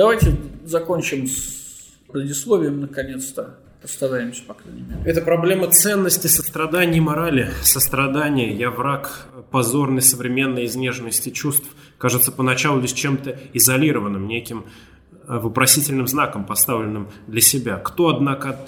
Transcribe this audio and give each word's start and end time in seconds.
Давайте 0.00 0.34
закончим 0.64 1.26
с 1.26 1.90
предисловием, 2.10 2.80
наконец-то. 2.80 3.58
Постараемся, 3.82 4.42
по 4.44 4.54
крайней 4.54 4.80
мере. 4.80 5.02
Это 5.04 5.20
проблема 5.20 5.66
ценности, 5.66 6.26
сострадания 6.26 6.96
и 6.96 7.00
морали. 7.02 7.50
Сострадание. 7.62 8.50
Я 8.56 8.70
враг 8.70 9.26
позорной 9.50 10.00
современной 10.00 10.64
изнеженности 10.64 11.28
чувств. 11.28 11.66
Кажется 11.98 12.32
поначалу 12.32 12.80
лишь 12.80 12.92
чем-то 12.92 13.38
изолированным, 13.52 14.26
неким 14.26 14.64
э, 15.28 15.38
вопросительным 15.38 16.08
знаком, 16.08 16.46
поставленным 16.46 17.10
для 17.26 17.42
себя. 17.42 17.76
Кто, 17.76 18.08
однако, 18.08 18.58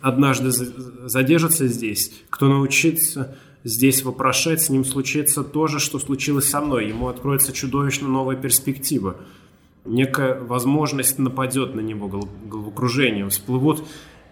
однажды 0.00 0.50
задержится 0.50 1.68
здесь, 1.68 2.10
кто 2.30 2.48
научится 2.48 3.36
здесь 3.64 4.02
вопрошать, 4.02 4.62
с 4.62 4.70
ним 4.70 4.86
случится 4.86 5.44
то 5.44 5.66
же, 5.66 5.78
что 5.78 5.98
случилось 5.98 6.48
со 6.48 6.62
мной. 6.62 6.88
Ему 6.88 7.08
откроется 7.08 7.52
чудовищно 7.52 8.08
новая 8.08 8.36
перспектива. 8.36 9.16
Некая 9.84 10.38
возможность 10.38 11.18
нападет 11.18 11.74
на 11.74 11.80
него 11.80 12.08
головокружением. 12.08 13.30
Всплывут 13.30 13.84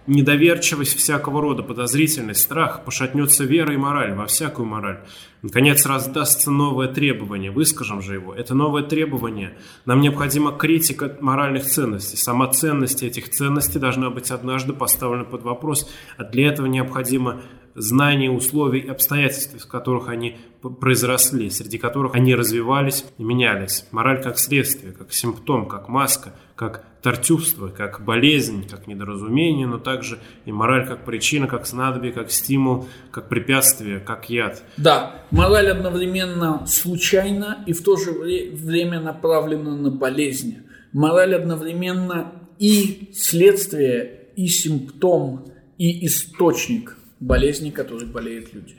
недоверчивость 0.08 0.96
всякого 0.96 1.40
рода, 1.40 1.62
подозрительность, 1.62 2.40
страх, 2.40 2.84
пошатнется 2.84 3.44
вера 3.44 3.74
и 3.74 3.76
мораль, 3.76 4.14
во 4.14 4.26
всякую 4.26 4.66
мораль. 4.66 5.00
Наконец 5.42 5.86
раздастся 5.86 6.50
новое 6.50 6.88
требование, 6.88 7.50
выскажем 7.50 8.02
же 8.02 8.14
его. 8.14 8.34
Это 8.34 8.54
новое 8.54 8.82
требование. 8.82 9.56
Нам 9.84 10.00
необходима 10.00 10.52
критика 10.52 11.16
моральных 11.20 11.64
ценностей. 11.64 12.16
Сама 12.16 12.48
ценность 12.48 13.02
этих 13.02 13.30
ценностей 13.30 13.78
должна 13.78 14.10
быть 14.10 14.30
однажды 14.30 14.72
поставлена 14.72 15.24
под 15.24 15.42
вопрос, 15.42 15.88
а 16.16 16.24
для 16.24 16.48
этого 16.48 16.66
необходимо 16.66 17.42
знание 17.80 18.30
условий 18.30 18.80
и 18.80 18.88
обстоятельств, 18.88 19.62
в 19.62 19.68
которых 19.68 20.08
они 20.08 20.36
произросли, 20.80 21.50
среди 21.50 21.78
которых 21.78 22.14
они 22.14 22.34
развивались 22.34 23.04
и 23.16 23.22
менялись. 23.22 23.86
Мораль 23.92 24.22
как 24.22 24.38
следствие, 24.38 24.92
как 24.92 25.12
симптом, 25.12 25.66
как 25.66 25.88
маска, 25.88 26.34
как 26.56 26.84
тортюбство, 27.02 27.68
как 27.68 28.04
болезнь, 28.04 28.68
как 28.68 28.86
недоразумение, 28.86 29.66
но 29.66 29.78
также 29.78 30.18
и 30.44 30.52
мораль 30.52 30.86
как 30.86 31.04
причина, 31.04 31.46
как 31.46 31.66
снадобье, 31.66 32.12
как 32.12 32.30
стимул, 32.30 32.88
как 33.10 33.28
препятствие, 33.28 34.00
как 34.00 34.28
яд. 34.28 34.62
Да, 34.76 35.22
мораль 35.30 35.70
одновременно 35.70 36.66
случайна 36.66 37.62
и 37.66 37.72
в 37.72 37.82
то 37.82 37.96
же 37.96 38.12
время 38.12 39.00
направлена 39.00 39.76
на 39.76 39.90
болезнь. 39.90 40.58
Мораль 40.92 41.34
одновременно 41.34 42.32
и 42.58 43.10
следствие, 43.14 44.30
и 44.34 44.48
симптом, 44.48 45.46
и 45.78 46.06
источник 46.06 46.97
болезни, 47.20 47.70
которой 47.70 48.06
болеют 48.06 48.52
люди. 48.52 48.76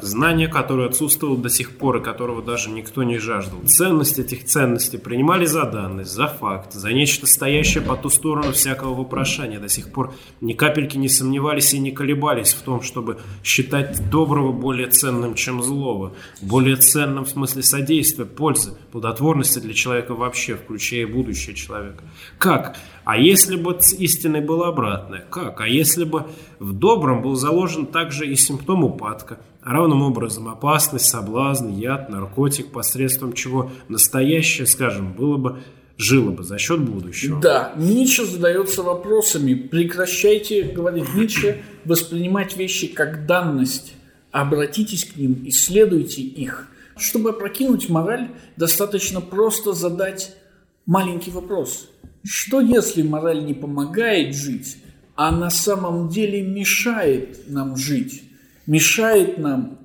Знание, 0.00 0.46
которое 0.46 0.88
отсутствовало 0.88 1.36
до 1.36 1.48
сих 1.48 1.76
пор 1.76 1.96
и 1.96 2.02
которого 2.02 2.42
даже 2.42 2.70
никто 2.70 3.02
не 3.02 3.18
жаждал. 3.18 3.60
Ценность 3.66 4.18
этих 4.18 4.44
ценностей 4.44 4.96
принимали 4.96 5.44
за 5.44 5.64
данность, 5.64 6.12
за 6.12 6.28
факт, 6.28 6.72
за 6.72 6.92
нечто 6.92 7.26
стоящее 7.26 7.82
по 7.82 7.96
ту 7.96 8.08
сторону 8.08 8.52
всякого 8.52 8.94
вопрошания. 8.94 9.58
До 9.58 9.68
сих 9.68 9.90
пор 9.90 10.14
ни 10.40 10.52
капельки 10.52 10.96
не 10.96 11.08
сомневались 11.08 11.74
и 11.74 11.80
не 11.80 11.90
колебались 11.90 12.52
в 12.52 12.62
том, 12.62 12.82
чтобы 12.82 13.18
считать 13.42 14.08
доброго 14.08 14.52
более 14.52 14.86
ценным, 14.86 15.34
чем 15.34 15.62
злого. 15.62 16.14
Более 16.40 16.76
ценным 16.76 17.24
в 17.24 17.30
смысле 17.30 17.62
содействия, 17.62 18.24
пользы, 18.24 18.74
плодотворности 18.92 19.58
для 19.58 19.74
человека 19.74 20.14
вообще, 20.14 20.54
включая 20.54 21.06
будущее 21.06 21.56
человека. 21.56 22.04
Как? 22.38 22.76
А 23.08 23.16
если 23.16 23.56
бы 23.56 23.74
истиной 23.96 24.42
было 24.42 24.68
обратное? 24.68 25.24
Как? 25.30 25.62
А 25.62 25.66
если 25.66 26.04
бы 26.04 26.26
в 26.58 26.74
добром 26.74 27.22
был 27.22 27.36
заложен 27.36 27.86
также 27.86 28.30
и 28.30 28.36
симптом 28.36 28.84
упадка? 28.84 29.40
Равным 29.62 30.02
образом 30.02 30.46
опасность, 30.46 31.06
соблазн, 31.06 31.70
яд, 31.70 32.10
наркотик, 32.10 32.70
посредством 32.70 33.32
чего 33.32 33.70
настоящее, 33.88 34.66
скажем, 34.66 35.14
было 35.14 35.38
бы 35.38 35.62
жило 35.96 36.32
бы 36.32 36.42
за 36.42 36.58
счет 36.58 36.80
будущего. 36.80 37.40
Да, 37.40 37.72
Ницше 37.78 38.26
задается 38.26 38.82
вопросами. 38.82 39.54
Прекращайте, 39.54 40.64
говорит 40.64 41.06
Ницше, 41.14 41.62
воспринимать 41.86 42.58
вещи 42.58 42.88
как 42.88 43.24
данность. 43.24 43.94
Обратитесь 44.32 45.06
к 45.06 45.16
ним, 45.16 45.44
исследуйте 45.46 46.20
их. 46.20 46.68
Чтобы 46.98 47.30
опрокинуть 47.30 47.88
мораль, 47.88 48.28
достаточно 48.58 49.22
просто 49.22 49.72
задать 49.72 50.36
маленький 50.84 51.30
вопрос– 51.30 51.88
что 52.24 52.60
если 52.60 53.02
мораль 53.02 53.44
не 53.44 53.54
помогает 53.54 54.34
жить, 54.34 54.78
а 55.14 55.30
на 55.30 55.50
самом 55.50 56.08
деле 56.08 56.42
мешает 56.42 57.48
нам 57.48 57.76
жить, 57.76 58.22
мешает 58.66 59.38
нам 59.38 59.78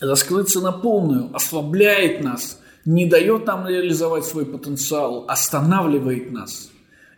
раскрыться 0.00 0.60
на 0.60 0.72
полную, 0.72 1.34
ослабляет 1.34 2.22
нас, 2.22 2.60
не 2.84 3.06
дает 3.06 3.46
нам 3.46 3.68
реализовать 3.68 4.24
свой 4.24 4.46
потенциал, 4.46 5.26
останавливает 5.28 6.30
нас. 6.32 6.70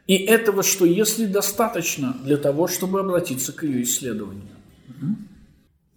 И 0.07 0.17
этого, 0.17 0.65
что 0.65 0.85
если 0.85 1.27
достаточно 1.27 2.17
для 2.25 2.37
того, 2.37 2.67
чтобы 2.67 3.01
обратиться 3.01 3.53
к 3.53 3.63
ее 3.63 3.83
исследованию. 3.83 4.49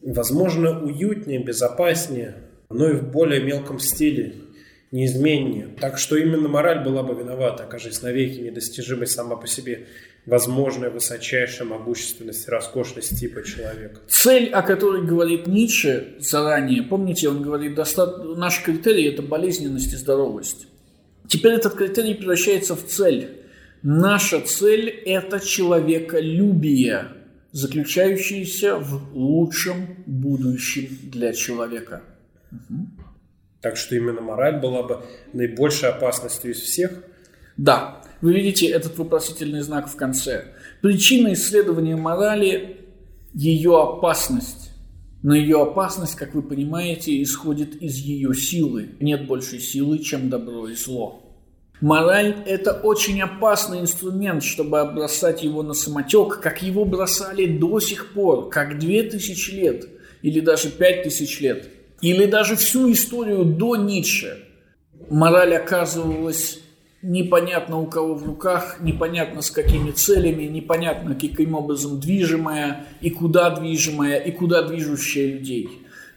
Возможно, 0.06 0.80
уютнее, 0.80 1.44
безопаснее, 1.44 2.36
но 2.70 2.90
и 2.90 2.94
в 2.94 3.10
более 3.10 3.42
мелком 3.42 3.80
стиле, 3.80 4.36
неизменнее. 4.94 5.70
Так 5.82 5.98
что 5.98 6.16
именно 6.16 6.48
мораль 6.48 6.84
была 6.84 7.02
бы 7.04 7.16
виновата, 7.16 7.64
окажись 7.64 8.04
навеки 8.04 8.40
недостижимой 8.40 9.08
сама 9.08 9.36
по 9.36 9.48
себе 9.48 9.88
возможная 10.26 10.90
высочайшая 10.90 11.68
могущественность 11.68 12.48
роскошность 12.48 13.20
типа 13.20 13.44
человека. 13.44 14.00
Цель, 14.08 14.50
о 14.52 14.62
которой 14.62 15.06
говорит 15.06 15.48
Ницше 15.48 16.16
заранее, 16.20 16.84
помните, 16.84 17.28
он 17.28 17.42
говорит, 17.42 17.76
доста... 17.76 18.06
наш 18.36 18.62
критерий– 18.62 19.06
это 19.10 19.24
болезненность 19.24 19.92
и 19.94 19.98
здоровость. 19.98 20.68
Теперь 21.28 21.54
этот 21.54 21.74
критерий 21.74 22.14
превращается 22.14 22.76
в 22.76 22.86
цель. 22.86 23.42
Наша 23.82 24.42
цель– 24.42 24.90
это 25.06 25.40
человеколюбие, 25.40 27.08
заключающееся 27.52 28.78
в 28.78 29.16
лучшем 29.16 30.04
будущем 30.06 30.88
для 31.04 31.34
человека. 31.34 32.04
Угу. 32.52 32.88
Так 33.64 33.78
что 33.78 33.96
именно 33.96 34.20
мораль 34.20 34.60
была 34.60 34.84
бы 34.84 35.06
наибольшей 35.32 35.88
опасностью 35.88 36.52
из 36.52 36.60
всех? 36.60 37.02
Да. 37.56 38.02
Вы 38.20 38.34
видите 38.34 38.68
этот 38.68 38.98
вопросительный 38.98 39.62
знак 39.62 39.88
в 39.90 39.96
конце. 39.96 40.54
Причина 40.82 41.32
исследования 41.32 41.96
морали– 41.96 42.78
ее 43.34 43.82
опасность. 43.82 44.72
Но 45.24 45.34
ее 45.34 45.62
опасность, 45.62 46.16
как 46.16 46.36
вы 46.36 46.42
понимаете, 46.42 47.24
исходит 47.24 47.82
из 47.82 47.96
ее 47.96 48.34
силы. 48.34 48.90
Нет 49.00 49.28
большей 49.28 49.60
силы, 49.60 50.00
чем 50.00 50.30
добро 50.30 50.68
и 50.68 50.76
зло. 50.76 51.22
Мораль– 51.80 52.44
это 52.46 52.74
очень 52.74 53.22
опасный 53.22 53.80
инструмент, 53.80 54.44
чтобы 54.44 54.84
бросать 54.92 55.42
его 55.42 55.64
на 55.64 55.74
самотек, 55.74 56.42
как 56.42 56.62
его 56.62 56.84
бросали 56.84 57.46
до 57.46 57.80
сих 57.80 58.12
пор, 58.12 58.50
как 58.50 58.78
две 58.78 59.04
тысячи 59.04 59.52
лет 59.52 59.88
или 60.22 60.42
даже 60.42 60.70
пять 60.70 61.04
тысяч 61.04 61.40
лет– 61.40 61.70
или 62.04 62.26
даже 62.26 62.58
всю 62.58 62.92
историю 62.92 63.46
до 63.46 63.78
Ницше 63.78 64.46
мораль 65.10 65.56
оказывалась 65.56 66.60
непонятно 67.02 67.80
у 67.80 67.88
кого 67.88 68.16
в 68.16 68.26
руках, 68.26 68.82
непонятно 68.82 69.42
с 69.42 69.50
какими 69.50 69.92
целями, 69.92 70.44
непонятно 70.44 71.16
каким 71.16 71.56
образом 71.56 72.02
движимая, 72.02 72.86
и 73.00 73.10
куда 73.10 73.52
движимая, 73.52 74.18
и 74.18 74.32
куда 74.32 74.64
движущая 74.64 75.32
людей. 75.32 75.70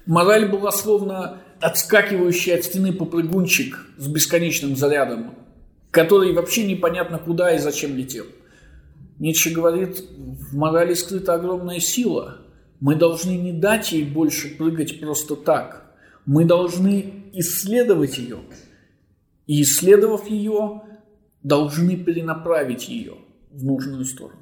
Мораль 0.07 0.49
была 0.49 0.73
словно 0.73 1.39
отскакивающий 1.61 2.57
от 2.57 2.65
стены 2.65 2.93
попрыгунчик 2.93 3.87
с 3.97 4.09
бесконечным 4.09 4.75
зарядом, 4.75 5.37
который 5.93 6.33
вообще 6.33 6.65
непонятно 6.65 7.19
куда 7.21 7.55
и 7.55 7.61
зачем 7.61 7.97
летел. 7.97 8.27
Ницше 9.21 9.51
говорит, 9.51 10.03
в 10.19 10.57
морали 10.57 10.95
скрыта 10.95 11.35
огромная 11.35 11.79
сила– 11.79 12.39
мы 12.81 12.95
должны 12.95 13.37
не 13.37 13.53
дать 13.53 13.93
ей 13.93 14.05
больше 14.05 14.57
прыгать 14.57 15.01
просто 15.01 15.37
так. 15.37 15.95
Мы 16.25 16.45
должны 16.45 17.25
исследовать 17.33 18.19
ее. 18.19 18.41
И 19.47 19.63
исследовав 19.63 20.29
ее, 20.29 20.83
должны 21.43 21.97
перенаправить 21.97 22.89
ее 22.89 23.15
в 23.51 23.65
нужную 23.65 24.05
сторону. 24.05 24.41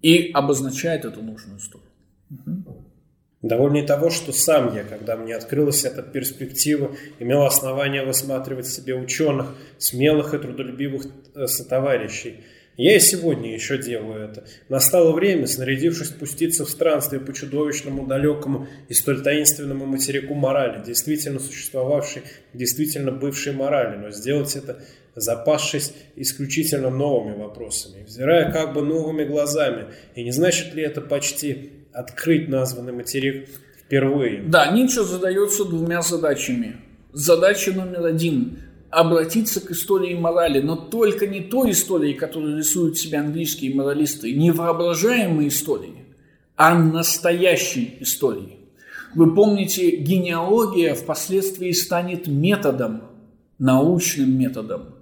И 0.00 0.30
обозначает 0.32 1.04
эту 1.04 1.22
нужную 1.22 1.60
сторону. 1.60 1.90
Угу. 2.30 2.84
Довольно 3.42 3.78
и 3.78 3.86
того, 3.86 4.08
что 4.08 4.32
сам 4.32 4.74
я, 4.74 4.84
когда 4.84 5.16
мне 5.16 5.34
открылась 5.34 5.84
эта 5.84 6.02
перспектива, 6.02 6.92
имел 7.18 7.42
основания 7.42 8.04
высматривать 8.04 8.66
себе 8.66 8.94
ученых, 8.94 9.54
смелых 9.78 10.32
и 10.34 10.38
трудолюбивых 10.38 11.06
э, 11.34 11.46
сотоварищей– 11.46 12.44
я 12.76 12.96
и 12.96 13.00
сегодня 13.00 13.52
еще 13.52 13.76
делаю 13.76 14.30
это. 14.30 14.44
Настало 14.68 15.12
время, 15.12 15.46
снарядившись 15.46 16.08
спуститься 16.08 16.64
в 16.64 16.70
странствие 16.70 17.20
по 17.20 17.32
чудовищному, 17.34 18.06
далекому 18.06 18.66
и 18.88 18.94
столь 18.94 19.22
таинственному 19.22 19.84
материку 19.84 20.34
морали, 20.34 20.82
действительно 20.84 21.38
существовавшей, 21.38 22.22
действительно 22.54 23.12
бывшей 23.12 23.52
морали, 23.52 23.98
но 23.98 24.10
сделать 24.10 24.56
это 24.56 24.82
запасшись 25.14 25.92
исключительно 26.16 26.88
новыми 26.88 27.36
вопросами, 27.36 28.04
взирая 28.04 28.50
как 28.50 28.72
бы 28.72 28.82
новыми 28.82 29.24
глазами. 29.24 29.88
И 30.14 30.24
не 30.24 30.32
значит 30.32 30.74
ли 30.74 30.82
это 30.82 31.02
почти 31.02 31.72
открыть 31.92 32.48
названный 32.48 32.94
материк 32.94 33.48
впервые? 33.84 34.42
Да, 34.44 34.72
Ницше 34.72 35.02
задается 35.02 35.66
двумя 35.66 36.00
задачами. 36.00 36.76
Задача 37.12 37.72
номер 37.72 38.06
один– 38.06 38.58
обратиться 38.92 39.62
к 39.62 39.70
истории 39.70 40.14
морали, 40.14 40.60
но 40.60 40.76
только 40.76 41.26
не 41.26 41.40
той 41.40 41.70
истории, 41.70 42.12
которую 42.12 42.58
рисуют 42.58 42.98
себе 42.98 43.18
английские 43.18 43.74
моралисты, 43.74 44.32
не 44.34 44.50
воображаемой 44.50 45.48
истории, 45.48 46.04
а 46.56 46.78
настоящей 46.78 47.96
истории. 48.00 48.58
Вы 49.14 49.34
помните, 49.34 49.96
генеалогия 49.96 50.94
впоследствии 50.94 51.72
станет 51.72 52.26
методом, 52.26 53.04
научным 53.58 54.38
методом. 54.38 54.94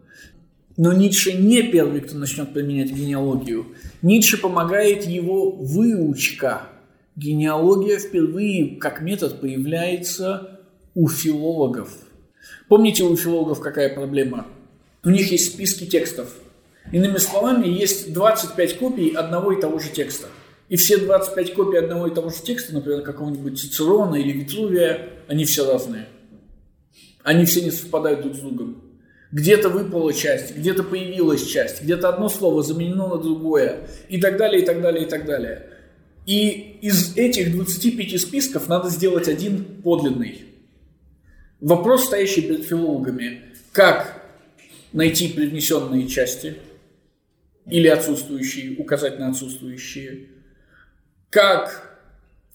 Но 0.76 0.92
Ницше 0.92 1.32
не 1.32 1.62
первый, 1.62 2.00
кто 2.00 2.16
начнет 2.16 2.54
применять 2.54 2.92
генеалогию. 2.92 3.66
Ницше 4.02 4.38
помогает 4.38 5.04
его 5.04 5.50
выучка. 5.50 6.62
Генеалогия 7.16 7.98
впервые 7.98 8.76
как 8.76 9.02
метод 9.02 9.40
появляется 9.40 10.60
у 10.94 11.08
филологов– 11.08 11.92
Помните 12.68 13.04
у 13.04 13.16
филологов 13.16 13.60
какая 13.60 13.92
проблема? 13.94 14.46
У 15.04 15.10
них 15.10 15.30
есть 15.30 15.52
списки 15.52 15.86
текстов. 15.86 16.28
Иными 16.92 17.18
словами, 17.18 17.66
есть 17.66 18.12
25 18.12 18.78
копий 18.78 19.10
одного 19.14 19.52
и 19.52 19.60
того 19.60 19.78
же 19.78 19.90
текста. 19.90 20.28
И 20.68 20.76
все 20.76 20.98
25 20.98 21.54
копий 21.54 21.78
одного 21.78 22.06
и 22.06 22.14
того 22.14 22.30
же 22.30 22.42
текста, 22.42 22.74
например, 22.74 23.02
какого-нибудь 23.02 23.58
Цицерона 23.58 24.16
или 24.16 24.32
Витрувия, 24.32 25.08
они 25.26 25.44
все 25.44 25.70
разные. 25.70 26.06
Они 27.22 27.44
все 27.44 27.62
не 27.62 27.70
совпадают 27.70 28.22
друг 28.22 28.34
с 28.34 28.38
другом. 28.38 28.82
Где-то 29.32 29.68
выпала 29.68 30.12
часть, 30.12 30.56
где-то 30.56 30.82
появилась 30.82 31.46
часть, 31.46 31.82
где-то 31.82 32.08
одно 32.08 32.28
слово 32.28 32.62
заменено 32.62 33.08
на 33.08 33.18
другое, 33.18 33.88
и 34.08 34.20
так 34.20 34.36
далее, 34.36 34.62
и 34.62 34.64
так 34.64 34.80
далее, 34.80 35.06
и 35.06 35.08
так 35.08 35.24
далее. 35.24 35.66
И 36.26 36.78
из 36.82 37.16
этих 37.16 37.52
25 37.52 38.20
списков 38.20 38.68
надо 38.68 38.88
сделать 38.90 39.28
один 39.28 39.64
подлинный. 39.82 40.49
Вопрос, 41.60 42.06
стоящий 42.06 42.42
перед 42.42 42.64
филологами, 42.64 43.42
как 43.72 44.24
найти 44.92 45.28
привнесенные 45.28 46.08
части 46.08 46.56
или 47.66 47.88
отсутствующие, 47.88 48.76
указать 48.78 49.18
на 49.18 49.28
отсутствующие, 49.28 50.28
как 51.28 51.98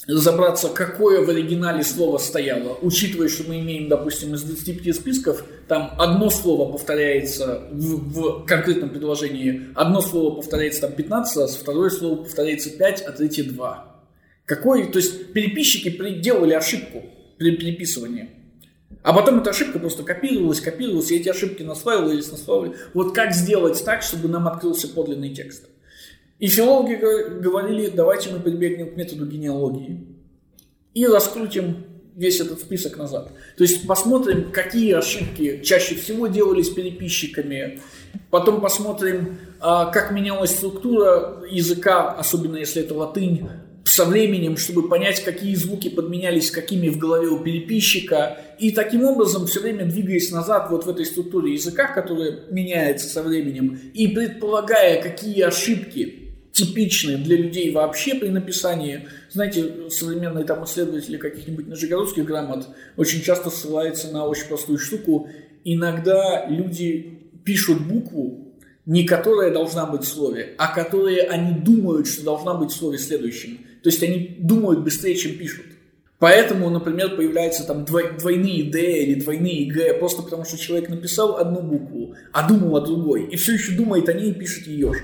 разобраться, 0.07 0.69
какое 0.69 1.23
в 1.23 1.29
оригинале 1.29 1.83
слово 1.83 2.17
стояло, 2.17 2.77
учитывая, 2.81 3.29
что 3.29 3.43
мы 3.47 3.59
имеем, 3.59 3.89
допустим, 3.89 4.33
из 4.33 4.43
25 4.43 4.95
списков, 4.95 5.45
там 5.67 5.93
одно 5.97 6.29
слово 6.29 6.71
повторяется 6.71 7.67
в, 7.71 8.41
в 8.41 8.45
конкретном 8.45 8.89
предложении, 8.89 9.67
одно 9.75 10.01
слово 10.01 10.35
повторяется 10.35 10.81
там 10.81 10.93
15 10.93 11.37
раз, 11.37 11.55
второе 11.55 11.89
слово 11.89 12.23
повторяется 12.23 12.71
5, 12.71 13.01
а 13.01 13.11
третье 13.11 13.43
2. 13.43 14.01
Какой, 14.45 14.91
то 14.91 14.99
есть 14.99 15.31
переписчики 15.33 15.89
делали 16.19 16.53
ошибку 16.53 17.03
при 17.37 17.55
переписывании. 17.55 18.29
А 19.05 19.13
потом 19.13 19.39
эта 19.39 19.51
ошибка 19.51 19.77
просто 19.77 20.01
копировалась, 20.01 20.59
копировалась, 20.59 21.11
и 21.11 21.17
эти 21.17 21.29
ошибки 21.29 21.61
наслаивались, 21.61 22.31
наслаивались. 22.31 22.75
Вот 22.95 23.13
как 23.13 23.33
сделать 23.33 23.85
так, 23.85 24.01
чтобы 24.01 24.27
нам 24.27 24.47
открылся 24.47 24.87
подлинный 24.87 25.29
текст? 25.29 25.65
И 26.39 26.47
филологи 26.47 26.95
говорили, 27.39 27.91
давайте 27.91 28.31
мы 28.31 28.39
прибегнем 28.39 28.91
к 28.91 28.97
методу 28.97 29.27
генеалогии 29.27 30.07
и 30.95 31.05
раскрутим 31.05 31.85
весь 32.15 32.39
этот 32.39 32.61
список 32.61 32.97
назад. 32.97 33.29
То 33.57 33.63
есть 33.63 33.85
посмотрим, 33.85 34.51
какие 34.51 34.93
ошибки 34.93 35.61
чаще 35.63 35.93
всего 35.93 36.25
делались 36.25 36.69
переписчиками, 36.69 37.81
потом 38.31 38.59
посмотрим, 38.59 39.37
а, 39.59 39.85
как 39.85 40.13
менялась 40.13 40.49
структура 40.49 41.43
языка, 41.47 42.11
особенно 42.11 42.57
если 42.57 42.81
это 42.81 42.95
латынь, 42.95 43.47
со 43.85 44.03
временем, 44.03 44.57
чтобы 44.57 44.89
понять, 44.89 45.23
какие 45.23 45.53
звуки 45.53 45.89
подменялись 45.89 46.49
какими 46.49 46.89
в 46.89 46.97
голове 46.97 47.27
у 47.27 47.39
переписчика. 47.39 48.37
И 48.57 48.71
таким 48.71 49.03
образом, 49.03 49.45
все 49.45 49.61
время 49.61 49.85
двигаясь 49.85 50.31
назад 50.31 50.71
вот 50.71 50.85
в 50.85 50.89
этой 50.89 51.05
структуре 51.05 51.53
языка, 51.53 51.93
которая 51.93 52.39
меняется 52.49 53.07
со 53.07 53.21
временем, 53.21 53.79
и 53.93 54.07
предполагая, 54.07 55.01
какие 55.01 55.41
ошибки 55.41 56.25
типичные 56.51 57.17
для 57.17 57.37
людей 57.37 57.71
вообще 57.71 58.15
при 58.15 58.29
написании. 58.29 59.07
Знаете, 59.29 59.89
современные 59.89 60.45
там 60.45 60.63
исследователи 60.63 61.17
каких-нибудь 61.17 61.67
нижегородских 61.67 62.25
грамот 62.25 62.69
очень 62.97 63.21
часто 63.21 63.49
ссылаются 63.51 64.11
на 64.11 64.25
очень 64.25 64.47
простую 64.47 64.79
штуку. 64.79 65.29
Иногда 65.63 66.47
люди 66.47 67.29
пишут 67.43 67.85
букву, 67.85 68.55
не 68.85 69.03
которая 69.03 69.51
должна 69.51 69.85
быть 69.85 70.03
в 70.03 70.07
слове, 70.07 70.55
а 70.57 70.73
которые 70.73 71.23
они 71.23 71.59
думают, 71.59 72.07
что 72.07 72.23
должна 72.23 72.53
быть 72.53 72.71
в 72.71 72.75
слове 72.75 72.97
следующем. 72.97 73.59
То 73.85 73.89
есть 73.89 74.01
они 74.01 74.35
думают 74.39 74.79
быстрее, 74.79 75.13
чем 75.13 75.37
пишут. 75.37 75.63
Поэтому, 76.17 76.71
например, 76.71 77.15
появляются 77.15 77.67
там 77.67 77.85
двойные 77.85 78.63
«д» 78.63 79.03
или 79.03 79.19
двойные 79.21 79.67
«г», 79.67 79.93
просто 79.99 80.23
потому 80.23 80.43
что 80.43 80.57
человек 80.57 80.89
написал 80.89 81.37
одну 81.37 81.61
букву, 81.61 82.15
а 82.33 82.47
думал 82.47 82.77
о 82.77 82.81
другой, 82.81 83.27
и 83.27 83.35
все 83.35 83.53
еще 83.53 83.73
думает 83.73 84.09
о 84.09 84.13
ней 84.13 84.31
и 84.31 84.33
пишет 84.33 84.65
ее 84.65 84.91
же. 84.91 85.01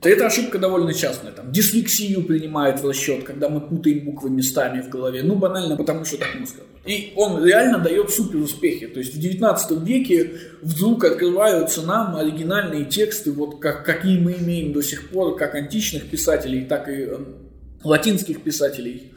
То 0.00 0.08
эта 0.08 0.26
ошибка 0.26 0.58
довольно 0.58 0.92
частная. 0.92 1.30
Там, 1.30 1.52
дислексию 1.52 2.24
принимают 2.24 2.80
в 2.80 2.88
расчет, 2.88 3.22
когда 3.22 3.48
мы 3.48 3.60
путаем 3.60 4.04
буквы 4.04 4.28
местами 4.28 4.80
в 4.80 4.88
голове. 4.88 5.22
Ну, 5.22 5.36
банально, 5.36 5.76
потому 5.76 6.04
что 6.04 6.18
так 6.18 6.34
мозг 6.34 6.56
И 6.84 7.12
он 7.14 7.44
реально 7.44 7.78
дает 7.78 8.10
супер 8.10 8.38
успехи. 8.38 8.88
То 8.88 8.98
есть 8.98 9.14
в 9.14 9.20
19 9.20 9.82
веке 9.86 10.32
вдруг 10.62 11.04
открываются 11.04 11.82
нам 11.82 12.16
оригинальные 12.16 12.86
тексты, 12.86 13.30
вот 13.30 13.60
как, 13.60 13.86
какие 13.86 14.18
мы 14.18 14.32
имеем 14.32 14.72
до 14.72 14.82
сих 14.82 15.10
пор, 15.10 15.36
как 15.36 15.54
античных 15.54 16.10
писателей, 16.10 16.64
так 16.64 16.88
и 16.88 17.02
эм, 17.02 17.45
латинских 17.86 18.42
писателей. 18.42 19.12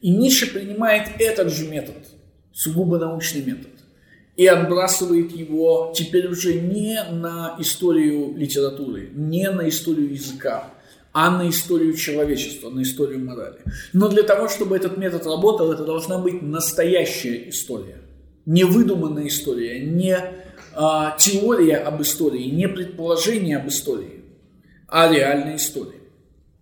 И 0.00 0.10
Ницше 0.10 0.52
принимает 0.52 1.08
этот 1.18 1.52
же 1.52 1.66
метод, 1.68 1.96
сугубо 2.52 2.98
научный 2.98 3.42
метод, 3.42 3.70
и 4.36 4.46
отбрасывает 4.46 5.32
его 5.32 5.92
теперь 5.96 6.26
уже 6.26 6.60
не 6.60 7.02
на 7.04 7.56
историю 7.58 8.34
литературы, 8.36 9.10
не 9.14 9.50
на 9.50 9.68
историю 9.68 10.12
языка, 10.12 10.70
а 11.12 11.30
на 11.30 11.48
историю 11.48 11.94
человечества, 11.94 12.70
на 12.70 12.82
историю 12.82 13.24
морали. 13.24 13.58
Но 13.92 14.08
для 14.08 14.24
того, 14.24 14.48
чтобы 14.48 14.76
этот 14.76 14.98
метод 14.98 15.24
работал, 15.26 15.72
это 15.72 15.84
должна 15.84 16.18
быть 16.18 16.42
настоящая 16.42 17.48
история. 17.48 17.98
Не 18.46 18.64
выдуманная 18.64 19.28
история, 19.28 19.80
не 19.80 20.18
а, 20.74 21.16
теория 21.16 21.76
об 21.76 22.02
истории, 22.02 22.50
не 22.50 22.68
предположение 22.68 23.58
об 23.58 23.68
истории, 23.68 24.24
а 24.88 25.10
реальная 25.10 25.56
история. 25.56 26.00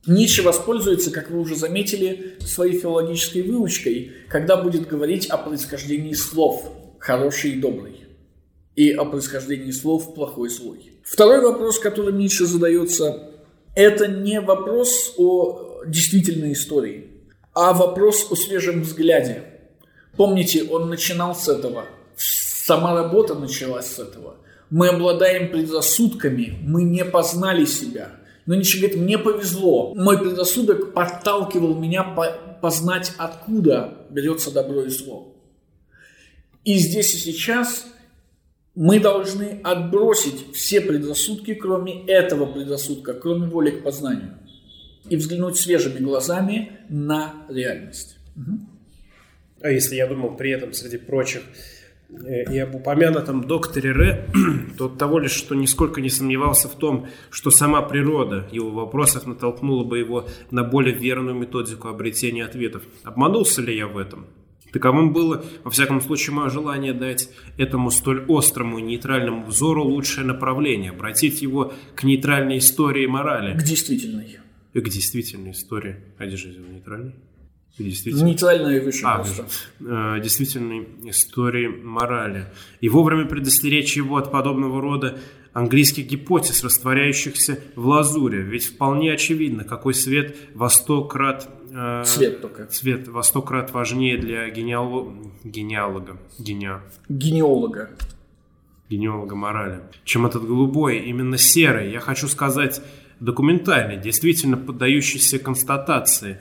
Ницше 0.07 0.43
воспользуется, 0.43 1.13
как 1.13 1.31
вы 1.31 1.39
уже 1.39 1.55
заметили, 1.55 2.37
своей 2.41 2.79
филологической 2.79 3.43
выучкой, 3.43 4.13
когда 4.29 4.57
будет 4.57 4.89
говорить 4.89 5.29
о 5.29 5.39
происхождении 5.39 6.13
слов 6.15 6.73
«хороший» 6.99 7.53
и 7.53 7.61
«добрый» 7.61 8.01
и 8.75 8.91
о 8.91 9.05
происхождении 9.05 9.71
слов 9.71 10.15
«плохой» 10.15 10.49
и 10.49 10.51
«злой». 10.51 10.93
Второй 11.05 11.41
вопрос, 11.41 11.79
который 11.79 12.13
Ницше 12.15 12.47
задается, 12.47 13.31
это 13.77 14.09
не 14.09 14.41
вопрос 14.41 15.15
о 15.19 15.83
действительной 15.87 16.55
истории, 16.55 17.11
а 17.55 17.73
вопрос 17.73 18.27
о 18.31 18.35
свежем 18.35 18.83
взгляде. 18.83 19.45
Помните, 20.17 20.65
он 20.65 20.89
начинал 20.89 21.37
с 21.37 21.49
этого, 21.49 21.85
сама 22.17 22.95
работа 22.95 23.35
началась 23.35 23.87
с 23.87 23.99
этого. 24.01 24.37
Мы 24.69 24.89
обладаем 24.89 25.53
предрассудками, 25.53 26.59
мы 26.63 26.83
не 26.83 27.05
познали 27.05 27.67
себя– 27.67 28.17
но 28.47 28.55
Ницше 28.55 28.79
говорит, 28.79 28.99
мне 28.99 29.19
повезло. 29.19 29.95
Мой 29.95 30.19
предрассудок 30.19 30.93
подталкивал 30.93 31.79
меня 31.79 32.03
познать, 32.61 33.13
откуда 33.19 34.07
берется 34.11 34.53
добро 34.53 34.83
и 34.85 34.89
зло. 34.89 35.35
И 36.65 36.79
здесь 36.79 37.15
и 37.15 37.19
сейчас 37.19 37.87
мы 38.75 39.01
должны 39.01 39.61
отбросить 39.63 40.55
все 40.55 40.81
предрассудки, 40.81 41.55
кроме 41.55 42.07
этого 42.07 42.47
предрассудка, 42.47 43.15
кроме 43.15 43.47
воли 43.47 43.71
к 43.71 43.85
познанию, 43.85 44.39
и 45.09 45.17
взглянуть 45.17 45.59
свежими 45.59 45.99
глазами 45.99 46.79
на 46.89 47.45
реальность. 47.49 48.17
А 49.61 49.71
если 49.71 49.97
я 49.97 50.07
думал 50.07 50.37
при 50.37 50.51
этом, 50.51 50.73
среди 50.73 50.97
прочих, 50.97 51.43
и 52.51 52.59
об 52.59 52.75
упомянутом 52.75 53.45
докторе 53.45 53.93
Ре, 53.93 54.29
то 54.79 54.87
от 54.87 54.99
того 54.99 55.19
лишь, 55.19 55.33
что 55.33 55.55
нисколько 55.55 56.01
не 56.01 56.11
сомневался 56.11 56.69
в 56.69 56.75
том, 56.75 57.09
что 57.31 57.51
сама 57.51 57.83
природа 57.83 58.49
его 58.53 58.71
вопросов 58.71 59.27
натолкнула 59.27 59.85
бы 59.85 59.99
его 59.99 60.29
на 60.51 60.63
более 60.63 60.95
верную 60.95 61.35
методику 61.35 61.89
обретения 61.89 62.45
ответов. 62.45 62.83
Обманулся 63.03 63.63
ли 63.63 63.77
я 63.77 63.87
в 63.87 63.97
этом? 63.97 64.27
Таковым 64.73 65.13
было, 65.13 65.45
во 65.65 65.71
всяком 65.71 66.01
случае, 66.01 66.35
мое 66.35 66.49
желание 66.49 66.95
дать 66.95 67.29
этому 67.59 67.91
столь 67.91 68.25
острому 68.29 68.79
и 68.79 68.83
нейтральному 68.83 69.45
взору 69.45 69.85
лучшее 69.85 70.27
направление, 70.27 70.93
обратить 70.93 71.43
его 71.43 71.75
к 71.95 72.05
нейтральной 72.05 72.59
истории 72.59 73.07
морали. 73.07 73.59
К 73.59 73.63
действительной. 73.63 74.39
И 74.73 74.81
к 74.81 74.89
действительной 74.89 75.51
истории. 75.51 75.97
А 76.17 76.25
где 76.25 76.37
же 76.37 76.49
нейтральной? 76.49 77.15
Действительно. 77.79 78.27
Нейтральная 78.27 78.83
выше 78.83 79.05
а, 79.05 79.17
просто. 79.17 79.47
Э, 79.81 80.21
действительной 80.23 80.87
истории 81.05 81.69
морали. 81.69 82.47
И 82.81 82.89
вовремя 82.89 83.25
предостеречь 83.25 83.97
его 83.97 84.19
от 84.19 84.31
подобного 84.31 84.81
рода 84.81 85.19
английских 85.53 86.07
гипотез, 86.07 86.63
растворяющихся 86.65 87.61
в 87.77 87.87
лазуре. 87.87 88.43
Ведь 88.43 88.67
вполне 88.67 89.13
очевидно, 89.13 89.65
какой 89.65 89.95
свет 89.95 90.37
во 90.55 90.69
сто 90.69 91.05
крат... 91.05 91.49
Э, 91.73 92.03
Цвет 92.05 92.43
только. 92.43 92.67
Цвет 92.67 93.09
во 93.09 93.23
сто 93.23 93.41
крат 93.43 93.73
важнее 93.73 94.19
для 94.19 94.49
генеало... 94.51 95.15
генеалога. 95.43 96.19
Генеа... 96.39 96.83
Генеолога. 97.09 97.91
генеалога 98.91 99.35
морали, 99.35 99.81
чем 100.05 100.27
этот 100.27 100.47
голубой, 100.47 100.99
именно 100.99 101.39
серый. 101.39 101.91
Я 101.91 102.01
хочу 102.01 102.29
сказать 102.29 102.83
документальный, 103.21 103.97
действительно 103.97 104.57
поддающийся 104.57 105.39
констатации, 105.39 106.39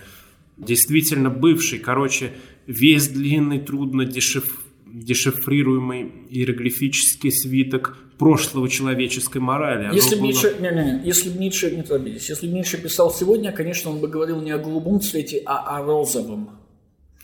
действительно 0.62 1.30
бывший, 1.30 1.80
короче, 1.80 2.32
весь 2.68 3.08
длинный, 3.08 3.60
трудно 3.60 4.06
дешиф, 4.06 4.64
дешифрируемый 4.86 6.12
иероглифический 6.30 7.32
свиток 7.32 7.98
прошлого 8.18 8.70
человеческой 8.70 9.40
морали. 9.40 9.86
Оно 9.86 9.96
если 9.96 10.16
бы 10.16 10.22
было... 10.22 10.30
Ницше, 10.30 10.56
не, 10.60 10.70
не, 10.70 11.00
не, 11.00 11.08
если 11.08 11.30
бы 11.30 11.40
Ницше, 11.40 11.72
не 11.72 11.82
торопитесь, 11.82 12.30
если 12.30 12.48
бы 12.48 12.54
Ницше 12.54 12.78
писал 12.78 13.12
сегодня, 13.12 13.52
конечно, 13.52 13.90
он 13.90 14.00
бы 14.00 14.08
говорил 14.08 14.42
не 14.42 14.52
о 14.52 14.60
голубом 14.60 15.02
цвете, 15.02 15.42
а 15.46 15.78
о 15.78 15.84
розовом. 15.84 16.52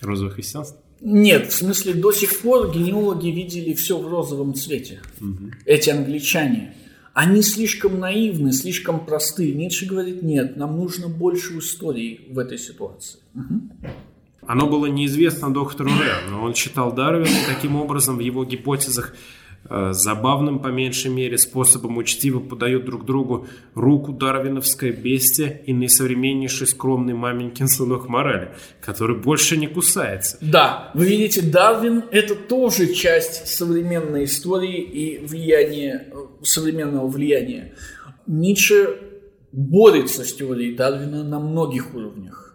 Розовое 0.01 0.33
христианство? 0.33 0.81
Нет, 1.01 1.51
в 1.51 1.53
смысле, 1.53 1.93
до 1.93 2.11
сих 2.11 2.39
пор 2.39 2.71
генеалоги 2.73 3.27
видели 3.27 3.73
все 3.73 3.99
в 3.99 4.07
розовом 4.07 4.55
цвете. 4.55 5.01
Угу. 5.21 5.51
Эти 5.65 5.91
англичане. 5.91 6.73
Они 7.17 7.41
слишком 7.41 7.99
наивны, 7.99 8.53
слишком 8.53 9.03
простые. 9.03 9.51
Ницше 9.55 9.87
говорит, 9.87 10.21
нет, 10.21 10.55
нам 10.55 10.77
нужно 10.77 11.07
больше 11.07 11.57
истории 11.57 12.27
в 12.29 12.37
этой 12.37 12.59
ситуации. 12.59 13.17
Оно 14.45 14.67
было 14.67 14.85
неизвестно 14.85 15.51
доктору 15.51 15.89
Ре, 15.89 16.13
но 16.29 16.43
он 16.43 16.53
считал 16.53 16.93
Дарвина 16.93 17.39
таким 17.47 17.75
образом 17.75 18.17
в 18.17 18.19
его 18.19 18.45
гипотезах 18.45 19.15
забавным, 19.69 20.59
по 20.59 20.67
меньшей 20.67 21.11
мере, 21.11 21.37
способом 21.37 21.97
учтиво 21.97 22.39
подают 22.39 22.85
друг 22.85 23.05
другу 23.05 23.47
руку 23.75 24.13
дарвиновское 24.13 24.91
бестие 24.91 25.61
и 25.65 25.73
наисовременнейший 25.73 26.67
скромный 26.67 27.13
маменькин 27.13 27.67
сынок 27.67 28.07
морали, 28.07 28.51
который 28.81 29.17
больше 29.17 29.57
не 29.57 29.67
кусается. 29.67 30.37
Да, 30.41 30.91
вы 30.93 31.07
видите, 31.07 31.41
Дарвин– 31.41 32.03
это 32.11 32.35
тоже 32.35 32.93
часть 32.93 33.47
современной 33.47 34.23
истории 34.23 34.81
и 34.81 35.25
влияния, 35.25 36.07
э, 36.11 36.15
современного 36.43 37.07
влияния. 37.07 37.73
Ницше 38.25 38.99
борется 39.51 40.23
с 40.23 40.33
теорией 40.33 40.75
Дарвина 40.75 41.23
на 41.23 41.39
многих 41.39 41.93
уровнях. 41.93 42.46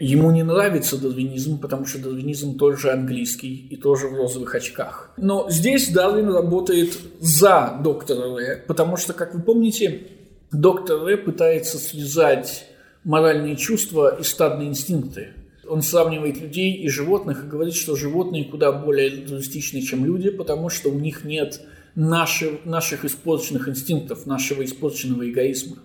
Ему 0.00 0.30
не 0.30 0.42
нравится 0.42 1.00
дарвинизм, 1.00 1.60
потому 1.60 1.86
что 1.86 1.98
дарвинизм 1.98 2.58
тоже 2.58 2.90
английский 2.90 3.68
и 3.70 3.76
тоже 3.76 4.08
в 4.08 4.14
розовых 4.14 4.54
очках. 4.54 5.12
Но 5.16 5.48
здесь 5.48 5.90
Дарвин 5.90 6.28
работает 6.30 6.98
за 7.20 7.78
доктора 7.82 8.34
Ре, 8.34 8.64
потому 8.66 8.96
что, 8.96 9.12
как 9.12 9.34
вы 9.34 9.40
помните, 9.40 10.08
доктор 10.50 11.04
Ре 11.04 11.16
пытается 11.16 11.78
связать 11.78 12.66
моральные 13.04 13.56
чувства 13.56 14.16
и 14.18 14.22
стадные 14.22 14.68
инстинкты. 14.68 15.28
Он 15.68 15.82
сравнивает 15.82 16.40
людей 16.40 16.74
и 16.74 16.88
животных 16.88 17.44
и 17.44 17.48
говорит, 17.48 17.74
что 17.74 17.94
животные 17.94 18.44
куда 18.44 18.72
более 18.72 19.24
эгоистичны, 19.24 19.80
чем 19.82 20.04
люди, 20.04 20.30
потому 20.30 20.68
что 20.68 20.90
у 20.90 20.98
них 20.98 21.24
нет 21.24 21.60
наших, 21.94 22.64
наших 22.64 23.04
испорченных 23.04 23.68
инстинктов, 23.68 24.26
нашего 24.26 24.64
испорченного 24.64 25.30
эгоизма. 25.30 25.76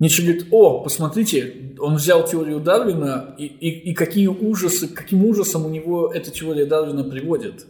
Ницше 0.00 0.22
говорит, 0.22 0.46
о, 0.50 0.82
посмотрите, 0.82 1.74
он 1.78 1.96
взял 1.96 2.26
теорию 2.26 2.58
Дарвина, 2.58 3.34
и, 3.38 3.44
и, 3.44 3.90
и 3.90 3.94
какие 3.94 4.28
ужасы, 4.28 4.88
каким 4.88 5.26
ужасом 5.26 5.66
у 5.66 5.68
него 5.68 6.10
эта 6.12 6.30
теория 6.30 6.64
Дарвина 6.64 7.04
приводит. 7.04 7.66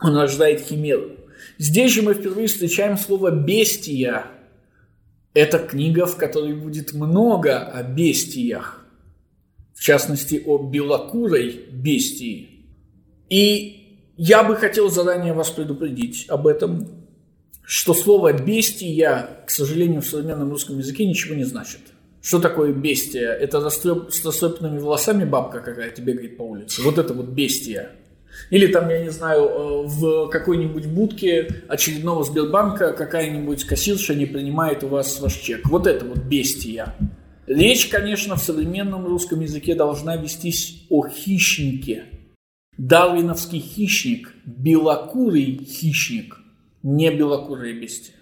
Он 0.00 0.16
рождает 0.16 0.60
химеру. 0.60 1.10
Здесь 1.58 1.92
же 1.92 2.02
мы 2.02 2.14
впервые 2.14 2.46
встречаем 2.46 2.96
слово 2.96 3.32
«бестия». 3.32 4.26
Это 5.34 5.58
книга, 5.58 6.06
в 6.06 6.16
которой 6.16 6.54
будет 6.54 6.94
много 6.94 7.58
о 7.58 7.82
бестиях. 7.82 8.84
В 9.74 9.82
частности, 9.82 10.40
о 10.46 10.58
белокурой 10.58 11.66
бестии. 11.72 12.66
И 13.28 13.78
я 14.16 14.44
бы 14.44 14.54
хотел 14.56 14.90
заранее 14.90 15.32
вас 15.32 15.50
предупредить 15.50 16.26
об 16.28 16.46
этом, 16.46 16.97
что 17.70 17.92
слово 17.92 18.32
«бестия», 18.32 19.28
к 19.46 19.50
сожалению, 19.50 20.00
в 20.00 20.06
современном 20.06 20.48
русском 20.48 20.78
языке 20.78 21.04
ничего 21.04 21.34
не 21.34 21.44
значит. 21.44 21.80
Что 22.22 22.38
такое 22.38 22.72
бестия? 22.72 23.30
Это 23.30 23.60
с 23.68 24.24
растрепанными 24.24 24.78
волосами 24.78 25.26
бабка 25.26 25.60
какая-то 25.60 26.00
бегает 26.00 26.38
по 26.38 26.44
улице. 26.44 26.80
Вот 26.80 26.96
это 26.96 27.12
вот 27.12 27.26
бестия. 27.26 27.90
Или 28.48 28.68
там, 28.68 28.88
я 28.88 29.02
не 29.02 29.10
знаю, 29.10 29.42
э, 29.42 29.82
в 29.86 30.28
какой-нибудь 30.30 30.86
будке 30.86 31.62
очередного 31.68 32.24
Сбербанка 32.24 32.94
какая-нибудь 32.94 33.64
кассирша 33.64 34.14
не 34.14 34.24
принимает 34.24 34.82
у 34.82 34.88
вас 34.88 35.20
ваш 35.20 35.34
чек. 35.34 35.68
Вот 35.68 35.86
это 35.86 36.06
вот 36.06 36.20
бестия. 36.20 36.94
Речь, 37.46 37.88
конечно, 37.88 38.36
в 38.36 38.42
современном 38.42 39.06
русском 39.06 39.40
языке 39.40 39.74
должна 39.74 40.16
вестись 40.16 40.86
о 40.88 41.06
хищнике. 41.06 42.04
Дарвиновский 42.78 43.60
хищник, 43.60 44.32
белокурый 44.46 45.66
хищник– 45.66 46.38
не 46.88 47.10
белокурые 47.10 47.74
бестия. 47.74 48.16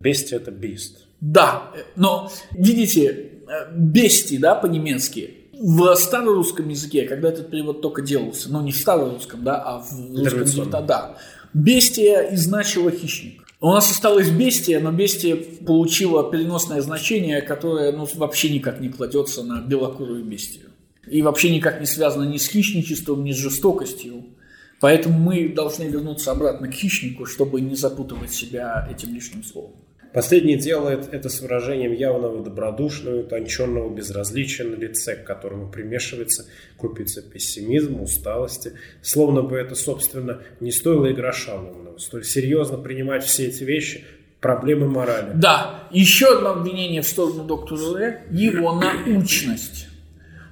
Бестия– 0.00 0.38
это 0.40 0.50
beast. 0.50 0.96
Да, 1.20 1.72
но 1.94 2.30
видите, 2.52 3.42
бести, 3.72 4.36
да, 4.36 4.54
по-немецки, 4.54 5.48
в 5.52 5.94
старорусском 5.94 6.68
языке, 6.68 7.06
когда 7.06 7.28
этот 7.28 7.50
перевод 7.50 7.80
только 7.80 8.02
делался, 8.02 8.50
но 8.50 8.60
не 8.62 8.72
в 8.72 8.76
старорусском, 8.76 9.44
да, 9.44 9.62
а 9.62 9.78
в 9.78 10.14
русском 10.14 10.40
языке, 10.42 10.80
да, 10.86 11.16
бестия 11.54 12.20
и 12.22 12.36
значило 12.36 12.90
хищник. 12.90 13.42
У 13.60 13.70
нас 13.70 13.90
осталось 13.90 14.28
бестия, 14.28 14.80
но 14.80 14.92
бестия 14.92 15.36
получила 15.66 16.30
переносное 16.30 16.82
значение, 16.82 17.40
которое 17.40 17.92
ну, 17.92 18.06
вообще 18.16 18.50
никак 18.50 18.80
не 18.80 18.90
кладется 18.90 19.42
на 19.42 19.62
белокурую 19.62 20.24
бестию. 20.24 20.70
И 21.08 21.22
вообще 21.22 21.54
никак 21.54 21.80
не 21.80 21.86
связано 21.86 22.24
ни 22.24 22.36
с 22.36 22.48
хищничеством, 22.48 23.24
ни 23.24 23.32
с 23.32 23.36
жестокостью. 23.36 24.24
Поэтому 24.80 25.18
мы 25.18 25.48
должны 25.48 25.84
вернуться 25.84 26.32
обратно 26.32 26.68
к 26.68 26.72
хищнику, 26.72 27.26
чтобы 27.26 27.60
не 27.60 27.74
запутывать 27.74 28.32
себя 28.32 28.86
этим 28.90 29.14
лишним 29.14 29.42
словом. 29.42 29.72
Последний 30.12 30.56
делает 30.56 31.12
это 31.12 31.28
с 31.28 31.40
выражением 31.40 31.92
явного 31.92 32.42
добродушного, 32.42 33.20
утонченного 33.20 33.94
безразличия 33.94 34.64
на 34.64 34.74
лице, 34.74 35.14
к 35.16 35.24
которому 35.24 35.70
примешивается 35.70 36.46
купица 36.78 37.20
пессимизма, 37.20 38.02
усталости, 38.02 38.72
словно 39.02 39.42
бы 39.42 39.56
это, 39.56 39.74
собственно, 39.74 40.40
не 40.60 40.72
стоило 40.72 41.06
и 41.06 41.12
гроша 41.12 41.56
ломаного. 41.56 41.98
Столь 41.98 42.24
серьезно 42.24 42.78
принимать 42.78 43.24
все 43.24 43.46
эти 43.46 43.64
вещи– 43.64 44.04
проблемы 44.40 44.88
морали. 44.88 45.32
Да, 45.34 45.88
еще 45.90 46.36
одно 46.36 46.50
обвинение 46.50 47.02
в 47.02 47.06
сторону 47.06 47.44
доктора 47.44 47.98
Ре– 47.98 48.22
его 48.30 48.72
научность. 48.74 49.88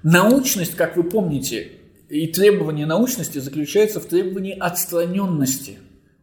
Научность, 0.02 0.74
как 0.74 0.96
вы 0.96 1.04
помните, 1.04 1.72
и 2.14 2.28
требование 2.28 2.86
научности 2.86 3.38
заключается 3.38 3.98
в 3.98 4.06
требовании 4.06 4.56
отстраненности. 4.56 5.78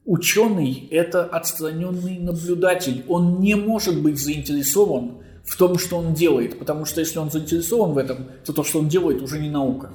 Ученый– 0.05 0.87
это 0.91 1.25
отстраненный 1.25 2.17
наблюдатель. 2.17 3.03
Он 3.09 3.41
не 3.41 3.55
может 3.55 4.01
быть 4.01 4.17
заинтересован 4.17 5.17
в 5.43 5.57
том, 5.57 5.77
что 5.77 5.97
он 5.97 6.13
делает, 6.13 6.57
потому 6.57 6.85
что 6.85 7.01
если 7.01 7.19
он 7.19 7.29
заинтересован 7.29 7.91
в 7.91 7.97
этом, 7.97 8.27
то 8.45 8.53
то, 8.53 8.63
что 8.63 8.79
он 8.79 8.87
делает, 8.87 9.21
уже 9.21 9.39
не 9.39 9.49
наука. 9.49 9.93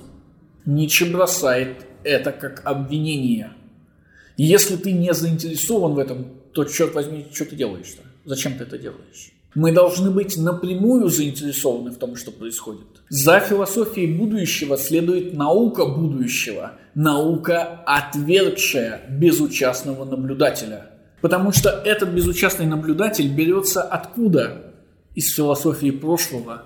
Ницше 0.67 1.11
бросает 1.11 1.87
это 2.05 2.31
как 2.31 2.61
обвинение. 2.67 3.53
Если 4.37 4.77
ты 4.77 4.93
не 4.93 5.15
заинтересован 5.15 5.95
в 5.95 5.99
этом, 5.99 6.27
то, 6.53 6.65
черт 6.65 6.95
возьми, 6.95 7.27
что 7.33 7.47
ты 7.47 7.57
делаешь-то? 7.57 8.03
Зачем 8.27 8.59
ты 8.59 8.65
это 8.65 8.77
делаешь? 8.77 9.33
Мы 9.57 9.73
должны 9.73 10.11
быть 10.11 10.37
напрямую 10.37 11.09
заинтересованы 11.09 11.91
в 11.91 11.97
том, 11.97 12.15
что 12.15 12.31
происходит. 12.31 12.85
За 13.09 13.41
философией 13.41 14.15
будущего 14.19 14.77
следует 14.77 15.33
наука 15.33 15.87
будущего, 15.87 16.73
наука, 16.95 17.83
отвергшая 17.87 19.07
безучастного 19.09 20.05
наблюдателя. 20.05 20.91
Потому 21.23 21.53
что 21.53 21.71
этот 21.71 22.11
безучастный 22.11 22.67
наблюдатель 22.67 23.35
берется 23.35 23.81
откуда? 23.81 24.75
Из 25.15 25.35
философии 25.35 25.91
прошлого. 25.91 26.65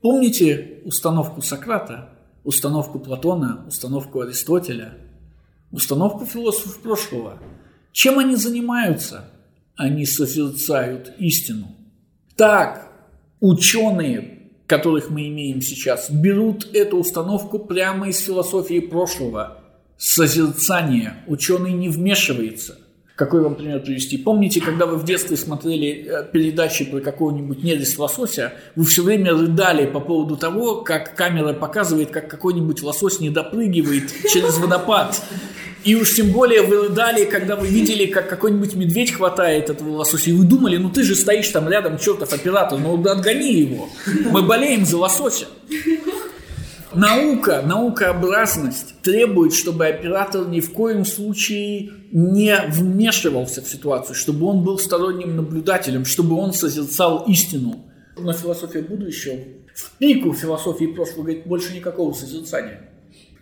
Помните 0.00 0.82
установку 0.84 1.42
Сократа, 1.42 2.10
установку 2.44 3.00
Платона, 3.00 3.64
установку 3.66 4.20
Аристотеля, 4.20 4.94
установку 5.72 6.24
философов 6.26 6.78
прошлого? 6.78 7.40
Чем 7.90 8.20
они 8.20 8.36
занимаются? 8.36 9.24
Они 9.74 10.06
созерцают 10.06 11.12
истину. 11.18 11.74
Так, 12.40 12.90
ученые, 13.40 14.38
которых 14.66 15.10
мы 15.10 15.28
имеем 15.28 15.60
сейчас, 15.60 16.10
берут 16.10 16.74
эту 16.74 16.96
установку 16.96 17.58
прямо 17.58 18.08
из 18.08 18.18
философии 18.18 18.80
прошлого. 18.80 19.58
Созерцание. 19.98 21.16
Ученый 21.26 21.72
не 21.72 21.90
вмешивается. 21.90 22.78
Какой 23.14 23.42
вам 23.42 23.56
пример 23.56 23.80
привести? 23.80 24.16
Помните, 24.16 24.62
когда 24.62 24.86
вы 24.86 24.96
в 24.96 25.04
детстве 25.04 25.36
смотрели 25.36 26.06
э, 26.08 26.24
передачи 26.32 26.86
про 26.86 27.00
какого-нибудь 27.00 27.62
нерест 27.62 27.98
лосося, 27.98 28.54
вы 28.74 28.86
все 28.86 29.02
время 29.02 29.32
рыдали 29.32 29.84
по 29.84 30.00
поводу 30.00 30.38
того, 30.38 30.76
как 30.76 31.14
камера 31.14 31.52
показывает, 31.52 32.10
как 32.10 32.30
какой-нибудь 32.30 32.82
лосось 32.82 33.20
не 33.20 33.28
допрыгивает 33.28 34.10
через 34.32 34.56
водопад. 34.56 35.22
И 35.84 35.94
уж 35.94 36.14
тем 36.14 36.30
более 36.32 36.62
вы 36.62 36.88
рыдали, 36.88 37.24
когда 37.24 37.56
вы 37.56 37.66
видели, 37.66 38.06
как 38.06 38.28
какой-нибудь 38.28 38.74
медведь 38.74 39.12
хватает 39.12 39.70
этого 39.70 39.90
лосося, 39.90 40.30
и 40.30 40.32
вы 40.32 40.44
думали, 40.44 40.76
ну 40.76 40.90
ты 40.90 41.02
же 41.02 41.14
стоишь 41.14 41.48
там 41.48 41.68
рядом, 41.68 41.98
чертов 41.98 42.32
оператор, 42.32 42.78
ну 42.78 43.00
отгони 43.02 43.54
его. 43.54 43.88
Мы 44.30 44.42
болеем 44.42 44.84
за 44.84 44.98
лосося. 44.98 45.46
Наука, 46.92 47.62
наукообразность 47.64 49.00
требует, 49.00 49.54
чтобы 49.54 49.86
оператор 49.86 50.48
ни 50.48 50.60
в 50.60 50.72
коем 50.72 51.04
случае 51.04 51.92
не 52.10 52.56
вмешивался 52.68 53.62
в 53.62 53.68
ситуацию, 53.68 54.16
чтобы 54.16 54.46
он 54.46 54.64
был 54.64 54.78
сторонним 54.78 55.36
наблюдателем, 55.36 56.04
чтобы 56.04 56.36
он 56.36 56.52
созерцал 56.52 57.24
истину. 57.28 57.84
Но 58.18 58.32
философия 58.32 58.82
будущего, 58.82 59.36
в 59.74 59.98
пику 59.98 60.34
философии 60.34 60.86
прошлого 60.86 61.22
говорит, 61.22 61.46
больше 61.46 61.72
никакого 61.72 62.12
созерцания. 62.12 62.89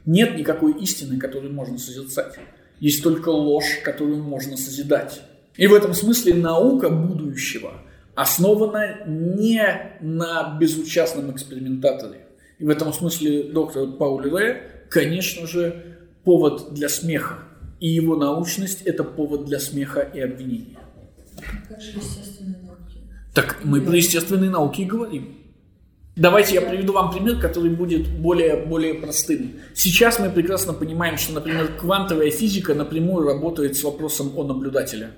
Нет 0.09 0.38
никакой 0.38 0.73
истины, 0.83 1.19
которую 1.19 1.53
можно 1.53 1.77
созерцать. 1.77 2.33
Есть 2.81 3.03
только 3.03 3.29
ложь, 3.29 3.83
которую 3.85 4.23
можно 4.23 4.57
созидать. 4.57 5.21
И 5.59 5.67
в 5.67 5.75
этом 5.75 5.93
смысле 5.93 6.33
наука 6.33 6.88
будущего 6.88 7.75
основана 8.15 9.05
не 9.07 9.62
на 10.00 10.57
безучастном 10.59 11.31
экспериментаторе. 11.31 12.23
И 12.59 12.65
в 12.65 12.71
этом 12.71 12.95
смысле 12.95 13.53
доктор 13.53 13.87
Пауль 13.87 14.31
Ре, 14.31 14.87
конечно 14.88 15.47
же, 15.47 15.99
повод 16.25 16.73
для 16.73 16.88
смеха. 16.88 17.41
И 17.79 17.88
его 17.88 18.17
научность– 18.17 18.81
это 18.87 19.05
повод 19.05 19.45
для 19.45 19.61
смеха 19.61 20.00
и 20.00 20.21
обвинения. 20.21 20.79
Как 21.69 21.83
же 21.83 21.91
естественные 21.91 22.62
науки? 22.62 22.97
Так 23.35 23.59
мы 23.62 23.83
про 23.83 23.95
естественные 23.95 24.49
науки 24.49 24.81
и 24.81 24.87
говорим. 24.87 25.37
Давайте 26.19 26.55
я 26.55 26.63
приведу 26.63 26.93
вам 26.93 27.13
пример, 27.13 27.39
который 27.39 27.71
будет 27.71 28.09
более, 28.09 28.57
более 28.57 28.95
простым. 28.95 29.61
Сейчас 29.75 30.19
мы 30.19 30.31
прекрасно 30.31 30.73
понимаем, 30.73 31.17
что, 31.17 31.33
например, 31.33 31.69
квантовая 31.79 32.33
физика 32.33 32.75
напрямую 32.75 33.25
работает 33.25 33.77
с 33.77 33.85
вопросом 33.85 34.33
о 34.37 34.43
наблюдателе. 34.43 35.13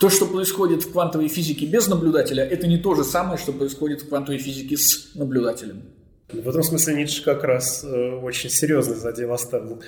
То, 0.00 0.08
что 0.08 0.24
происходит 0.24 0.84
в 0.84 0.92
квантовой 0.92 1.28
физике 1.28 1.66
без 1.66 1.86
наблюдателя, 1.86 2.44
это 2.44 2.66
не 2.66 2.78
то 2.78 2.94
же 2.94 3.04
самое, 3.04 3.36
что 3.36 3.52
происходит 3.52 4.00
в 4.00 4.08
квантовой 4.08 4.38
физике 4.38 4.78
с 4.78 5.14
наблюдателем. 5.14 5.82
В 6.32 6.48
этом 6.48 6.62
смысле 6.62 6.94
Ницше 6.94 7.22
как 7.24 7.44
раз 7.44 7.84
э, 7.84 8.14
очень 8.22 8.48
серьезный 8.48 8.96
задел 8.96 9.32
оставил 9.32 9.82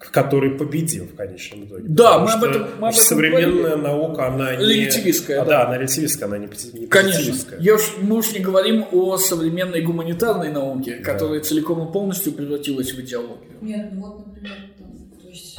который 0.00 0.52
победил 0.52 1.04
в 1.04 1.14
конечном 1.14 1.66
итоге. 1.66 1.84
Да, 1.88 2.18
мы 2.18 2.30
об 2.30 2.42
этом, 2.42 2.62
мы 2.78 2.88
об 2.88 2.94
этом 2.94 3.04
Современная 3.04 3.76
говорили. 3.76 3.82
наука, 3.82 4.26
она 4.28 4.56
не... 4.56 4.64
Релятивистская, 4.64 5.42
а, 5.42 5.44
да. 5.44 5.50
да. 5.50 5.66
она 5.66 5.78
релятивистская, 5.78 6.26
она 6.26 6.38
не, 6.38 6.48
не 6.72 6.86
Конечно. 6.86 7.56
Я 7.58 7.74
уж, 7.74 7.96
мы 8.00 8.16
уж 8.16 8.32
не 8.32 8.40
говорим 8.40 8.86
о 8.92 9.18
современной 9.18 9.82
гуманитарной 9.82 10.50
науке, 10.50 10.96
да. 10.96 11.04
которая 11.04 11.40
целиком 11.40 11.86
и 11.86 11.92
полностью 11.92 12.32
превратилась 12.32 12.92
в 12.92 13.00
идеологию. 13.00 13.58
Нет, 13.60 13.90
ну 13.92 14.00
вот, 14.00 14.26
например, 14.26 14.54
там, 14.78 14.90
то 15.20 15.28
есть 15.28 15.58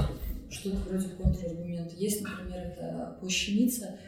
что-то 0.50 0.78
вроде 0.90 1.08
контраргумента. 1.10 1.96
Есть, 1.98 2.24
например, 2.24 2.60
это 2.66 3.18
плащаница, 3.22 4.00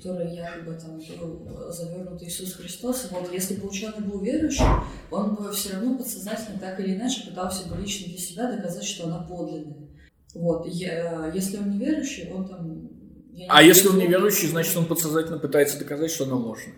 которой 0.00 0.34
якобы 0.34 0.78
там 0.80 0.98
был 1.18 1.70
завернут 1.70 2.22
Иисус 2.22 2.54
Христос. 2.54 3.08
Вот 3.10 3.30
если 3.32 3.56
бы 3.56 3.68
ученый 3.68 4.00
был 4.00 4.20
верующим, 4.20 4.64
он 5.10 5.34
бы 5.34 5.52
все 5.52 5.74
равно 5.74 5.98
подсознательно 5.98 6.58
так 6.58 6.80
или 6.80 6.94
иначе 6.94 7.28
пытался 7.28 7.68
бы 7.68 7.76
лично 7.76 8.08
для 8.08 8.18
себя 8.18 8.50
доказать, 8.50 8.84
что 8.84 9.06
она 9.06 9.18
подлинная. 9.18 9.88
Вот. 10.34 10.66
Я, 10.66 11.30
если 11.34 11.58
он 11.58 11.70
не 11.70 11.78
верующий, 11.78 12.30
он 12.32 12.48
там... 12.48 12.88
А 13.48 13.62
если 13.62 13.88
он 13.88 13.98
не 13.98 14.06
верующий, 14.06 14.48
значит, 14.48 14.76
он 14.76 14.86
подсознательно 14.86 15.38
пытается 15.38 15.78
доказать, 15.78 16.10
что 16.10 16.24
она 16.24 16.36
ложная. 16.36 16.74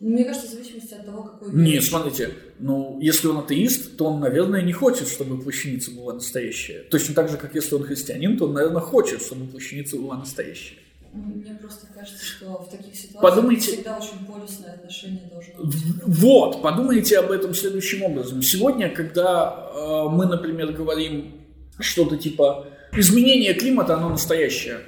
Ну, 0.00 0.10
мне 0.10 0.24
кажется, 0.24 0.48
в 0.48 0.50
зависимости 0.50 0.92
от 0.94 1.06
того, 1.06 1.22
какой 1.22 1.52
Нет, 1.52 1.84
смотрите, 1.84 2.30
ну, 2.58 2.98
если 3.00 3.28
он 3.28 3.38
атеист, 3.38 3.96
то 3.96 4.06
он, 4.06 4.20
наверное, 4.20 4.60
не 4.60 4.72
хочет, 4.72 5.08
чтобы 5.08 5.40
плащаница 5.40 5.92
была 5.92 6.14
настоящая. 6.14 6.82
Точно 6.90 7.14
так 7.14 7.30
же, 7.30 7.36
как 7.36 7.54
если 7.54 7.74
он 7.74 7.84
христианин, 7.84 8.36
то 8.36 8.46
он, 8.46 8.54
наверное, 8.54 8.82
хочет, 8.82 9.22
чтобы 9.22 9.46
плащаница 9.46 9.96
была 9.96 10.18
настоящая. 10.18 10.76
Мне 11.14 11.54
просто 11.54 11.86
кажется, 11.94 12.24
что 12.24 12.64
в 12.64 12.68
таких 12.68 12.96
ситуациях 12.96 13.22
подумайте, 13.22 13.72
всегда 13.72 13.98
очень 13.98 14.26
полюсное 14.26 14.74
отношение 14.74 15.30
должно 15.30 15.64
быть. 15.64 15.76
Вот, 16.06 16.60
подумайте 16.60 17.18
об 17.20 17.30
этом 17.30 17.54
следующим 17.54 18.02
образом. 18.02 18.42
Сегодня, 18.42 18.90
когда 18.90 19.70
э, 19.72 20.08
мы, 20.10 20.26
например, 20.26 20.72
говорим 20.72 21.46
что-то 21.78 22.16
типа 22.16 22.66
изменение 22.92 23.54
климата, 23.54 23.94
оно 23.94 24.08
настоящее, 24.08 24.80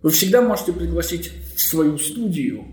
вы 0.00 0.10
всегда 0.10 0.40
можете 0.40 0.72
пригласить 0.72 1.30
в 1.54 1.60
свою 1.60 1.98
студию 1.98 2.64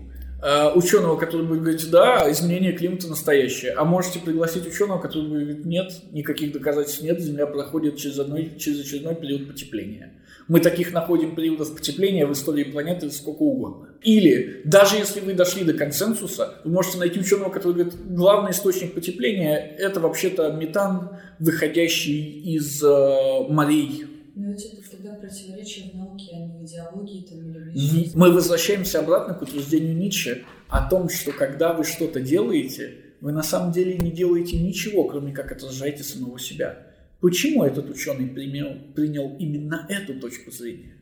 э, 0.42 0.72
ученого, 0.74 1.16
который 1.16 1.46
будет 1.46 1.60
говорить, 1.60 1.90
да, 1.90 2.30
изменение 2.30 2.72
климата 2.72 3.08
настоящее, 3.08 3.72
а 3.72 3.84
можете 3.84 4.20
пригласить 4.20 4.66
ученого, 4.66 4.98
который 4.98 5.28
будет 5.28 5.42
говорить, 5.42 5.66
нет, 5.66 5.92
никаких 6.12 6.52
доказательств 6.52 7.02
нет, 7.02 7.20
Земля 7.20 7.46
проходит 7.46 7.98
через, 7.98 8.18
одной, 8.18 8.56
через 8.58 8.80
очередной 8.80 9.16
период 9.16 9.48
потепления. 9.48 10.14
Мы 10.48 10.60
таких 10.60 10.92
находим 10.92 11.34
периодов 11.34 11.74
потепления 11.74 12.26
в 12.26 12.32
истории 12.32 12.64
планеты 12.64 13.10
сколько 13.10 13.42
угодно. 13.42 13.88
Или, 14.02 14.62
даже 14.64 14.96
если 14.96 15.20
вы 15.20 15.34
дошли 15.34 15.64
до 15.64 15.74
консенсуса, 15.74 16.60
вы 16.64 16.72
можете 16.72 16.98
найти 16.98 17.20
ученого, 17.20 17.50
который 17.50 17.74
говорит, 17.74 17.94
главный 18.14 18.50
источник 18.50 18.94
потепления– 18.94 19.56
это 19.78 20.00
вообще-то 20.00 20.52
метан, 20.52 21.18
выходящий 21.38 22.40
из 22.54 22.82
э, 22.82 23.48
морей. 23.48 24.06
Ну, 24.34 24.52
это 24.52 24.62
тогда 24.90 25.14
противоречие 25.14 25.90
в 25.90 25.96
науке, 25.96 26.30
а 26.32 26.38
не 26.38 26.58
в 26.58 26.64
идеологии 26.64 27.26
там, 27.28 27.38
или 27.38 28.08
в 28.08 28.16
Мы 28.16 28.32
возвращаемся 28.32 29.00
обратно 29.00 29.34
к 29.34 29.42
утверждению 29.42 29.96
Ницше 29.96 30.44
о 30.68 30.88
том, 30.88 31.08
что 31.08 31.32
когда 31.32 31.74
вы 31.74 31.84
что-то 31.84 32.20
делаете, 32.20 32.94
вы 33.20 33.32
на 33.32 33.42
самом 33.42 33.72
деле 33.72 33.96
не 33.98 34.10
делаете 34.10 34.58
ничего, 34.58 35.04
кроме 35.04 35.32
как 35.32 35.52
отражаете 35.52 36.02
самого 36.02 36.38
себя. 36.38 36.86
Почему 37.22 37.62
этот 37.62 37.88
ученый 37.88 38.26
принял, 38.26 38.76
принял 38.96 39.36
именно 39.38 39.86
эту 39.88 40.18
точку 40.18 40.50
зрения? 40.50 40.96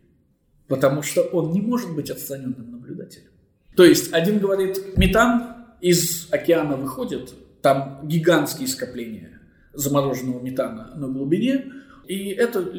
Потому 0.68 1.02
что 1.02 1.22
он 1.22 1.52
не 1.52 1.62
может 1.62 1.94
быть 1.94 2.10
отстраненным 2.10 2.70
наблюдателем. 2.70 3.30
То 3.74 3.84
есть 3.84 4.12
один 4.12 4.38
говорит, 4.38 4.98
метан 4.98 5.56
из 5.80 6.28
океана 6.30 6.76
выходит, 6.76 7.32
там 7.62 8.00
гигантские 8.04 8.68
скопления 8.68 9.40
замороженного 9.72 10.42
метана 10.42 10.92
на 10.94 11.08
глубине, 11.08 11.64
и 12.06 12.28
это 12.28 12.70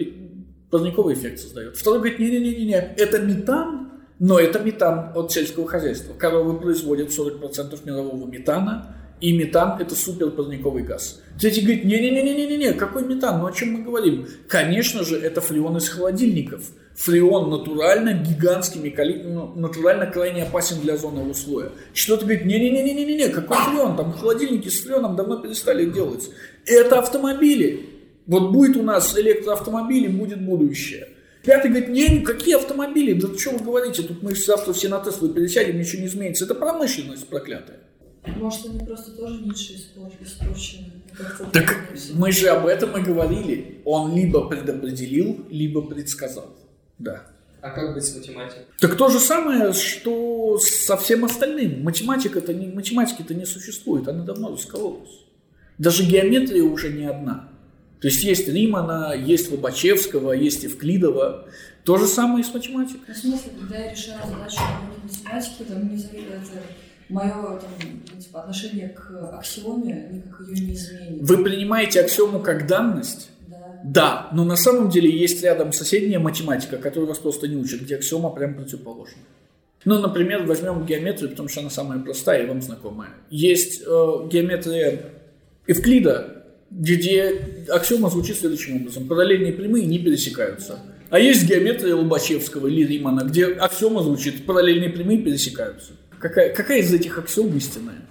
парниковый 0.70 1.16
эффект 1.16 1.40
создает. 1.40 1.76
Второй 1.76 1.98
говорит, 1.98 2.20
не-не-не-не, 2.20 2.94
это 2.96 3.20
метан, 3.24 3.90
но 4.20 4.40
это 4.40 4.60
метан 4.60 5.14
от 5.16 5.32
сельского 5.32 5.68
хозяйства. 5.68 6.14
Коровы 6.14 6.60
производят 6.60 7.10
40% 7.10 7.86
мирового 7.86 8.28
метана, 8.28 8.96
и 9.22 9.38
метан– 9.38 9.78
это 9.80 9.96
суперпарниковый 9.96 10.84
газ. 10.84 11.22
Третий 11.40 11.62
говорит, 11.62 11.86
не-не-не-не-не-не, 11.86 12.74
какой 12.74 13.06
метан? 13.06 13.40
Ну 13.40 13.46
о 13.46 13.52
чем 13.52 13.74
мы 13.74 13.84
говорим? 13.84 14.28
Конечно 14.48 15.04
же, 15.04 15.18
это 15.18 15.42
фреон 15.42 15.78
из 15.78 15.88
холодильников. 15.90 16.64
Фреон 16.96 17.50
натурально 17.50 18.14
гигантскими, 18.14 18.94
ну, 19.24 19.54
натурально 19.56 20.08
крайне 20.08 20.44
опасен 20.44 20.82
для 20.82 20.96
озонового 20.96 21.34
слоя. 21.34 21.70
Что-то 21.94 22.26
говорит, 22.26 22.46
не-не-не-не-не-не, 22.46 23.30
какой 23.30 23.58
фреон? 23.58 23.96
Там 23.96 24.12
холодильники 24.12 24.70
с 24.70 24.82
фреоном 24.82 25.16
давно 25.16 25.38
перестали 25.38 25.86
делать. 25.86 26.30
Это 26.66 27.00
автомобили. 27.00 27.88
Вот 28.26 28.52
будет 28.52 28.76
у 28.76 28.84
нас 28.84 29.18
электроавтомобили, 29.18 30.08
будет 30.08 30.44
будущее. 30.44 31.10
Пятый 31.44 31.70
говорит, 31.70 31.90
не, 31.90 32.20
какие 32.22 32.56
автомобили? 32.56 33.14
Да 33.14 33.28
что 33.38 33.52
вы 33.52 33.66
говорите? 33.66 34.04
Тут 34.04 34.22
мы 34.22 34.36
завтра 34.36 34.74
все 34.74 34.90
на 34.90 35.00
Теслу 35.00 35.30
пересядем, 35.30 35.80
ничего 35.80 36.02
не 36.02 36.08
изменится. 36.08 36.46
Это 36.46 36.56
промышленность 36.56 37.28
проклятая. 37.28 37.80
Может, 38.26 38.68
они 38.68 38.80
просто 38.80 39.12
тоже 39.12 39.42
Ницше 39.42 39.74
испорчены? 40.22 40.92
Так 41.52 41.92
мы 42.14 42.32
же 42.32 42.50
об 42.50 42.68
этом 42.68 42.96
и 42.98 43.02
говорили. 43.02 43.82
Он 43.84 44.16
либо 44.16 44.48
предопределил, 44.48 45.46
либо 45.50 45.82
предсказал. 45.82 46.56
Да. 47.00 47.26
А 47.62 47.70
как 47.70 47.94
быть 47.94 48.04
с 48.04 48.16
математикой? 48.16 48.64
Так 48.80 48.96
то 48.96 49.10
же 49.10 49.20
самое, 49.20 49.74
что 49.74 50.58
со 50.60 50.98
всем 50.98 51.26
остальным. 51.26 51.84
Математика-то 51.84 52.54
не, 52.54 52.68
математики-то 52.68 53.34
не 53.34 53.46
существует, 53.46 54.08
она 54.08 54.24
давно 54.24 54.52
раскололась. 54.52 55.26
Даже 55.78 56.04
геометрия 56.04 56.64
уже 56.64 56.92
не 56.92 57.06
одна. 57.06 57.50
То 58.00 58.08
есть 58.08 58.24
есть 58.24 58.48
Римана, 58.48 59.14
есть 59.16 59.52
Лобачевского, 59.52 60.32
есть 60.32 60.64
Евклидова. 60.64 61.48
То 61.84 61.98
же 61.98 62.08
самое 62.08 62.44
и 62.44 62.48
с 62.48 62.54
математикой. 62.54 63.02
Ну, 63.08 63.14
в 63.14 63.18
смысле, 63.18 63.52
когда 63.60 63.78
я 63.78 63.92
решаю 63.92 64.20
задачу 64.28 64.58
по 64.58 65.08
математике, 65.08 65.64
там 65.66 65.90
не 65.90 65.98
зависит 65.98 66.28
мое 67.12 67.60
там, 67.60 68.20
типа, 68.20 68.42
отношение 68.42 68.90
к 68.90 69.12
аксиоме 69.38 70.10
никак 70.12 70.48
ее 70.48 70.66
не 70.66 70.74
изменит. 70.74 71.22
Вы 71.22 71.44
принимаете 71.44 72.02
аксиому 72.02 72.40
как 72.40 72.68
данность? 72.68 73.30
Да. 73.48 73.82
Да, 73.84 74.30
но 74.34 74.44
на 74.44 74.56
самом 74.56 74.90
деле 74.90 75.10
есть 75.10 75.44
рядом 75.44 75.74
соседняя 75.74 76.20
математика, 76.20 76.78
которую 76.78 77.08
вас 77.08 77.20
просто 77.20 77.48
не 77.48 77.56
учат, 77.56 77.82
где 77.82 77.96
аксиома 77.96 78.30
прям 78.30 78.56
противоположна. 78.56 79.22
Ну, 79.84 80.00
например, 80.00 80.44
возьмем 80.44 80.86
геометрию, 80.86 81.32
потому 81.32 81.50
что 81.50 81.62
она 81.62 81.70
самая 81.70 82.00
простая 82.00 82.44
и 82.44 82.48
вам 82.48 82.62
знакомая. 82.62 83.10
Есть 83.30 83.82
э, 83.82 83.86
геометрия 83.86 85.02
Евклида, 85.68 86.44
где 86.70 87.66
аксиома 87.70 88.10
звучит 88.10 88.38
следующим 88.38 88.78
образом. 88.78 89.08
Параллельные 89.08 89.54
прямые 89.54 89.86
не 89.86 90.00
пересекаются. 90.00 90.80
А 91.10 91.20
есть 91.20 91.48
геометрия 91.48 91.96
Лобачевского 91.96 92.68
или 92.68 92.86
Римана, 92.86 93.22
где 93.22 93.48
аксиома 93.48 94.04
звучит, 94.04 94.46
параллельные 94.46 94.90
прямые 94.90 95.20
пересекаются. 95.20 95.94
Какая, 96.22 96.54
какая 96.54 96.80
из 96.80 96.94
этих 96.94 97.18
аксиом 97.18 97.56
истинная? 97.58 98.02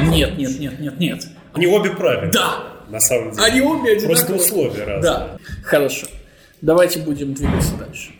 Нет, 0.00 0.38
нет, 0.38 0.58
нет, 0.58 0.80
нет, 0.80 1.00
нет. 1.00 1.26
Они 1.52 1.66
обе 1.66 1.90
правильные. 1.90 2.32
Да. 2.32 2.74
На 2.88 3.00
самом 3.00 3.32
деле. 3.32 3.44
Они 3.44 3.60
обе 3.60 3.92
одинаковые. 3.92 4.06
Просто 4.06 4.34
условия 4.34 4.84
разные. 4.84 5.02
Да. 5.02 5.38
Хорошо. 5.62 6.06
Давайте 6.60 7.00
будем 7.00 7.34
двигаться 7.34 7.74
дальше. 7.76 8.12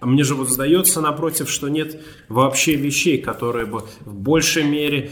А 0.00 0.06
мне 0.06 0.24
же 0.24 0.34
вот 0.34 0.48
сдается 0.48 1.00
напротив, 1.00 1.50
что 1.50 1.68
нет 1.68 2.00
вообще 2.28 2.74
вещей, 2.74 3.18
которые 3.18 3.66
бы 3.66 3.84
в 4.00 4.14
большей 4.14 4.64
мере 4.64 5.10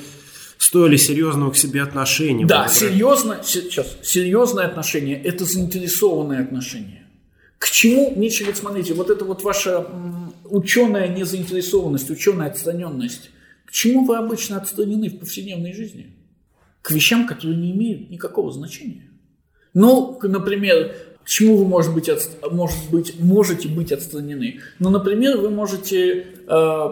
стоили 0.56 0.96
серьезного 0.96 1.50
к 1.50 1.56
себе 1.56 1.82
отношения. 1.82 2.46
Да, 2.46 2.68
серьезно, 2.68 3.40
сейчас, 3.44 3.96
серьезное 4.02 4.66
отношение– 4.66 5.20
это 5.24 5.44
заинтересованное 5.44 6.42
отношение. 6.42 7.06
К 7.58 7.68
чему, 7.70 8.12
Ницше 8.16 8.44
говорит, 8.44 8.60
смотрите, 8.60 8.94
вот 8.94 9.10
это 9.10 9.24
вот 9.24 9.42
ваша 9.42 9.86
ученая 10.50 11.08
незаинтересованность, 11.08 12.10
ученая 12.10 12.48
отстраненность, 12.48 13.30
к 13.64 13.70
чему 13.70 14.04
вы 14.04 14.16
обычно 14.16 14.56
отстранены 14.56 15.08
в 15.08 15.18
повседневной 15.18 15.72
жизни? 15.72 16.14
К 16.82 16.90
вещам, 16.90 17.26
которые 17.26 17.56
не 17.58 17.72
имеют 17.72 18.10
никакого 18.10 18.50
значения. 18.52 19.10
Ну, 19.74 20.18
например, 20.22 20.94
к 21.22 21.28
чему 21.28 21.56
вы 21.58 21.66
может 21.66 21.92
быть, 21.92 22.08
от, 22.08 22.26
может 22.50 22.90
быть, 22.90 23.20
можете 23.20 23.68
быть 23.68 23.92
отстранены? 23.92 24.60
Ну, 24.78 24.88
например, 24.88 25.36
вы 25.36 25.50
можете 25.50 26.26
э, 26.46 26.86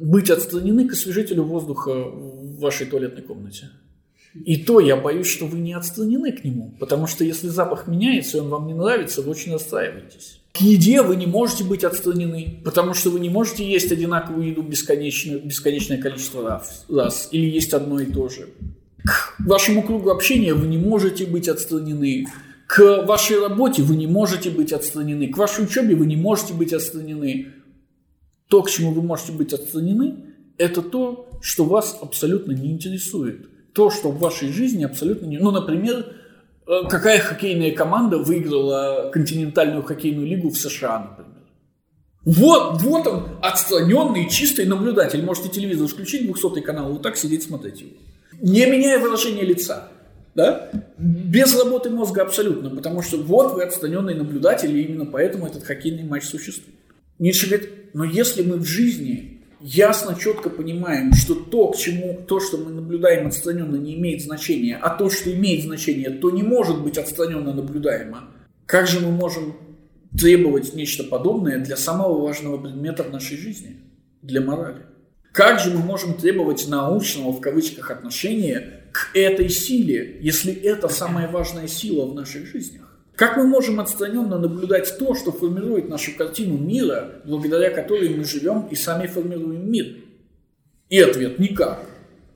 быть 0.00 0.30
отстранены 0.30 0.88
к 0.88 0.92
освежителю 0.92 1.44
воздуха 1.44 1.92
в 1.92 2.58
вашей 2.58 2.86
туалетной 2.86 3.22
комнате. 3.22 3.70
И 4.44 4.56
то 4.56 4.80
я 4.80 4.96
боюсь, 4.96 5.26
что 5.26 5.46
вы 5.46 5.58
не 5.58 5.72
отстранены 5.72 6.32
к 6.32 6.44
нему, 6.44 6.74
потому 6.78 7.06
что 7.06 7.24
если 7.24 7.48
запах 7.48 7.86
меняется 7.86 8.38
и 8.38 8.40
он 8.40 8.48
вам 8.48 8.66
не 8.66 8.74
нравится, 8.74 9.22
вы 9.22 9.30
очень 9.30 9.52
расстраиваетесь. 9.52 10.40
К 10.52 10.60
еде 10.60 11.02
вы 11.02 11.16
не 11.16 11.26
можете 11.26 11.64
быть 11.64 11.84
отстранены, 11.84 12.60
потому 12.64 12.94
что 12.94 13.10
вы 13.10 13.20
не 13.20 13.30
можете 13.30 13.64
есть 13.64 13.92
одинаковую 13.92 14.48
еду 14.48 14.62
бесконечное, 14.62 15.38
бесконечное 15.38 15.98
количество 15.98 16.42
раз, 16.42 16.84
раз 16.88 17.28
или 17.32 17.46
есть 17.46 17.72
одно 17.72 18.00
и 18.00 18.06
то 18.06 18.28
же. 18.28 18.48
К 19.04 19.36
вашему 19.38 19.82
кругу 19.82 20.10
общения 20.10 20.54
вы 20.54 20.66
не 20.66 20.78
можете 20.78 21.26
быть 21.26 21.48
отстранены. 21.48 22.26
К 22.66 23.04
вашей 23.06 23.40
работе 23.40 23.82
вы 23.82 23.96
не 23.96 24.06
можете 24.06 24.50
быть 24.50 24.72
отстранены, 24.72 25.28
к 25.28 25.38
вашей 25.38 25.64
учебе 25.64 25.94
вы 25.94 26.06
не 26.06 26.16
можете 26.16 26.52
быть 26.52 26.72
отстранены. 26.72 27.52
То, 28.48 28.62
к 28.62 28.70
чему 28.70 28.92
вы 28.92 29.00
можете 29.00 29.32
быть 29.32 29.52
отстранены, 29.52 30.16
это 30.58 30.82
то, 30.82 31.30
что 31.40 31.64
вас 31.64 31.98
абсолютно 32.00 32.52
не 32.52 32.72
интересует. 32.72 33.48
То, 33.78 33.90
что 33.90 34.10
в 34.10 34.18
вашей 34.18 34.52
жизни 34.52 34.82
абсолютно 34.82 35.26
не... 35.26 35.38
Ну, 35.38 35.52
например, 35.52 36.04
э, 36.66 36.88
какая 36.90 37.20
хоккейная 37.20 37.70
команда 37.70 38.18
выиграла 38.18 39.08
континентальную 39.12 39.84
хоккейную 39.84 40.26
лигу 40.26 40.50
в 40.50 40.56
США, 40.56 40.98
например. 40.98 41.42
Вот, 42.24 42.82
вот 42.82 43.06
он, 43.06 43.28
отстраненный, 43.40 44.28
чистый 44.28 44.66
наблюдатель. 44.66 45.24
Можете 45.24 45.50
телевизор 45.50 45.86
включить, 45.86 46.26
200 46.26 46.60
канал, 46.62 46.90
вот 46.90 47.02
так 47.02 47.16
сидеть, 47.16 47.44
смотреть 47.44 47.82
его. 47.82 47.90
Не 48.40 48.66
меняя 48.66 48.98
выражение 48.98 49.44
лица 49.44 49.90
да? 50.34 50.70
Без 50.98 51.56
работы 51.56 51.90
мозга 51.90 52.22
абсолютно, 52.22 52.70
потому 52.70 53.00
что 53.02 53.16
вот 53.18 53.54
вы 53.54 53.62
отстраненный 53.62 54.14
наблюдатель, 54.14 54.76
и 54.76 54.82
именно 54.82 55.06
поэтому 55.06 55.46
этот 55.46 55.62
хоккейный 55.62 56.02
матч 56.02 56.24
существует. 56.24 56.78
Ницше 57.20 57.48
говорит, 57.48 57.70
но 57.94 58.04
если 58.04 58.42
мы 58.42 58.56
в 58.56 58.64
жизни 58.64 59.37
ясно, 59.60 60.16
четко 60.18 60.50
понимаем, 60.50 61.12
что 61.14 61.34
то, 61.34 61.68
к 61.68 61.76
чему, 61.76 62.20
то, 62.26 62.40
что 62.40 62.58
мы 62.58 62.70
наблюдаем 62.70 63.26
отстраненно, 63.26 63.76
не 63.76 63.94
имеет 63.94 64.22
значения, 64.22 64.78
а 64.80 64.90
то, 64.90 65.10
что 65.10 65.32
имеет 65.32 65.64
значение, 65.64 66.10
то 66.10 66.30
не 66.30 66.42
может 66.42 66.82
быть 66.82 66.98
отстраненно 66.98 67.52
наблюдаемо, 67.52 68.24
как 68.66 68.86
же 68.86 69.00
мы 69.00 69.10
можем 69.10 69.56
требовать 70.16 70.74
нечто 70.74 71.04
подобное 71.04 71.58
для 71.58 71.76
самого 71.76 72.20
важного 72.20 72.58
предмета 72.58 73.02
в 73.02 73.10
нашей 73.10 73.36
жизни, 73.36 73.76
для 74.22 74.40
морали? 74.40 74.82
Как 75.32 75.60
же 75.60 75.70
мы 75.70 75.78
можем 75.78 76.14
требовать 76.14 76.66
научного, 76.68 77.32
в 77.32 77.40
кавычках, 77.40 77.90
отношения 77.90 78.84
к 78.92 79.16
этой 79.16 79.48
силе, 79.48 80.18
если 80.20 80.52
это 80.52 80.88
самая 80.88 81.30
важная 81.30 81.68
сила 81.68 82.06
в 82.06 82.14
наших 82.14 82.46
жизнях? 82.46 82.87
Как 83.18 83.36
мы 83.36 83.48
можем 83.48 83.80
отстраненно 83.80 84.38
наблюдать 84.38 84.96
то, 84.96 85.12
что 85.16 85.32
формирует 85.32 85.88
нашу 85.88 86.16
картину 86.16 86.56
мира, 86.56 87.20
благодаря 87.24 87.70
которой 87.70 88.10
мы 88.10 88.22
живем 88.22 88.68
и 88.70 88.76
сами 88.76 89.08
формируем 89.08 89.68
мир? 89.68 89.86
И 90.88 91.00
ответ– 91.00 91.36
никак. 91.40 91.84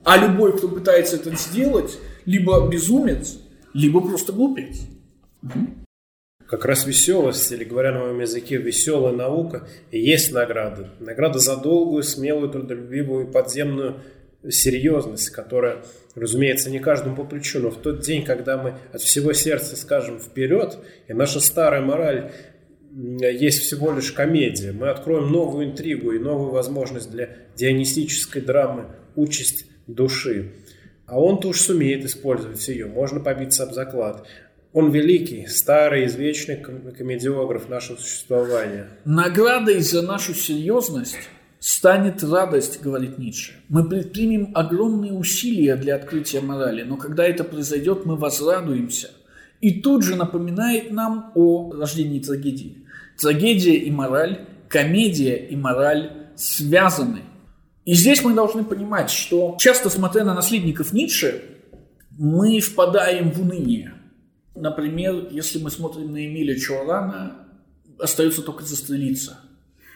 А 0.03 0.17
любой, 0.17 0.57
кто 0.57 0.67
пытается 0.67 1.15
это 1.15 1.33
сделать, 1.37 1.97
либо 2.25 2.67
безумец, 2.67 3.39
либо 3.73 4.01
просто 4.01 4.33
глупец. 4.33 4.81
Как 6.45 6.65
раз 6.65 6.85
веселость, 6.85 7.49
или 7.53 7.63
говоря 7.63 7.93
на 7.93 7.99
моем 7.99 8.19
языке, 8.19 8.57
веселая 8.57 9.13
наука, 9.13 9.65
и 9.89 10.01
есть 10.01 10.33
награда. 10.33 10.89
Награда 10.99 11.39
за 11.39 11.55
долгую, 11.55 12.03
смелую, 12.03 12.49
трудолюбивую 12.49 13.29
и 13.29 13.31
подземную 13.31 14.01
серьезность, 14.49 15.29
которая, 15.29 15.83
разумеется, 16.15 16.69
не 16.69 16.79
каждому 16.79 17.15
по 17.15 17.23
плечу, 17.23 17.59
но 17.59 17.69
в 17.69 17.77
тот 17.77 18.01
день, 18.01 18.23
когда 18.23 18.57
мы 18.57 18.75
от 18.91 19.01
всего 19.01 19.33
сердца 19.33 19.75
скажем 19.75 20.19
вперед, 20.19 20.77
и 21.07 21.13
наша 21.13 21.39
старая 21.39 21.81
мораль 21.81 22.31
есть 22.91 23.63
всего 23.63 23.91
лишь 23.91 24.11
комедия, 24.11 24.71
мы 24.71 24.89
откроем 24.89 25.31
новую 25.31 25.67
интригу 25.67 26.11
и 26.11 26.19
новую 26.19 26.51
возможность 26.51 27.09
для 27.09 27.29
дионистической 27.55 28.41
драмы 28.41 28.85
«Участь 29.15 29.65
души». 29.87 30.51
А 31.05 31.19
он-то 31.19 31.49
уж 31.49 31.59
сумеет 31.59 32.05
использовать 32.05 32.65
ее, 32.67 32.85
можно 32.85 33.19
побиться 33.19 33.63
об 33.63 33.73
заклад. 33.73 34.25
Он 34.71 34.89
великий, 34.89 35.45
старый, 35.47 36.05
извечный 36.05 36.57
комедиограф 36.57 37.69
нашего 37.69 37.97
существования. 37.97 38.87
Наградой 39.05 39.79
за 39.81 40.01
нашу 40.01 40.33
серьезность 40.33 41.29
станет 41.63 42.21
радость, 42.25 42.81
говорит 42.81 43.17
Ницше. 43.17 43.53
Мы 43.69 43.87
предпримем 43.87 44.51
огромные 44.53 45.13
усилия 45.13 45.77
для 45.77 45.95
открытия 45.95 46.41
морали, 46.41 46.83
но 46.83 46.97
когда 46.97 47.23
это 47.23 47.45
произойдет, 47.45 48.05
мы 48.05 48.17
возрадуемся. 48.17 49.11
И 49.61 49.79
тут 49.79 50.03
же 50.03 50.17
напоминает 50.17 50.91
нам 50.91 51.31
о 51.35 51.71
рождении 51.71 52.19
трагедии. 52.19 52.85
Трагедия 53.17 53.75
и 53.75 53.89
мораль, 53.91 54.45
комедия 54.67 55.37
и 55.37 55.55
мораль 55.55 56.11
связаны. 56.35 57.21
И 57.85 57.93
здесь 57.93 58.21
мы 58.25 58.33
должны 58.33 58.65
понимать, 58.65 59.09
что 59.09 59.55
часто 59.57 59.89
смотря 59.89 60.25
на 60.25 60.33
наследников 60.33 60.91
Ницше, 60.91 61.45
мы 62.09 62.59
впадаем 62.59 63.31
в 63.31 63.39
уныние. 63.39 63.93
Например, 64.53 65.29
если 65.31 65.59
мы 65.59 65.71
смотрим 65.71 66.11
на 66.11 66.25
Эмиля 66.25 66.59
Чорана, 66.59 67.37
остается 67.97 68.41
только 68.41 68.65
застрелиться– 68.65 69.39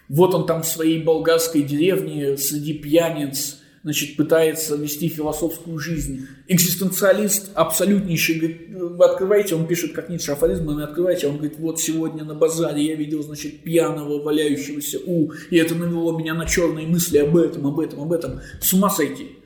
вот 0.10 0.34
он 0.34 0.46
там 0.46 0.63
в 0.63 0.67
своей 0.67 1.02
болгарской 1.02 1.63
деревне 1.63 2.38
среди 2.38 2.74
пьяниц, 2.74 3.60
значит, 3.84 4.17
пытается 4.17 4.76
вести 4.76 5.08
философскую 5.08 5.80
жизнь. 5.80 6.28
Экзистенциалист 6.48 7.52
абсолютнейший, 7.54 8.36
говорит, 8.36 8.70
вы 8.70 9.06
открываете, 9.06 9.56
он 9.56 9.67
пишет, 9.67 9.93
как 9.93 10.10
Ницше 10.10 10.32
афоризмами, 10.32 10.84
открываете, 10.84 11.28
он 11.28 11.38
говорит, 11.38 11.58
вот 11.60 11.80
сегодня 11.80 12.24
на 12.24 12.34
базаре 12.34 12.86
я 12.86 12.96
видел, 12.96 13.24
значит, 13.24 13.62
пьяного, 13.63 14.22
валяющегося 14.22 15.00
у, 15.06 15.32
и 15.50 15.58
это 15.58 15.76
навело 15.76 16.17
меня 16.17 16.34
на 16.34 16.46
черные 16.46 16.88
мысли 16.88 17.17
об 17.17 17.38
этом, 17.38 17.67
об 17.67 17.80
этом, 17.80 18.02
об 18.02 18.12
этом. 18.12 18.41
С 18.62 18.74
ума 18.74 18.89
сойти. 18.89 19.38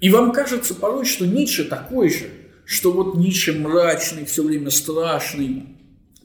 И 0.00 0.10
вам 0.10 0.32
кажется 0.32 0.74
порой, 0.74 1.04
что 1.04 1.26
Ницше 1.26 1.64
такой 1.64 2.10
же, 2.10 2.30
что 2.64 2.92
вот 2.92 3.14
Ницше 3.16 3.52
мрачный, 3.52 4.24
все 4.24 4.42
время 4.42 4.70
страшный, 4.70 5.73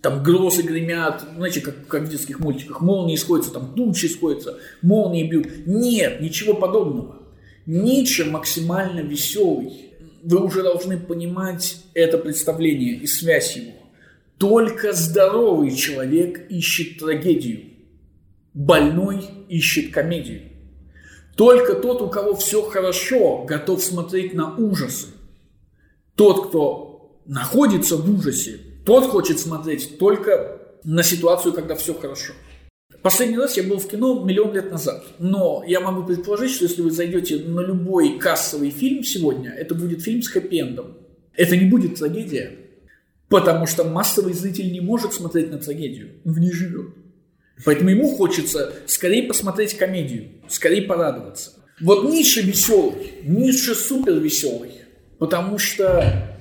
там 0.02 0.24
грозы 0.24 0.62
гремят, 0.62 1.26
знаете, 1.36 1.62
как, 1.62 1.88
как 1.88 2.04
в 2.04 2.10
детских 2.10 2.40
мультиках, 2.40 2.82
молнии 2.82 3.16
сходятся, 3.16 3.52
там 3.52 3.74
тучи 3.76 4.06
сходятся, 4.06 4.60
молнии 4.82 5.30
бьют. 5.30 5.48
Нет, 5.66 6.22
ничего 6.22 6.54
подобного. 6.54 7.18
Ницше 7.66 8.26
максимально 8.26 9.02
веселый. 9.02 9.92
Вы 10.24 10.44
уже 10.44 10.64
должны 10.64 10.98
понимать 10.98 11.84
это 11.94 12.18
представление 12.18 12.96
и 12.96 13.08
связь 13.08 13.58
его. 13.58 13.74
Только 14.38 14.94
здоровый 14.94 15.76
человек 15.76 16.50
ищет 16.50 17.00
трагедию. 17.00 17.66
Больной 18.54 19.26
ищет 19.50 19.94
комедию. 19.94 20.44
Только 21.36 21.76
тот, 21.76 22.02
у 22.02 22.10
кого 22.10 22.36
все 22.36 22.62
хорошо, 22.62 23.44
готов 23.46 23.84
смотреть 23.84 24.34
на 24.34 24.56
ужасы. 24.56 25.08
Тот, 26.16 26.48
кто 26.48 27.22
находится 27.26 27.96
в 27.96 28.10
ужасе, 28.14 28.60
тот 28.90 29.06
хочет 29.06 29.40
смотреть 29.40 30.00
только 30.00 30.58
на 30.84 31.04
ситуацию, 31.04 31.54
когда 31.54 31.76
все 31.76 31.94
хорошо. 31.94 32.34
Последний 33.04 33.38
раз 33.38 33.56
я 33.56 33.62
был 33.62 33.78
в 33.78 33.88
кино 33.88 34.24
миллион 34.26 34.52
лет 34.56 34.72
назад. 34.72 35.06
Но 35.20 35.64
я 35.68 35.80
могу 35.80 36.08
предположить, 36.08 36.50
что 36.50 36.66
если 36.66 36.82
вы 36.82 36.90
зайдете 36.90 37.38
на 37.38 37.60
любой 37.60 38.18
кассовый 38.18 38.72
фильм 38.72 39.04
сегодня, 39.04 39.52
это 39.52 39.76
будет 39.76 40.02
фильм 40.02 40.24
с 40.24 40.36
хэппи-эндом. 40.36 40.98
Это 41.36 41.56
не 41.56 41.66
будет 41.66 42.00
трагедия. 42.00 42.58
Потому 43.28 43.68
что 43.68 43.84
массовый 43.84 44.34
зритель 44.34 44.72
не 44.72 44.82
может 44.82 45.14
смотреть 45.14 45.52
на 45.52 45.60
трагедию. 45.60 46.14
В 46.24 46.40
ней 46.40 46.52
живет. 46.52 46.88
Поэтому 47.66 47.92
ему 47.92 48.10
хочется 48.16 48.74
скорее 48.88 49.28
посмотреть 49.28 49.78
комедию, 49.78 50.30
скорее 50.48 50.82
порадоваться. 50.82 51.52
Вот 51.80 52.10
Ницше 52.10 52.42
веселый, 52.42 53.14
Ницше 53.22 53.76
супер 53.76 54.14
веселый. 54.14 54.72
Потому 55.20 55.60
что 55.60 56.39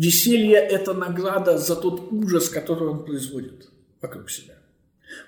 Веселье– 0.00 0.56
это 0.58 0.94
награда 0.94 1.58
за 1.58 1.76
тот 1.76 2.10
ужас, 2.10 2.48
который 2.48 2.88
он 2.88 3.04
производит 3.04 3.68
вокруг 4.00 4.30
себя. 4.30 4.54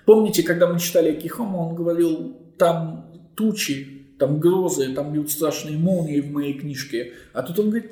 Помните, 0.05 0.41
когда 0.41 0.65
мы 0.65 0.79
читали 0.79 1.13
Кихома, 1.13 1.57
он 1.57 1.75
говорил, 1.75 2.35
там 2.57 3.05
тучи, 3.35 4.07
там 4.17 4.39
грозы, 4.39 4.91
там 4.95 5.13
бьют 5.13 5.29
страшные 5.29 5.77
молнии 5.77 6.21
в 6.21 6.31
моей 6.31 6.55
книжке. 6.55 7.13
А 7.33 7.43
тут 7.43 7.59
он 7.59 7.69
говорит, 7.69 7.91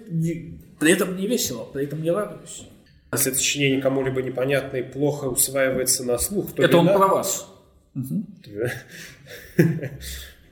при 0.79 0.91
этом 0.91 1.15
не 1.15 1.27
весело, 1.27 1.65
при 1.71 1.83
этом 1.83 2.01
я 2.01 2.15
радуюсь. 2.15 2.63
Если 3.13 3.31
сочинение 3.31 3.79
кому-либо 3.79 4.23
непонятно 4.23 4.77
и 4.77 4.83
плохо 4.83 5.25
усваивается 5.25 6.03
на 6.03 6.17
слух, 6.17 6.51
то 6.55 6.63
Это 6.63 6.77
он 6.77 6.87
про 6.87 7.07
вас. 7.07 7.47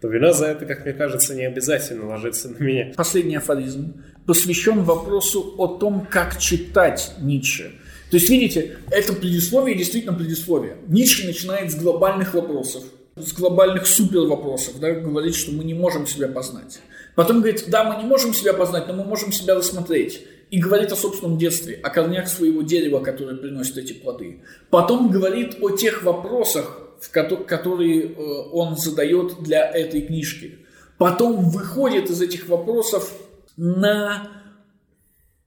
то 0.02 0.08
вина 0.08 0.34
за 0.34 0.48
это, 0.48 0.66
как 0.66 0.86
мне 0.86 0.94
кажется, 0.94 1.36
не 1.36 1.46
обязательно 1.46 2.08
ложится 2.08 2.50
на 2.50 2.58
меня. 2.58 2.94
Последний 2.96 3.36
афоризм 3.36 4.02
посвящен 4.26 4.84
вопросу 4.84 5.56
о 5.58 5.68
том, 5.68 6.08
как 6.10 6.38
читать 6.40 7.14
Ницше. 7.20 7.72
То 8.12 8.18
есть, 8.18 8.30
видите, 8.30 8.78
это 8.92 9.14
предисловие 9.14 9.78
действительно 9.78 10.14
предисловие. 10.14 10.78
Ницше 10.88 11.26
начинает 11.26 11.72
с 11.72 11.76
глобальных 11.76 12.34
вопросов, 12.34 12.84
с 13.16 13.34
глобальных 13.34 13.86
супер 13.86 14.22
вопросов, 14.22 14.80
да, 14.80 14.92
говорит, 14.92 15.36
что 15.36 15.52
мы 15.52 15.64
не 15.64 15.74
можем 15.74 16.08
себя 16.08 16.28
познать. 16.28 16.80
Потом 17.16 17.40
говорит, 17.42 17.66
да, 17.68 17.84
мы 17.84 18.02
не 18.02 18.08
можем 18.08 18.34
себя 18.34 18.54
познать, 18.54 18.88
но 18.88 18.94
мы 18.94 19.04
можем 19.04 19.32
себя 19.32 19.56
рассмотреть. 19.56 20.26
И 20.50 20.60
говорит 20.60 20.92
о 20.92 20.96
собственном 20.96 21.38
детстве, 21.38 21.80
о 21.84 21.90
корнях 21.90 22.28
своего 22.28 22.64
дерева, 22.64 23.00
которое 23.00 23.36
приносит 23.36 23.78
эти 23.78 23.94
плоды. 23.94 24.42
Потом 24.72 25.12
говорит 25.12 25.58
о 25.62 25.70
тех 25.70 26.02
вопросах, 26.04 26.89
которые 27.08 28.04
э, 28.04 28.16
он 28.52 28.78
задает 28.78 29.42
для 29.42 29.70
этой 29.70 30.02
книжки. 30.02 30.60
Потом 30.98 31.50
выходит 31.50 32.10
из 32.10 32.22
этих 32.22 32.48
вопросов 32.50 33.14
на 33.56 34.32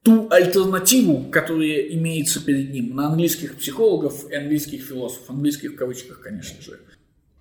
ту 0.03 0.27
альтернативу, 0.29 1.29
которая 1.31 1.79
имеется 1.93 2.43
перед 2.43 2.71
ним, 2.71 2.95
на 2.95 3.07
английских 3.07 3.57
психологов 3.57 4.29
и 4.29 4.35
английских 4.35 4.83
философов, 4.83 5.29
английских 5.29 5.73
в 5.73 5.75
кавычках, 5.75 6.21
конечно 6.21 6.61
же. 6.61 6.79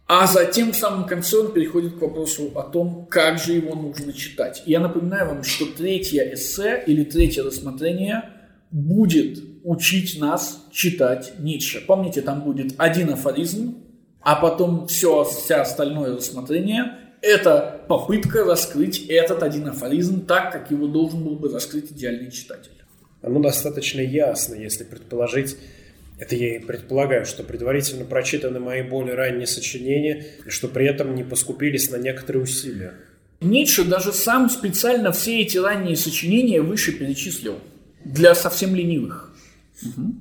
А 0.07 0.27
затем 0.27 0.72
в 0.72 0.77
самом 0.77 1.07
конце 1.07 1.38
он 1.38 1.53
переходит 1.53 1.94
к 1.94 2.03
вопросу 2.03 2.53
о 2.55 2.62
том, 2.62 3.07
как 3.07 3.38
же 3.38 3.55
его 3.55 3.75
нужно 3.75 4.12
читать. 4.12 4.62
Я 4.66 4.81
напоминаю 4.81 5.29
вам, 5.29 5.42
что 5.42 5.64
третье 5.66 6.35
эссе 6.35 6.85
или 6.87 7.03
третье 7.05 7.42
рассмотрение 7.42 8.25
будет 8.70 9.38
учить 9.64 10.20
нас 10.20 10.66
читать 10.70 11.33
Ницше. 11.38 11.83
Помните, 11.87 12.20
там 12.20 12.42
будет 12.42 12.75
один 12.79 13.11
афоризм, 13.11 13.77
а 14.23 14.37
потом 14.37 14.87
все, 14.87 15.25
вся 15.25 15.63
остальное 15.63 16.17
рассмотрение– 16.17 16.99
это 17.23 17.83
попытка 17.89 18.45
раскрыть 18.45 19.07
этот 19.07 19.43
один 19.43 19.69
афоризм 19.69 20.27
так, 20.27 20.53
как 20.53 20.71
его 20.71 20.87
должен 20.87 21.23
был 21.23 21.37
бы 21.37 21.49
раскрыть 21.49 21.93
идеальный 21.93 22.31
читатель. 22.31 22.73
Оно 23.23 23.41
достаточно 23.41 24.01
ясно, 24.01 24.55
если 24.55 24.83
предположить, 24.85 25.57
это 26.19 26.35
я 26.35 26.57
и 26.57 26.59
предполагаю, 26.59 27.25
что 27.25 27.43
предварительно 27.43 28.05
прочитаны 28.05 28.61
мои 28.61 28.83
более 28.83 29.15
ранние 29.15 29.47
сочинения, 29.47 30.27
и 30.47 30.51
что 30.51 30.69
при 30.69 30.87
этом 30.87 31.15
не 31.15 31.23
поскупились 31.25 31.91
на 31.91 31.97
некоторые 31.97 32.43
усилия. 32.43 32.95
Ницше 33.41 33.85
даже 33.85 34.13
сам 34.13 34.51
специально 34.51 35.11
все 35.13 35.41
эти 35.41 35.59
ранние 35.59 35.97
сочинения 35.97 36.61
выше 36.61 36.93
перечислил 36.93 37.59
для 38.05 38.35
совсем 38.35 38.75
ленивых. 38.75 39.33
Угу. 39.83 40.15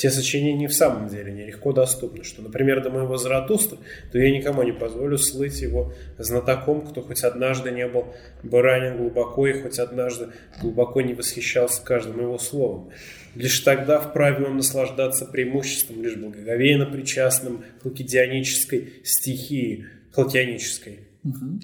Те 0.00 0.10
сочинения 0.10 0.66
в 0.66 0.72
самом 0.72 1.08
деле 1.08 1.30
нелегко 1.30 1.74
доступны, 1.74 2.24
что, 2.24 2.40
например, 2.40 2.82
до 2.82 2.88
моего 2.88 3.18
Заратустра, 3.18 3.76
то 4.10 4.18
я 4.18 4.30
никому 4.30 4.62
не 4.62 4.72
позволю 4.72 5.18
слыть 5.18 5.60
его 5.60 5.92
знатоком, 6.16 6.86
кто 6.86 7.02
хоть 7.02 7.22
однажды 7.22 7.70
не 7.70 7.86
был 7.86 8.06
бы 8.42 8.62
ранен 8.62 8.96
глубоко 8.96 9.46
и 9.46 9.60
хоть 9.60 9.78
однажды 9.78 10.28
глубоко 10.58 11.02
не 11.02 11.12
восхищался 11.12 11.84
каждым 11.84 12.18
его 12.18 12.38
словом. 12.38 12.88
Лишь 13.34 13.60
тогда 13.60 14.00
вправе 14.00 14.46
он 14.46 14.56
наслаждаться 14.56 15.26
преимуществом, 15.26 16.02
лишь 16.02 16.16
благоговейно 16.16 16.86
причастным 16.86 17.62
к 17.82 17.84
лакедионической 17.84 18.94
стихии, 19.04 19.84
халтионической, 20.12 21.00
угу. 21.22 21.60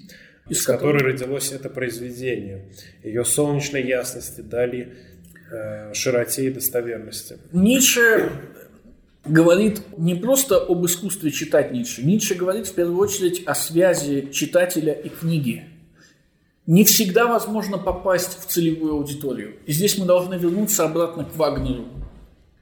из 0.47 0.63
которой 0.63 1.01
родилось 1.01 1.51
это 1.53 1.71
произведение. 1.71 2.65
Ее 3.03 3.25
солнечной 3.25 3.81
ясности 3.81 4.41
дали 4.41 4.93
широте 5.93 6.47
и 6.47 6.51
достоверности. 6.51 7.37
Ницше 7.51 8.31
говорит 9.25 9.81
не 9.97 10.15
просто 10.15 10.57
об 10.57 10.85
искусстве 10.85 11.31
читать 11.31 11.71
Ницше. 11.71 12.03
Ницше 12.03 12.35
говорит 12.35 12.67
в 12.67 12.73
первую 12.73 12.99
очередь 12.99 13.43
о 13.45 13.55
связи 13.55 14.29
читателя 14.31 14.93
и 14.93 15.09
книги 15.09 15.65
не 16.67 16.83
всегда 16.83 17.25
возможно 17.25 17.77
попасть 17.77 18.37
в 18.39 18.45
целевую 18.45 18.95
аудиторию. 18.95 19.55
И 19.65 19.71
здесь 19.71 19.97
мы 19.97 20.05
должны 20.05 20.35
вернуться 20.35 20.83
обратно 20.83 21.23
к 21.23 21.35
Вагнеру. 21.35 21.85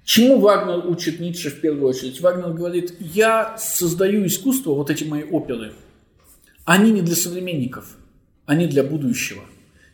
Чему 0.04 0.40
Вагнер 0.40 0.88
учит 0.88 1.20
Ницше 1.20 1.50
в 1.50 1.60
первую 1.60 1.90
очередь? 1.90 2.22
Вагнер 2.22 2.54
говорит, 2.54 2.96
я 3.00 3.58
создаю 3.58 4.24
искусство, 4.28 4.76
вот 4.76 4.92
эти 4.92 5.04
мои 5.04 5.24
оперы, 5.24 5.74
они 6.64 6.92
не 6.92 7.02
для 7.02 7.16
современников, 7.16 7.98
они 8.46 8.68
для 8.68 8.84
будущего. 8.84 9.42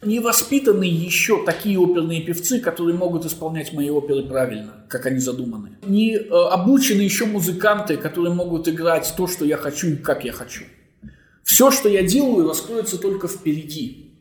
Не 0.03 0.19
воспитаны 0.19 0.83
еще 0.83 1.45
такие 1.45 1.77
оперные 1.77 2.21
певцы, 2.21 2.59
которые 2.59 2.97
могут 2.97 3.25
исполнять 3.25 3.71
мои 3.71 3.89
оперы 3.89 4.23
правильно, 4.23 4.83
как 4.89 5.05
они 5.05 5.19
задуманы. 5.19 5.77
Не 5.85 6.15
э, 6.15 6.27
обучены 6.27 7.01
еще 7.01 7.25
музыканты, 7.25 7.97
которые 7.97 8.33
могут 8.33 8.67
играть 8.67 9.13
то, 9.15 9.27
что 9.27 9.45
я 9.45 9.57
хочу 9.57 9.89
и 9.89 9.95
как 9.95 10.25
я 10.25 10.31
хочу. 10.31 10.63
Все, 11.43 11.69
что 11.69 11.87
я 11.87 12.01
делаю, 12.01 12.47
раскроется 12.47 12.97
только 12.97 13.27
впереди. 13.27 14.11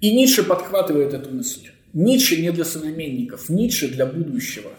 И 0.00 0.14
Ницше 0.14 0.44
подхватывает 0.44 1.12
эту 1.12 1.34
мысль. 1.34 1.70
Ницше 1.92 2.40
не 2.40 2.52
для 2.52 2.64
современников, 2.64 3.48
Ницше 3.48 3.88
для 3.88 4.06
будущего. 4.06 4.70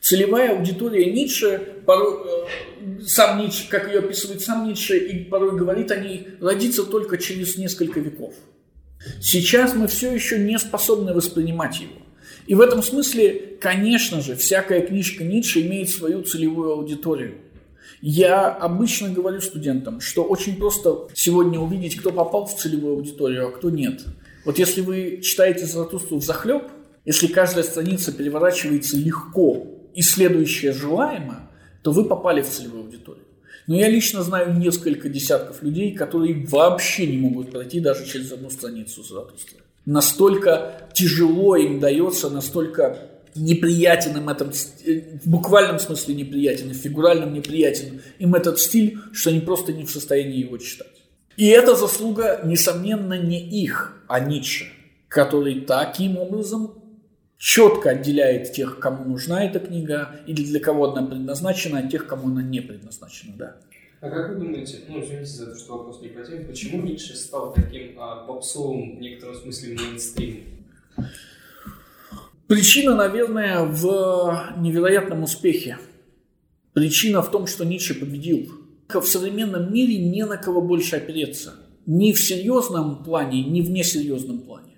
Целевая 0.00 0.56
аудитория 0.56 1.12
Ницше, 1.12 1.60
порой, 1.84 2.18
э, 2.24 3.02
сам 3.04 3.40
Ницше, 3.40 3.68
как 3.68 3.88
ее 3.88 3.98
описывает 3.98 4.42
сам 4.42 4.68
Ницше, 4.68 4.96
и 4.96 5.24
порой 5.24 5.58
говорит 5.58 5.90
о 5.90 5.96
ней, 5.96 6.28
родится 6.40 6.84
только 6.84 7.18
через 7.18 7.56
несколько 7.56 7.98
веков. 7.98 8.34
Сейчас 9.20 9.74
мы 9.74 9.86
все 9.86 10.12
еще 10.12 10.38
не 10.38 10.58
способны 10.58 11.14
воспринимать 11.14 11.80
его. 11.80 11.94
И 12.46 12.54
в 12.54 12.60
этом 12.60 12.82
смысле, 12.82 13.56
конечно 13.60 14.20
же, 14.20 14.34
всякая 14.34 14.80
книжка 14.80 15.22
Ницше 15.22 15.60
имеет 15.60 15.90
свою 15.90 16.22
целевую 16.22 16.72
аудиторию. 16.72 17.38
Я 18.00 18.48
обычно 18.48 19.10
говорю 19.10 19.40
студентам, 19.40 20.00
что 20.00 20.22
очень 20.22 20.56
просто 20.56 21.08
сегодня 21.14 21.58
увидеть, 21.58 21.96
кто 21.96 22.10
попал 22.12 22.46
в 22.46 22.56
целевую 22.56 22.94
аудиторию, 22.94 23.48
а 23.48 23.50
кто 23.50 23.70
нет. 23.70 24.04
Вот 24.44 24.58
если 24.58 24.80
вы 24.80 25.20
читаете 25.22 25.66
Заратустру 25.66 26.18
в 26.18 26.24
захлеб, 26.24 26.64
если 27.04 27.26
каждая 27.26 27.64
страница 27.64 28.12
переворачивается 28.12 28.96
легко 28.96 29.66
и 29.94 30.02
следующее 30.02 30.72
желаемо, 30.72 31.50
то 31.82 31.92
вы 31.92 32.04
попали 32.04 32.40
в 32.40 32.48
целевую 32.48 32.84
аудиторию. 32.84 33.24
Но 33.68 33.76
я 33.76 33.88
лично 33.88 34.22
знаю 34.22 34.58
несколько 34.58 35.10
десятков 35.10 35.62
людей, 35.62 35.94
которые 35.94 36.46
вообще 36.46 37.06
не 37.06 37.18
могут 37.18 37.50
пройти 37.50 37.80
даже 37.80 38.06
через 38.06 38.32
одну 38.32 38.48
страницу 38.48 39.02
Заратустры. 39.02 39.58
Настолько 39.84 40.88
тяжело 40.94 41.54
им 41.54 41.78
дается, 41.78 42.30
настолько 42.30 43.10
неприятен 43.34 44.16
им 44.16 44.30
этот, 44.30 44.54
в 44.54 45.28
буквальном 45.28 45.78
смысле 45.78 46.14
неприятен, 46.14 46.70
в 46.70 46.76
фигуральном 46.76 47.34
неприятен 47.34 48.00
им 48.18 48.34
этот 48.34 48.58
стиль, 48.58 48.98
что 49.12 49.28
они 49.28 49.40
просто 49.40 49.74
не 49.74 49.84
в 49.84 49.90
состоянии 49.90 50.38
его 50.38 50.56
читать. 50.56 50.88
И 51.36 51.46
эта 51.48 51.76
заслуга, 51.76 52.40
несомненно, 52.44 53.18
не 53.18 53.38
их, 53.38 54.02
а 54.08 54.20
Ницше, 54.20 54.72
который 55.08 55.60
таким 55.60 56.16
образом 56.16 56.77
четко 57.38 57.90
отделяет 57.90 58.52
тех, 58.52 58.78
кому 58.80 59.04
нужна 59.04 59.44
эта 59.44 59.60
книга, 59.60 60.20
или 60.26 60.44
для 60.44 60.60
кого 60.60 60.92
она 60.92 61.06
предназначена, 61.06 61.78
от 61.78 61.90
тех, 61.90 62.06
кому 62.06 62.26
она 62.28 62.42
не 62.42 62.60
предназначена. 62.60 63.34
Да. 63.36 63.56
А 64.00 64.10
как 64.10 64.30
вы 64.30 64.44
думаете, 64.44 64.80
ну, 64.88 65.02
извините 65.02 65.26
за 65.26 65.46
то, 65.46 65.58
что 65.58 65.78
вопрос 65.78 66.00
не 66.02 66.08
по 66.08 66.24
теме, 66.24 66.44
почему 66.44 66.82
Ницше 66.82 67.16
стал 67.16 67.52
таким 67.52 67.98
а, 67.98 68.26
попсовым, 68.26 68.96
в 68.96 69.00
некотором 69.00 69.34
смысле, 69.34 69.76
мейнстримом? 69.76 70.42
Причина, 72.46 72.94
наверное, 72.94 73.64
в 73.64 74.54
невероятном 74.58 75.24
успехе. 75.24 75.78
Причина 76.72 77.22
в 77.22 77.30
том, 77.30 77.46
что 77.46 77.64
Ницше 77.64 77.94
победил. 77.94 78.52
В 78.88 79.02
современном 79.02 79.72
мире 79.72 79.98
не 79.98 80.24
на 80.24 80.38
кого 80.38 80.62
больше 80.62 80.96
опереться. 80.96 81.54
Ни 81.86 82.12
в 82.12 82.20
серьезном 82.20 83.04
плане, 83.04 83.44
ни 83.44 83.60
в 83.60 83.70
несерьезном 83.70 84.40
плане. 84.40 84.76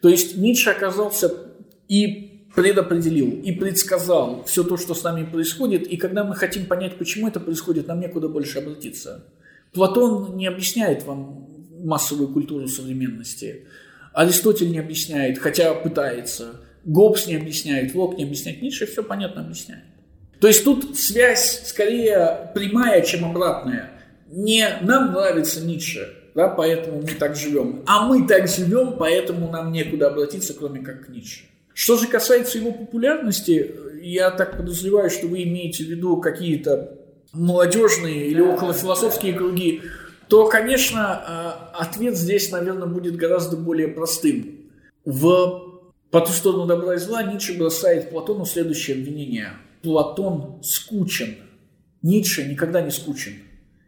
То 0.00 0.08
есть 0.08 0.36
Ницше 0.36 0.70
оказался 0.70 1.51
и 1.92 2.46
предопределил, 2.54 3.42
и 3.42 3.52
предсказал 3.52 4.44
все 4.44 4.64
то, 4.64 4.78
что 4.78 4.94
с 4.94 5.02
нами 5.02 5.26
происходит. 5.30 5.86
И 5.86 5.98
когда 5.98 6.24
мы 6.24 6.34
хотим 6.34 6.64
понять, 6.64 6.96
почему 6.96 7.28
это 7.28 7.38
происходит, 7.38 7.86
нам 7.86 8.00
некуда 8.00 8.28
больше 8.28 8.60
обратиться. 8.60 9.26
Платон 9.74 10.34
не 10.38 10.46
объясняет 10.46 11.04
вам 11.04 11.48
массовую 11.84 12.28
культуру 12.28 12.66
современности. 12.66 13.66
Аристотель 14.14 14.70
не 14.70 14.78
объясняет, 14.78 15.38
хотя 15.38 15.74
пытается. 15.74 16.62
Гоббс 16.86 17.26
не 17.26 17.36
объясняет, 17.36 17.94
Лок 17.94 18.16
не 18.16 18.24
объясняет, 18.24 18.62
Ницше 18.62 18.86
все 18.86 19.02
понятно 19.02 19.42
объясняет. 19.42 19.84
То 20.40 20.48
есть 20.48 20.64
тут 20.64 20.98
связь 20.98 21.62
скорее 21.66 22.50
прямая, 22.54 23.02
чем 23.02 23.26
обратная. 23.26 23.90
Не 24.30 24.66
нам 24.80 25.12
нравится 25.12 25.60
Ницше, 25.60 26.08
да, 26.34 26.48
поэтому 26.48 27.02
мы 27.02 27.08
так 27.08 27.36
живем, 27.36 27.82
а 27.86 28.06
мы 28.06 28.26
так 28.26 28.48
живем, 28.48 28.96
поэтому 28.98 29.50
нам 29.50 29.70
некуда 29.72 30.08
обратиться, 30.08 30.54
кроме 30.54 30.80
как 30.80 31.06
к 31.06 31.08
Ницше. 31.10 31.51
Что 31.74 31.96
же 31.96 32.06
касается 32.06 32.58
его 32.58 32.72
популярности, 32.72 33.74
я 34.02 34.30
так 34.30 34.56
подозреваю, 34.56 35.10
что 35.10 35.26
вы 35.26 35.44
имеете 35.44 35.84
в 35.84 35.88
виду 35.88 36.18
какие-то 36.18 36.98
молодежные 37.32 38.28
или 38.28 38.40
околофилософские 38.40 39.34
круги, 39.34 39.82
то, 40.28 40.48
конечно, 40.48 41.70
э, 41.74 41.80
ответ 41.82 42.16
здесь, 42.16 42.50
наверное, 42.50 42.88
будет 42.88 43.16
гораздо 43.16 43.56
более 43.56 43.88
простым. 43.88 44.60
В 45.04 45.72
по 46.12 46.20
ту 46.20 46.30
сторону 46.30 46.66
добра 46.66 46.96
и 46.96 46.98
зла 46.98 47.22
Ницше 47.22 47.56
бросает 47.56 48.10
Платону 48.10 48.44
следующее 48.44 48.98
обвинение. 48.98 49.54
Платон 49.82 50.62
скучен. 50.62 51.36
Ницше 52.02 52.44
никогда 52.44 52.82
не 52.82 52.90
скучен. 52.90 53.32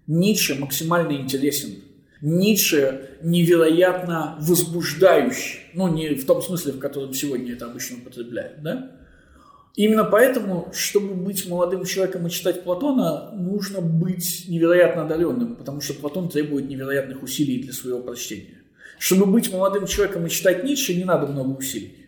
Ницше 0.06 0.54
максимально 0.54 1.12
интересен. 1.12 1.80
Ницше 2.20 3.10
невероятно 3.22 4.36
возбуждающий. 4.40 5.60
Ну, 5.74 5.88
не 5.88 6.14
в 6.14 6.24
том 6.26 6.42
смысле, 6.42 6.72
в 6.72 6.78
котором 6.78 7.12
сегодня 7.12 7.52
это 7.52 7.66
обычно 7.66 7.98
употребляют, 7.98 8.62
да? 8.62 8.92
Именно 9.76 10.04
поэтому, 10.04 10.70
чтобы 10.72 11.14
быть 11.14 11.48
молодым 11.48 11.84
человеком 11.84 12.26
и 12.26 12.30
читать 12.30 12.62
Платона, 12.62 13.32
нужно 13.32 13.80
быть 13.80 14.44
невероятно 14.46 15.02
одаренным, 15.02 15.56
потому 15.56 15.80
что 15.80 15.94
Платон 15.94 16.28
требует 16.28 16.68
невероятных 16.68 17.22
усилий 17.22 17.60
для 17.60 17.72
своего 17.72 18.00
прочтения. 18.00 18.62
Чтобы 19.00 19.26
быть 19.26 19.52
молодым 19.52 19.86
человеком 19.86 20.26
и 20.26 20.30
читать 20.30 20.62
Ницше, 20.62 20.94
не 20.94 21.04
надо 21.04 21.26
много 21.26 21.58
усилий. 21.58 22.06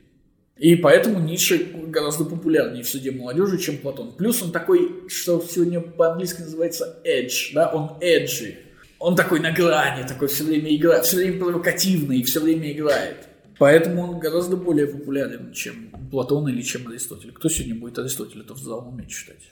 И 0.57 0.77
поэтому 0.77 1.19
Ницше 1.19 1.59
гораздо 1.88 2.25
популярнее 2.25 2.85
в 2.85 2.88
среде 2.88 3.11
молодежи, 3.11 3.59
чем 3.59 3.79
Платон. 3.79 4.12
Плюс 4.12 4.42
он 4.42 4.53
такой, 4.53 5.09
что 5.09 5.45
сегодня 5.47 5.81
по-английски 5.81 6.42
называется 6.42 6.99
edge, 7.05 7.53
да, 7.53 7.69
он 7.69 7.99
edgy. 8.01 8.55
Он 8.98 9.14
такой 9.14 9.40
на 9.40 9.52
грани, 9.52 10.06
такой 10.06 10.28
все 10.28 10.44
время 10.44 10.74
играет, 10.74 11.04
все 11.04 11.16
время 11.16 11.38
провокативный, 11.38 12.22
все 12.22 12.40
время 12.40 12.72
играет. 12.72 13.28
Поэтому 13.59 14.02
он 14.02 14.18
гораздо 14.18 14.56
более 14.56 14.87
популярен, 14.87 15.52
чем 15.52 15.90
Платон 16.11 16.48
или 16.48 16.62
чем 16.62 16.88
Аристотель. 16.88 17.32
Кто 17.32 17.48
сегодня 17.48 17.74
будет 17.74 17.98
Аристотеля-то 17.98 18.54
в 18.54 18.59
здравом 18.59 18.88
уме 18.88 19.06
читать? 19.06 19.50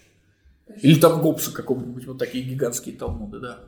Или 0.83 0.99
там 0.99 1.21
Гоббса 1.21 1.53
какого-нибудь, 1.53 2.07
вот 2.07 2.19
такие 2.19 2.45
гигантские 2.45 2.97
талмуды, 2.97 3.41
да. 3.41 3.61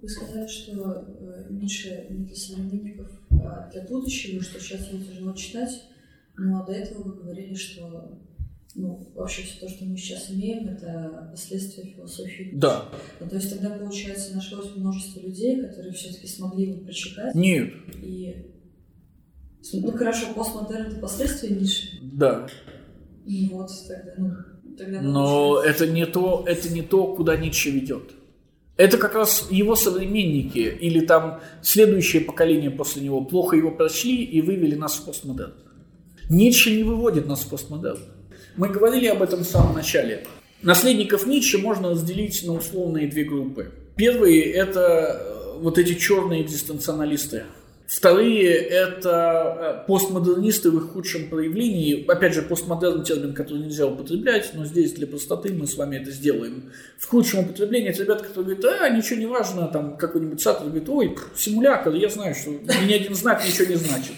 Вы 0.00 0.08
сказали, 0.08 0.46
что 0.46 1.04
э, 1.18 1.46
Ницше 1.50 2.06
не 2.10 2.26
для 2.26 2.36
современников, 2.36 3.10
а 3.30 3.68
для 3.72 3.82
будущего, 3.82 4.42
что 4.42 4.60
сейчас 4.60 4.88
его 4.88 5.02
тяжело 5.02 5.32
читать. 5.32 5.82
Ну 6.36 6.60
а 6.60 6.66
до 6.66 6.72
этого 6.72 7.02
вы 7.02 7.14
говорили, 7.14 7.54
что 7.54 8.18
ну, 8.78 9.10
вообще 9.14 9.42
все 9.42 9.58
то, 9.60 9.68
что 9.70 9.86
мы 9.86 9.96
сейчас 9.96 10.30
имеем, 10.30 10.68
это 10.68 11.28
последствия 11.30 11.84
философии. 11.84 12.50
Да. 12.52 12.90
Ну, 13.20 13.28
то 13.28 13.36
есть 13.36 13.50
тогда, 13.50 13.70
получается, 13.70 14.34
нашлось 14.34 14.76
множество 14.76 15.20
людей, 15.20 15.62
которые 15.62 15.94
все-таки 15.94 16.26
смогли 16.26 16.66
его 16.66 16.84
прочитать. 16.84 17.34
Нет. 17.34 17.72
И 18.02 18.52
ну 19.72 19.92
хорошо, 19.92 20.26
постмодерн 20.34 20.92
это 20.92 21.00
последствия 21.00 21.56
Ницше. 21.56 21.98
Да. 22.02 22.46
И 23.24 23.48
вот 23.50 23.70
тогда, 23.88 24.12
ну, 24.18 24.30
тогда 24.76 25.00
Но 25.00 25.54
получается- 25.54 25.84
это 25.84 25.92
не 25.92 26.06
то, 26.06 26.44
это 26.46 26.68
не 26.68 26.82
то, 26.82 27.16
куда 27.16 27.36
Ницше 27.36 27.70
ведет. 27.70 28.12
Это 28.76 28.98
как 28.98 29.14
раз 29.14 29.48
его 29.50 29.74
современники 29.74 30.58
или 30.58 31.00
там 31.00 31.40
следующее 31.62 32.20
поколение 32.20 32.70
после 32.70 33.02
него 33.02 33.24
плохо 33.24 33.56
его 33.56 33.70
прочли 33.70 34.22
и 34.22 34.42
вывели 34.42 34.74
нас 34.74 34.96
в 34.96 35.06
постмодерн. 35.06 35.54
Ницше 36.28 36.76
не 36.76 36.82
выводит 36.82 37.26
нас 37.26 37.40
в 37.40 37.48
постмодерн. 37.48 38.00
Мы 38.56 38.68
говорили 38.70 39.06
об 39.06 39.22
этом 39.22 39.40
в 39.40 39.46
самом 39.46 39.74
начале. 39.74 40.24
Наследников 40.62 41.26
Ницше 41.26 41.58
можно 41.58 41.90
разделить 41.90 42.42
на 42.46 42.54
условные 42.54 43.06
две 43.06 43.24
группы. 43.24 43.70
Первые– 43.96 44.42
это 44.52 45.20
э, 45.20 45.58
вот 45.60 45.78
эти 45.78 45.94
черные 45.94 46.42
экзистенциалисты. 46.42 47.44
Вторые– 47.86 48.54
это 48.54 49.82
э, 49.84 49.86
постмодернисты 49.86 50.70
в 50.70 50.78
их 50.78 50.92
худшем 50.92 51.28
проявлении. 51.28 52.10
Опять 52.10 52.32
же, 52.32 52.40
постмодерн– 52.40 53.02
термин, 53.04 53.34
который 53.34 53.64
нельзя 53.64 53.86
употреблять, 53.86 54.50
но 54.54 54.64
здесь 54.64 54.92
для 54.92 55.06
простоты 55.06 55.52
мы 55.52 55.66
с 55.66 55.76
вами 55.76 55.96
это 55.96 56.10
сделаем. 56.10 56.72
В 56.98 57.06
худшем 57.06 57.40
употреблении 57.40 57.90
это 57.90 58.04
ребята, 58.04 58.24
которые 58.24 58.56
говорят, 58.56 58.80
а, 58.80 58.88
ничего 58.88 59.18
не 59.20 59.26
важно, 59.26 59.68
там 59.68 59.98
какой-нибудь 59.98 60.40
Саттер 60.40 60.68
говорит, 60.68 60.88
ой, 60.88 61.16
симулятор, 61.36 61.94
я 61.94 62.08
знаю, 62.08 62.34
что 62.34 62.50
ни 62.50 62.92
один 62.94 63.14
знак 63.14 63.44
ничего 63.46 63.66
не 63.66 63.76
значит. 63.76 64.14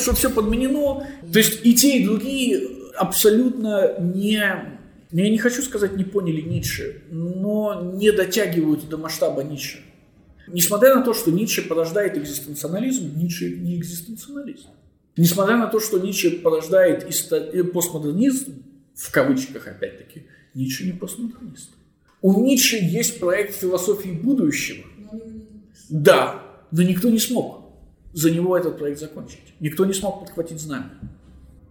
Что 0.00 0.14
все 0.14 0.30
подменено. 0.30 1.06
То 1.30 1.38
есть 1.38 1.60
и 1.64 1.74
те, 1.74 1.98
и 1.98 2.04
другие 2.04 2.75
абсолютно 2.96 3.98
не 3.98 4.76
ну, 5.12 5.22
я 5.22 5.30
не 5.30 5.38
хочу 5.38 5.62
сказать, 5.62 5.96
не 5.96 6.04
поняли 6.04 6.40
Ницше, 6.40 7.02
но 7.10 7.92
не 7.94 8.10
дотягивают 8.10 8.88
до 8.88 8.98
масштаба 8.98 9.44
Ницше. 9.44 9.78
Несмотря 10.48 10.94
на 10.96 11.02
то, 11.02 11.14
что 11.14 11.30
Ницше 11.30 11.62
порождает 11.62 12.16
экзистенциализм, 12.16 13.16
Ницше 13.16 13.56
не 13.56 13.76
экзистенциалист. 13.76 14.66
Несмотря 15.16 15.56
на 15.56 15.68
то, 15.68 15.80
что 15.80 15.98
Ницше 15.98 16.30
порождает 16.30 17.06
э, 17.32 17.64
постмодернизм, 17.64 18.62
в 18.94 19.10
кавычках 19.10 19.66
опять-таки, 19.66 20.26
Ницше 20.54 20.84
не 20.84 20.92
постмодернист. 20.92 21.70
У 22.20 22.42
Ницше 22.42 22.76
есть 22.76 23.20
проект 23.20 23.54
философии 23.54 24.10
будущего. 24.10 24.84
Да, 25.88 26.42
но 26.72 26.82
никто 26.82 27.08
не 27.08 27.18
смог 27.18 27.62
за 28.12 28.30
него 28.30 28.56
этот 28.56 28.78
проект 28.78 28.98
закончить. 28.98 29.54
Никто 29.60 29.84
не 29.84 29.92
смог 29.92 30.20
подхватить 30.20 30.60
знамя. 30.60 30.90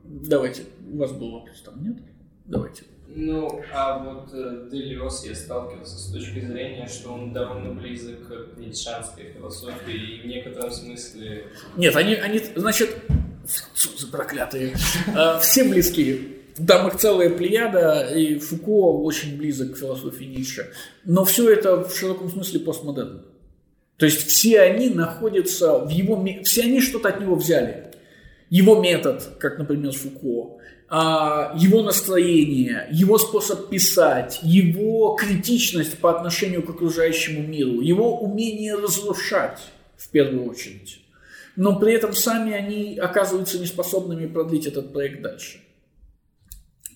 Давайте, 0.03 0.63
у 0.95 0.99
вас 0.99 1.11
был 1.11 1.31
вопрос 1.31 1.61
там, 1.61 1.83
нет? 1.83 1.97
Давайте. 2.45 2.83
Ну, 3.07 3.61
а 3.73 3.99
вот 3.99 4.33
э, 4.33 4.67
Делиос 4.71 5.25
я 5.25 5.35
сталкивался 5.35 5.97
с 5.97 6.11
точки 6.11 6.39
зрения, 6.39 6.87
что 6.87 7.13
он 7.13 7.33
довольно 7.33 7.73
близок 7.73 8.27
к 8.27 8.57
ницшанской 8.57 9.31
философии 9.31 9.95
и 9.95 10.21
в 10.21 10.25
некотором 10.25 10.71
смысле... 10.71 11.45
Нет, 11.77 11.95
они, 11.95 12.15
они 12.15 12.41
значит, 12.55 12.89
французы 13.45 14.07
проклятые, 14.11 14.73
э, 15.07 15.39
все 15.41 15.63
близкие. 15.63 16.19
Там 16.67 16.87
их 16.87 16.95
целая 16.95 17.29
плеяда, 17.29 18.09
и 18.15 18.39
Фуко 18.39 18.99
очень 19.01 19.37
близок 19.37 19.73
к 19.73 19.77
философии 19.77 20.23
Ницше. 20.23 20.71
Но 21.03 21.25
все 21.25 21.51
это 21.51 21.83
в 21.83 21.95
широком 21.95 22.29
смысле 22.29 22.61
постмодерн. 22.61 23.25
То 23.97 24.05
есть 24.05 24.27
все 24.27 24.61
они 24.61 24.89
находятся 24.89 25.79
в 25.79 25.89
его... 25.89 26.25
Все 26.43 26.63
они 26.63 26.81
что-то 26.81 27.09
от 27.09 27.21
него 27.21 27.35
взяли. 27.35 27.91
Его 28.49 28.81
метод, 28.81 29.37
как, 29.39 29.57
например, 29.57 29.91
Фуко, 29.91 30.51
а, 30.51 30.65
его 30.89 31.81
настроение, 31.81 32.87
его 32.91 33.17
способ 33.17 33.69
писать, 33.69 34.39
его 34.43 35.15
критичность 35.19 35.97
по 35.97 36.15
отношению 36.15 36.63
к 36.63 36.69
окружающему 36.69 37.41
миру, 37.41 37.81
его 37.81 38.19
умение 38.19 38.75
разрушать, 38.75 39.59
в 39.97 40.09
первую 40.09 40.49
очередь. 40.49 40.99
Но 41.55 41.79
при 41.79 41.93
этом 41.93 42.13
сами 42.13 42.53
они 42.53 42.97
оказываются 42.97 43.59
неспособными 43.59 44.27
продлить 44.27 44.67
этот 44.67 44.93
проект 44.93 45.21
дальше. 45.21 45.59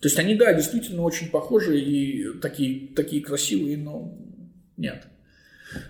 То 0.02 0.08
есть 0.08 0.19
они, 0.19 0.36
да, 0.36 0.54
действительно 0.54 1.02
очень 1.04 1.30
похожи 1.30 1.80
и 1.80 2.39
такие, 2.39 2.88
такие 2.95 3.21
красивые, 3.21 3.78
но 3.78 4.17
нет. 4.78 5.08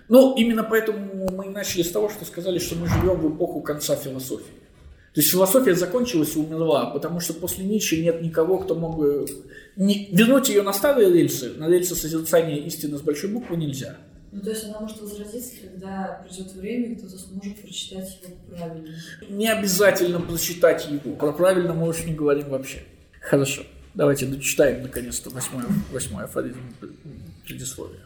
Ну, 0.08 0.34
именно 0.36 0.64
поэтому 0.64 1.30
мы 1.30 1.46
и 1.46 1.48
начали 1.48 1.82
с 1.82 1.90
того, 1.90 2.08
что 2.10 2.24
сказали, 2.24 2.58
что 2.58 2.74
мы 2.76 2.88
живем 2.88 3.16
в 3.16 3.34
эпоху 3.34 3.60
конца 3.60 3.96
философии. 3.96 4.59
То 5.12 5.20
есть 5.20 5.32
философия 5.32 5.74
закончилась 5.74 6.36
и 6.36 6.38
умерла, 6.38 6.86
потому 6.86 7.18
что 7.18 7.34
после 7.34 7.64
Ницше 7.64 8.00
нет 8.00 8.22
никого, 8.22 8.58
кто 8.58 8.76
мог 8.76 8.96
бы... 8.96 9.26
Не... 9.74 10.08
Вернуть 10.12 10.48
ее 10.48 10.62
на 10.62 10.72
старые 10.72 11.12
рельсы, 11.12 11.54
на 11.56 11.68
рельсы 11.68 11.96
созерцания 11.96 12.56
истины 12.58 12.96
с 12.96 13.00
большой 13.00 13.30
буквы 13.30 13.56
нельзя. 13.56 13.96
Ну, 14.30 14.40
то 14.40 14.50
есть 14.50 14.64
она 14.64 14.78
может 14.78 15.00
возродиться, 15.00 15.56
когда 15.60 16.24
придет 16.24 16.52
время, 16.52 16.92
и 16.92 16.94
кто-то 16.94 17.18
сможет 17.18 17.60
прочитать 17.60 18.18
его 18.22 18.36
правильно. 18.48 18.88
Не 19.28 19.48
обязательно 19.48 20.20
прочитать 20.20 20.86
его. 20.88 21.16
Про 21.16 21.32
правильно 21.32 21.74
мы 21.74 21.88
уж 21.88 22.04
не 22.04 22.14
говорим 22.14 22.50
вообще. 22.50 22.84
Хорошо. 23.20 23.62
Давайте 23.94 24.26
дочитаем 24.26 24.82
наконец-то 24.82 25.30
восьмой, 25.30 25.64
восьмой 25.92 26.24
афоризм 26.24 26.60
предисловия. 27.44 27.98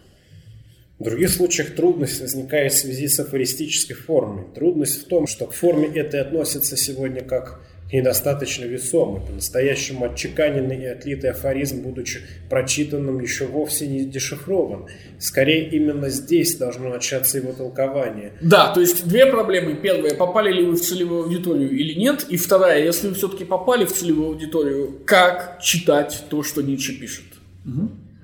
В 0.98 1.04
других 1.04 1.30
случаях 1.30 1.74
трудность 1.74 2.20
возникает 2.20 2.72
в 2.72 2.78
связи 2.78 3.08
с 3.08 3.18
афористической 3.18 3.96
формой. 3.96 4.44
Трудность 4.54 5.02
в 5.02 5.08
том, 5.08 5.26
что 5.26 5.46
к 5.46 5.52
форме 5.52 5.88
этой 5.88 6.20
относится 6.20 6.76
сегодня 6.76 7.22
как 7.22 7.60
к 7.88 7.92
недостаточно 7.92 8.64
весомой, 8.64 9.20
по-настоящему 9.20 10.06
отчеканенный 10.06 10.82
и 10.82 10.86
отлитый 10.86 11.30
афоризм, 11.30 11.82
будучи 11.82 12.20
прочитанным, 12.48 13.20
еще 13.20 13.46
вовсе 13.46 13.86
не 13.86 14.04
дешифрован. 14.04 14.86
Скорее, 15.18 15.68
именно 15.68 16.08
здесь 16.08 16.56
должно 16.56 16.88
начаться 16.88 17.38
его 17.38 17.52
толкование. 17.52 18.32
Да, 18.40 18.72
то 18.72 18.80
есть 18.80 19.06
две 19.06 19.26
проблемы. 19.26 19.74
Первая, 19.74 20.14
попали 20.14 20.52
ли 20.52 20.64
вы 20.64 20.72
в 20.72 20.80
целевую 20.80 21.24
аудиторию 21.24 21.70
или 21.70 21.94
нет. 21.94 22.26
И 22.28 22.36
вторая, 22.36 22.82
если 22.82 23.08
вы 23.08 23.14
все-таки 23.14 23.44
попали 23.44 23.84
в 23.84 23.92
целевую 23.92 24.28
аудиторию, 24.28 25.00
как 25.04 25.60
читать 25.60 26.24
то, 26.30 26.42
что 26.42 26.62
Ницше 26.62 26.98
пишет. 26.98 27.24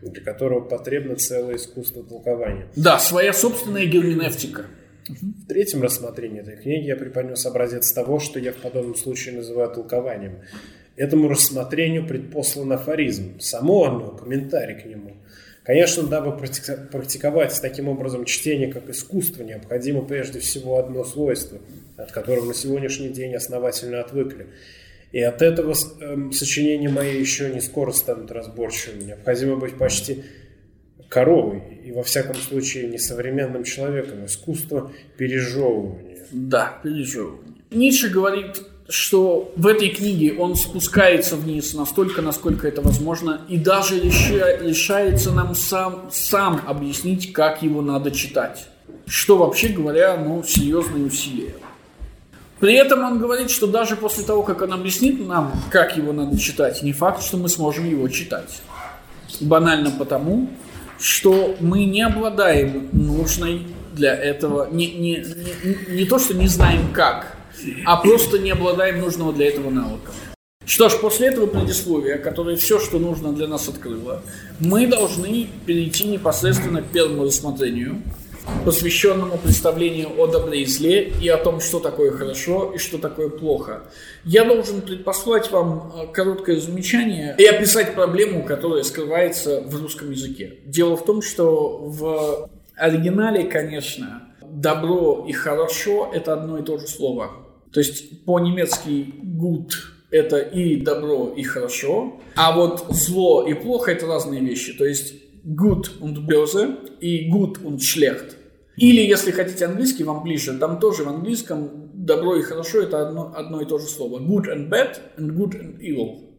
Для 0.03 0.23
которого 0.23 0.61
потребно 0.61 1.17
целое 1.17 1.57
искусство 1.57 2.03
толкования. 2.03 2.69
Да, 2.77 2.99
своя 2.99 3.33
собственная 3.33 3.87
герменевтика. 3.87 4.67
В 5.09 5.47
третьем 5.49 5.83
рассмотрении 5.83 6.41
этой 6.41 6.57
книги 6.57 6.87
я 6.87 6.97
преподнес 6.97 7.45
образец 7.47 7.93
того, 7.93 8.21
что 8.21 8.39
я 8.39 8.53
в 8.53 8.57
подобном 8.57 8.95
случае 8.95 9.37
называю 9.37 9.71
толкованием. 9.71 10.39
Этому 10.97 11.29
рассмотрению 11.29 12.07
предпослан 12.07 12.73
афоризм, 12.73 13.41
само 13.41 13.85
оно, 13.85 14.11
комментарий 14.11 14.81
к 14.81 14.85
нему. 14.85 15.17
Конечно, 15.63 16.05
дабы 16.05 16.37
практиковать 16.37 17.59
таким 17.61 17.89
образом 17.89 18.25
чтение 18.25 18.73
как 18.73 18.89
искусство, 18.89 19.43
необходимо 19.43 20.03
прежде 20.03 20.41
всего 20.41 20.79
одно 20.79 21.05
свойство, 21.05 21.59
от 21.97 22.13
которого 22.13 22.47
на 22.47 22.55
сегодняшний 22.55 23.09
день 23.09 23.35
основательно 23.35 24.01
отвыкли. 24.01 24.49
И 25.13 25.21
от 25.21 25.43
этого 25.43 25.75
эм, 26.01 26.33
сочинения 26.33 26.89
мои 26.89 27.19
еще 27.19 27.51
не 27.51 27.61
скоро 27.61 27.93
станут 27.93 28.31
разборчивыми. 28.31 29.05
Необходимо 29.05 29.57
быть 29.57 29.77
почти 29.77 30.23
коровой 31.09 31.63
и, 31.85 31.93
во 31.93 32.03
всяком 32.03 32.37
случае, 32.37 32.89
несовременным 32.89 33.65
человеком. 33.65 34.25
Искусство 34.27 34.93
пережевывания. 35.17 36.27
Да, 36.31 36.79
пережевывание. 36.83 37.57
Ницше 37.73 38.09
говорит, 38.09 38.63
что 38.89 39.53
в 39.57 39.67
этой 39.67 39.89
книге 39.89 40.35
он 40.35 40.55
спускается 40.57 41.37
вниз 41.37 41.75
настолько, 41.75 42.23
насколько 42.23 42.67
это 42.69 42.81
возможно, 42.81 43.41
и 43.49 43.57
даже 43.57 44.01
решается 44.01 45.33
нам 45.33 45.55
сам, 45.55 46.09
сам 46.13 46.63
объяснить, 46.67 47.33
как 47.33 47.63
его 47.63 47.83
надо 47.83 48.11
читать. 48.11 48.69
что 49.07 49.39
вообще 49.39 49.69
говоря, 49.69 50.17
ну, 50.17 50.43
серьезные 50.45 51.05
усилия. 51.05 51.55
При 52.61 52.75
этом 52.75 53.03
он 53.03 53.19
говорит, 53.19 53.51
что 53.51 53.67
даже 53.67 53.97
после 53.97 54.23
того, 54.23 54.43
как 54.43 54.61
он 54.61 54.73
объяснит 54.73 55.27
нам, 55.27 55.53
как 55.71 55.97
его 55.97 56.13
надо 56.13 56.39
читать, 56.39 56.83
не 56.83 56.93
факт, 56.93 57.23
что 57.23 57.39
мы 57.39 57.49
сможем 57.49 57.89
его 57.89 58.07
читать. 58.09 58.61
Банально 59.41 59.91
потому, 59.91 60.51
что 60.99 61.57
мы 61.61 61.85
не 61.85 62.03
обладаем 62.03 62.89
нужной 62.93 63.67
для 63.95 64.15
этого, 64.15 64.69
не, 64.71 64.89
не, 64.93 65.25
не, 65.65 65.95
не 65.95 66.05
то, 66.05 66.19
что 66.19 66.35
не 66.35 66.49
знаем 66.49 66.93
как, 66.93 67.37
а 67.87 67.97
просто 67.97 68.39
не 68.39 68.51
обладаем 68.51 69.01
нужного 69.01 69.33
для 69.33 69.49
этого 69.49 69.71
навыка. 69.71 70.13
Что 70.67 70.89
ж, 70.89 70.99
после 71.01 71.29
этого 71.29 71.47
предисловия, 71.47 72.19
которое 72.19 72.57
все, 72.57 72.79
что 72.79 72.99
нужно 72.99 73.33
для 73.33 73.49
нас 73.49 73.69
открыло, 73.69 74.23
мы 74.61 74.87
должны 74.87 75.49
перейти 75.67 76.05
непосредственно 76.05 76.83
к 76.83 76.87
первому 76.87 77.25
рассмотрению, 77.25 78.03
посвященному 78.65 79.39
представлению 79.39 80.21
о 80.21 80.27
добре 80.27 80.63
и 80.63 80.65
зле 80.67 81.09
и 81.09 81.29
о 81.29 81.37
том, 81.37 81.61
что 81.61 81.81
такое 81.81 82.11
хорошо 82.11 82.73
и 82.75 82.79
что 82.79 82.99
такое 82.99 83.29
плохо. 83.29 83.91
Я 84.25 84.45
должен 84.45 84.83
предпослать 84.83 85.51
вам 85.51 85.93
э, 85.95 86.13
короткое 86.13 86.61
замечание 86.61 87.35
и 87.39 87.45
описать 87.45 87.95
проблему, 87.95 88.45
которая 88.45 88.83
скрывается 88.83 89.63
в 89.63 89.81
русском 89.81 90.11
языке. 90.11 90.59
Дело 90.67 90.97
в 90.97 91.05
том, 91.05 91.23
что 91.23 91.79
в 91.79 92.51
оригинале, 92.77 93.45
конечно, 93.45 94.23
добро 94.43 95.25
и 95.27 95.33
хорошо– 95.33 96.11
это 96.13 96.33
одно 96.33 96.59
и 96.59 96.63
то 96.63 96.79
же 96.79 96.87
слово. 96.87 97.31
То 97.73 97.81
есть 97.81 98.25
по-немецки 98.25 99.15
good– 99.23 99.71
это 100.11 100.39
и 100.39 100.77
добро, 100.77 101.33
и 101.37 101.43
хорошо, 101.43 102.21
а 102.35 102.57
вот 102.57 102.87
зло 102.91 103.47
и 103.47 103.55
плохо– 103.55 103.91
это 103.93 104.07
разные 104.07 104.41
вещи. 104.41 104.73
То 104.73 104.85
есть 104.85 105.15
good 105.45 106.01
und 106.01 106.27
böse 106.27 106.79
и 107.01 107.31
good 107.31 107.63
und 107.65 107.83
schlecht. 107.83 108.37
Или, 108.77 109.03
если 109.03 109.31
хотите 109.31 109.67
английский, 109.67 110.05
вам 110.05 110.23
ближе, 110.23 110.57
там 110.59 110.81
тоже 110.81 111.05
в 111.05 111.09
английском 111.09 111.91
добро 111.93 112.37
и 112.37 112.43
хорошо– 112.43 112.81
это 112.83 113.07
одно, 113.07 113.33
одно 113.37 113.61
и 113.61 113.67
то 113.67 113.79
же 113.79 113.87
слово. 113.87 114.21
Good 114.21 114.47
and 114.47 114.69
bad 114.71 114.99
and 115.19 115.37
good 115.37 115.53
and 115.53 115.79
evil. 115.81 116.31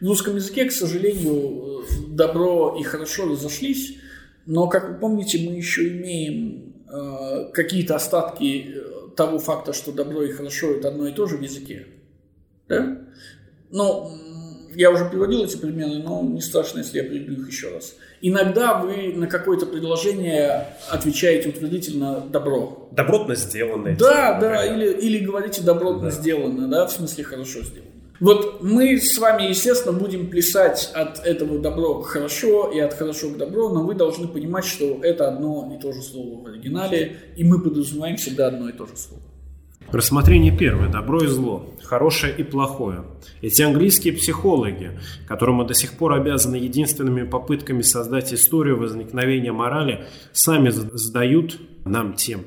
В 0.00 0.06
русском 0.06 0.34
языке, 0.34 0.64
к 0.64 0.72
сожалению, 0.72 1.84
добро 2.08 2.76
и 2.78 2.82
хорошо 2.82 3.28
разошлись, 3.28 3.96
но, 4.44 4.66
как 4.66 4.88
вы 4.88 4.94
помните, 4.98 5.38
мы 5.48 5.54
еще 5.54 5.88
имеем 5.88 6.74
э, 6.88 7.50
какие-то 7.52 7.94
остатки 7.94 8.74
э, 8.74 9.14
того 9.16 9.38
факта, 9.38 9.72
что 9.72 9.92
добро 9.92 10.24
и 10.24 10.32
хорошо– 10.32 10.72
это 10.72 10.88
одно 10.88 11.06
и 11.06 11.12
то 11.12 11.26
же 11.26 11.36
в 11.36 11.42
языке. 11.42 11.86
Да? 12.68 12.98
Но 13.70 14.10
я 14.74 14.90
уже 14.90 15.04
приводил 15.06 15.44
эти 15.44 15.56
примеры, 15.56 16.02
но 16.02 16.22
не 16.22 16.40
страшно, 16.40 16.78
если 16.78 16.98
я 16.98 17.04
приведу 17.04 17.40
их 17.42 17.48
еще 17.48 17.70
раз. 17.70 17.94
Иногда 18.20 18.74
вы 18.74 19.12
на 19.14 19.26
какое-то 19.26 19.66
предложение 19.66 20.68
отвечаете 20.90 21.50
утвердительно 21.50 22.20
«добро». 22.20 22.88
Добротно 22.92 23.34
сделано. 23.34 23.96
Да, 23.98 24.38
да, 24.40 24.64
или, 24.64 24.92
или 24.92 25.24
говорите 25.24 25.62
«добротно 25.62 26.04
да. 26.04 26.10
сделано», 26.10 26.68
да, 26.68 26.86
в 26.86 26.92
смысле 26.92 27.24
«хорошо 27.24 27.62
сделано». 27.62 27.90
Вот 28.20 28.62
мы 28.62 28.96
с 28.98 29.18
вами, 29.18 29.48
естественно, 29.48 29.92
будем 29.92 30.30
плясать 30.30 30.90
от 30.94 31.26
этого 31.26 31.58
добро 31.58 32.00
к 32.00 32.06
хорошо 32.06 32.70
и 32.70 32.78
от 32.78 32.94
хорошо 32.94 33.30
к 33.30 33.36
добро, 33.36 33.70
но 33.70 33.84
вы 33.84 33.94
должны 33.94 34.28
понимать, 34.28 34.64
что 34.64 35.00
это 35.02 35.28
одно 35.28 35.74
и 35.76 35.82
то 35.82 35.92
же 35.92 36.00
слово 36.00 36.42
в 36.42 36.46
оригинале, 36.46 37.16
и 37.36 37.44
мы 37.44 37.60
подразумеваем 37.60 38.16
всегда 38.16 38.46
одно 38.46 38.68
и 38.68 38.72
то 38.72 38.86
же 38.86 38.96
слово. 38.96 39.22
Рассмотрение 39.92 40.56
первое. 40.56 40.88
Добро 40.88 41.22
и 41.22 41.26
зло. 41.26 41.70
Хорошее 41.82 42.34
и 42.36 42.42
плохое. 42.42 43.04
Эти 43.42 43.62
английские 43.62 44.14
психологи, 44.14 44.92
которым 45.28 45.56
мы 45.56 45.66
до 45.66 45.74
сих 45.74 45.92
пор 45.92 46.14
обязаны 46.14 46.56
единственными 46.56 47.24
попытками 47.24 47.82
создать 47.82 48.32
историю 48.32 48.78
возникновения 48.78 49.52
морали, 49.52 50.06
сами 50.32 50.70
задают 50.70 51.60
нам 51.84 52.14
тем, 52.14 52.46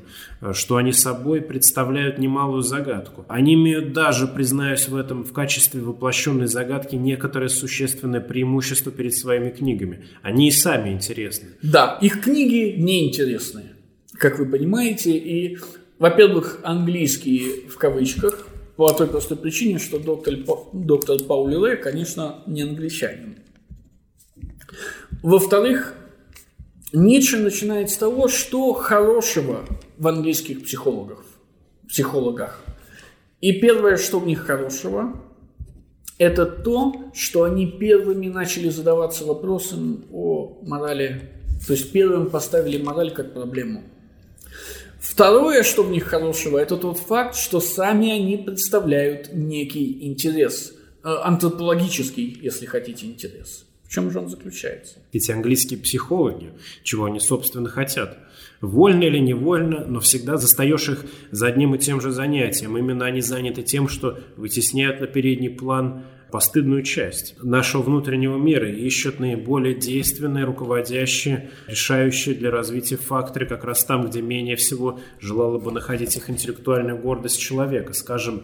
что 0.52 0.76
они 0.76 0.92
собой 0.92 1.40
представляют 1.40 2.18
немалую 2.18 2.62
загадку. 2.62 3.24
Они 3.28 3.54
имеют 3.54 3.92
даже, 3.92 4.26
признаюсь 4.26 4.88
в 4.88 4.96
этом, 4.96 5.24
в 5.24 5.32
качестве 5.32 5.80
воплощенной 5.80 6.48
загадки 6.48 6.96
некоторое 6.96 7.48
существенное 7.48 8.20
преимущество 8.20 8.90
перед 8.90 9.14
своими 9.14 9.50
книгами. 9.50 10.04
Они 10.22 10.48
и 10.48 10.50
сами 10.50 10.90
интересны. 10.90 11.50
Да, 11.62 11.98
их 12.02 12.20
книги 12.20 12.74
неинтересные, 12.76 13.76
как 14.14 14.40
вы 14.40 14.46
понимаете, 14.46 15.16
и 15.16 15.58
во-первых, 15.98 16.60
английские 16.62 17.68
в 17.68 17.76
кавычках, 17.76 18.46
по 18.76 18.92
той 18.92 19.08
простой 19.08 19.36
причине, 19.36 19.78
что 19.78 19.98
доктор, 19.98 20.34
доктор 20.72 21.18
Паули 21.24 21.56
Ле, 21.56 21.76
конечно, 21.76 22.44
не 22.46 22.62
англичанин. 22.62 23.38
Во-вторых, 25.22 25.94
Ницше 26.92 27.38
начинает 27.38 27.90
с 27.90 27.96
того, 27.96 28.28
что 28.28 28.72
хорошего 28.72 29.66
в 29.98 30.06
английских 30.06 30.62
психологах. 30.62 31.24
психологах. 31.88 32.62
И 33.40 33.52
первое, 33.52 33.96
что 33.96 34.20
в 34.20 34.26
них 34.26 34.46
хорошего, 34.46 35.20
это 36.18 36.46
то, 36.46 37.10
что 37.14 37.42
они 37.42 37.66
первыми 37.66 38.28
начали 38.28 38.68
задаваться 38.68 39.24
вопросом 39.24 40.04
о 40.12 40.60
морали, 40.62 41.32
то 41.66 41.72
есть 41.72 41.90
первым 41.90 42.30
поставили 42.30 42.80
мораль 42.80 43.10
как 43.10 43.34
проблему– 43.34 43.82
Второе, 45.00 45.62
что 45.62 45.82
в 45.82 45.90
них 45.90 46.04
хорошего, 46.04 46.58
это 46.58 46.76
тот 46.76 46.98
факт, 46.98 47.36
что 47.36 47.60
сами 47.60 48.10
они 48.10 48.36
представляют 48.36 49.30
некий 49.32 50.04
интерес, 50.06 50.74
э, 51.04 51.08
антропологический, 51.08 52.38
если 52.42 52.66
хотите, 52.66 53.06
интерес. 53.06 53.64
В 53.84 53.90
чем 53.90 54.10
же 54.10 54.18
он 54.18 54.28
заключается? 54.28 54.98
Эти 55.12 55.30
английские 55.30 55.78
психологи, 55.78 56.52
чего 56.82 57.06
они, 57.06 57.20
собственно, 57.20 57.68
хотят? 57.70 58.18
Вольно 58.60 59.04
или 59.04 59.18
невольно, 59.18 59.86
но 59.86 60.00
всегда 60.00 60.36
застаешь 60.36 60.88
их 60.88 61.06
за 61.30 61.46
одним 61.46 61.74
и 61.74 61.78
тем 61.78 62.00
же 62.00 62.10
занятием. 62.10 62.76
Именно 62.76 63.06
они 63.06 63.20
заняты 63.20 63.62
тем, 63.62 63.88
что 63.88 64.18
вытесняют 64.36 65.00
на 65.00 65.06
передний 65.06 65.48
план 65.48 66.04
постыдную 66.30 66.82
часть 66.82 67.34
нашего 67.42 67.82
внутреннего 67.82 68.36
мира 68.36 68.70
и 68.70 68.86
ищут 68.86 69.18
наиболее 69.20 69.74
действенные, 69.74 70.44
руководящие, 70.44 71.50
решающие 71.66 72.34
для 72.34 72.50
развития 72.50 72.96
факторы 72.96 73.46
как 73.46 73.64
раз 73.64 73.84
там, 73.84 74.08
где 74.08 74.20
менее 74.20 74.56
всего 74.56 75.00
желала 75.20 75.58
бы 75.58 75.72
находить 75.72 76.16
их 76.16 76.28
интеллектуальная 76.30 76.94
гордость 76.94 77.40
человека. 77.40 77.92
Скажем, 77.92 78.42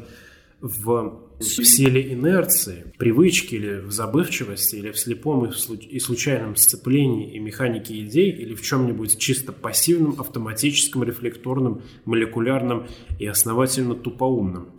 в 0.60 1.20
силе 1.40 2.14
инерции, 2.14 2.94
привычки 2.96 3.54
или 3.56 3.80
в 3.80 3.92
забывчивости, 3.92 4.76
или 4.76 4.92
в 4.92 4.98
слепом 4.98 5.44
и 5.44 5.98
случайном 5.98 6.56
сцеплении 6.56 7.34
и 7.34 7.38
механике 7.38 8.00
идей, 8.00 8.30
или 8.30 8.54
в 8.54 8.62
чем-нибудь 8.62 9.18
чисто 9.18 9.52
пассивном, 9.52 10.18
автоматическом, 10.18 11.04
рефлекторном, 11.04 11.82
молекулярном 12.06 12.86
и 13.18 13.26
основательно 13.26 13.94
тупоумном. 13.94 14.70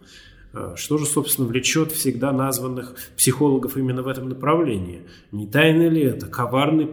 Э, 0.55 0.73
что 0.75 0.97
же, 0.97 1.05
собственно, 1.05 1.47
влечет 1.47 1.91
всегда 1.91 2.31
названных 2.31 2.95
психологов 3.17 3.75
именно 3.77 4.01
в 4.01 4.07
этом 4.07 4.29
направлении? 4.29 5.01
Не 5.31 5.47
тайна 5.47 5.89
ли 5.89 6.01
это? 6.01 6.27
Коварный, 6.27 6.89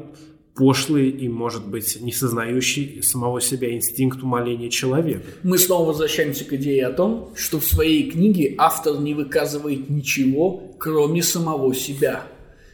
пошлый 0.55 1.09
и, 1.11 1.29
может 1.29 1.67
быть, 1.67 1.99
не 2.01 2.13
сознающий 2.13 3.03
самого 3.03 3.41
себя 3.41 3.73
инстинкт 3.73 4.23
умоления 4.23 4.69
человека. 4.69 5.25
Мы 5.45 5.59
снова 5.59 5.89
возвращаемся 5.89 6.45
к 6.45 6.53
идее 6.55 6.87
о 6.87 6.93
том, 6.93 7.33
что 7.37 7.61
в 7.61 7.65
своей 7.65 8.11
книге 8.11 8.55
автор 8.59 8.99
не 8.99 9.15
выказывает 9.15 9.89
ничего, 9.89 10.75
кроме 10.79 11.23
самого 11.23 11.75
себя. 11.75 12.25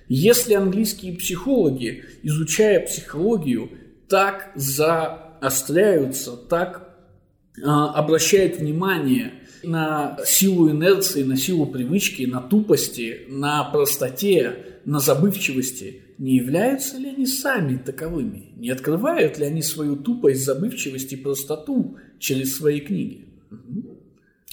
Если 0.08 0.54
английские 0.54 1.16
психологи, 1.16 2.04
изучая 2.22 2.80
психологию, 2.86 3.70
так 4.08 4.52
заостряются, 4.54 6.34
так 6.34 6.96
а, 7.62 7.92
обращают 7.92 8.56
внимание 8.56 9.34
на 9.62 10.18
силу 10.24 10.70
инерции, 10.70 11.22
на 11.22 11.36
силу 11.36 11.66
привычки, 11.66 12.24
на 12.24 12.40
тупости, 12.40 13.26
на 13.28 13.64
простоте, 13.64 14.80
на 14.84 15.00
забывчивости. 15.00 16.02
Не 16.18 16.36
являются 16.36 16.98
ли 16.98 17.10
они 17.10 17.26
сами 17.26 17.76
таковыми? 17.76 18.52
Не 18.56 18.70
открывают 18.70 19.38
ли 19.38 19.46
они 19.46 19.62
свою 19.62 19.96
тупость, 19.96 20.44
забывчивость 20.44 21.12
и 21.12 21.16
простоту 21.16 21.96
через 22.18 22.56
свои 22.56 22.80
книги? 22.80 23.26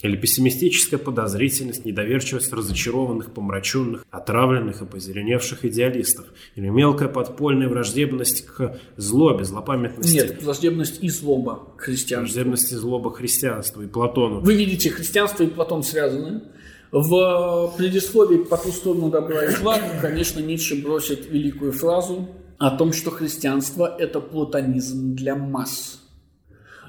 Или 0.02 0.16
пессимистическая 0.16 0.98
подозрительность, 0.98 1.86
недоверчивость 1.86 2.52
разочарованных, 2.52 3.32
помраченных, 3.32 4.04
отравленных 4.10 4.82
и 4.82 4.84
позеленевших 4.84 5.64
идеалистов. 5.64 6.26
Или 6.54 6.68
мелкая 6.68 7.08
подпольная 7.08 7.68
враждебность 7.68 8.44
к 8.44 8.78
злобе, 8.98 9.44
злопамятности. 9.44 10.12
Нет, 10.12 10.42
враждебность 10.42 11.02
и 11.02 11.08
злоба 11.08 11.72
к 11.78 11.82
христианству. 11.82 12.34
Враждебность 12.34 12.72
и 12.72 12.74
злоба 12.74 13.10
к 13.10 13.16
христианству 13.16 13.82
и 13.82 13.86
Платону. 13.86 14.40
Вы 14.40 14.54
видите, 14.54 14.90
христианство 14.90 15.44
и 15.44 15.46
Платон 15.46 15.82
связаны. 15.82 16.42
В 16.92 17.74
предисловии 17.76 18.44
«По 18.44 18.58
ту 18.58 18.70
сторону 18.70 19.10
добра 19.10 19.46
и 19.46 19.50
зла», 19.50 19.78
конечно, 20.02 20.40
Ницше 20.40 20.82
бросит 20.82 21.30
великую 21.30 21.72
фразу 21.72 22.28
о 22.58 22.70
том, 22.70 22.92
что 22.92 23.10
христианство– 23.10 23.96
это 23.98 24.20
платонизм 24.20 25.14
для 25.14 25.34
масс– 25.36 26.02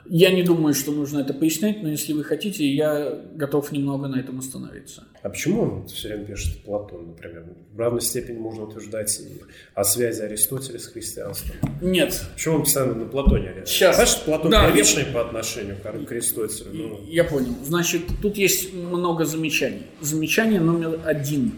Я 0.10 0.32
не 0.32 0.43
думаю, 0.43 0.74
что 0.74 0.91
нужно 0.91 1.20
это 1.20 1.34
пояснять, 1.34 1.84
но 1.84 1.89
если 1.89 2.14
вы 2.14 2.24
хотите, 2.24 2.66
я 2.66 3.22
готов 3.36 3.72
немного 3.72 4.08
на 4.08 4.18
этом 4.18 4.39
остановиться. 4.39 5.03
А 5.22 5.30
почему 5.30 5.62
он 5.62 5.88
все 5.88 6.10
время 6.10 6.26
пишет 6.26 6.64
Платон, 6.64 7.08
например? 7.08 7.45
В 7.74 7.80
равной 7.80 8.01
степени 8.01 8.38
можно 8.38 8.64
утверждать 8.64 9.20
о 9.74 9.84
связи 9.84 10.22
Аристотеля 10.22 10.80
с 10.80 10.88
христианством. 10.88 11.55
Нет. 11.82 12.26
Почему 12.34 12.55
он 12.55 12.64
постоянно 12.64 12.95
на 12.95 13.05
Платоне? 13.05 13.64
Сейчас. 13.66 13.95
Знаешь, 13.95 14.22
Платон 14.24 14.51
Да, 14.51 14.70
первичный 14.70 15.05
по 15.05 15.22
отношению 15.22 15.78
к 15.78 16.12
Аристотелю. 16.12 16.70
Ну, 16.74 16.99
Я 17.08 17.24
понял. 17.24 17.55
Значит, 17.66 18.03
тут 18.22 18.38
есть 18.38 18.74
много 18.74 19.26
замечаний. 19.26 19.84
Замечание 19.99 20.62
номер 20.62 21.01
один. 21.03 21.53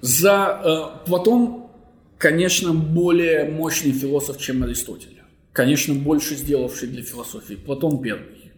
За 0.00 0.94
э, 1.04 1.06
Платон, 1.06 1.64
конечно, 2.16 2.72
более 2.72 3.50
мощный 3.50 3.92
философ, 3.92 4.38
чем 4.38 4.62
Аристотель. 4.62 5.17
Конечно, 5.58 5.92
больше 5.92 6.36
сделавший 6.36 6.86
для 6.86 7.02
философии. 7.02 7.54
Платон 7.54 8.00
первый. 8.00 8.52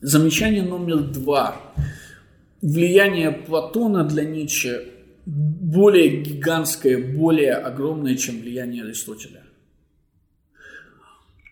Замечание 0.00 0.62
номер 0.62 1.00
два. 1.00 1.60
Влияние 2.62 3.32
Платона 3.32 4.02
для 4.02 4.24
Ницше 4.24 4.94
более 5.26 6.22
гигантское, 6.22 6.96
более 7.14 7.52
огромное, 7.52 8.14
чем 8.14 8.40
влияние 8.40 8.84
Аристотеля. 8.84 9.42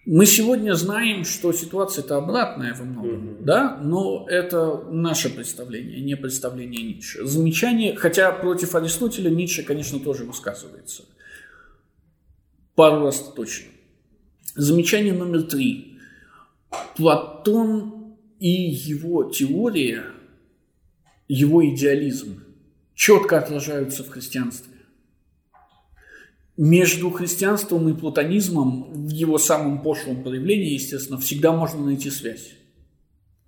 Мы 0.06 0.24
сегодня 0.24 0.72
знаем, 0.72 1.26
что 1.26 1.52
ситуация-то 1.52 2.16
обратная 2.16 2.72
во 2.72 2.86
многом, 2.86 3.44
да, 3.44 3.76
но 3.82 4.26
это 4.30 4.82
наше 4.90 5.28
представление, 5.28 6.00
не 6.00 6.16
представление 6.16 6.82
Ницше. 6.82 7.26
Замечание, 7.26 7.96
хотя 7.96 8.32
против 8.32 8.74
Аристотеля 8.74 9.28
Ницше, 9.28 9.62
конечно, 9.62 10.00
тоже 10.00 10.24
высказывается. 10.24 11.02
Пару 12.74 13.04
раз 13.04 13.30
точно. 13.36 13.73
Замечание 14.54 15.12
номер 15.12 15.42
три. 15.42 15.98
Платон 16.96 18.16
и 18.38 18.50
его 18.50 19.24
теория, 19.24 20.04
его 21.28 21.66
идеализм 21.66 22.42
четко 22.94 23.38
отражаются 23.38 24.04
в 24.04 24.08
христианстве 24.08 24.74
между 26.56 27.10
христианством 27.10 27.88
и 27.88 27.98
платонизмом 27.98 29.06
в 29.06 29.10
его 29.10 29.38
самом 29.38 29.82
пошлом 29.82 30.22
проявлении, 30.22 30.74
естественно, 30.74 31.18
всегда 31.18 31.52
можно 31.52 31.84
найти 31.84 32.10
связь. 32.10 32.52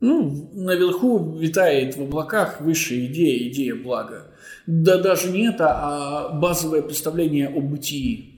Ну, 0.01 0.51
наверху 0.53 1.37
витает 1.37 1.97
в 1.97 2.03
облаках 2.03 2.61
высшая 2.61 3.07
идея, 3.07 3.49
идея 3.49 3.75
блага. 3.75 4.33
Да 4.67 4.99
даже 4.99 5.31
не 5.31 5.49
это, 5.49 5.69
а 5.71 6.29
базовое 6.39 6.83
представление 6.83 7.49
о 7.49 7.61
бытии. 7.61 8.36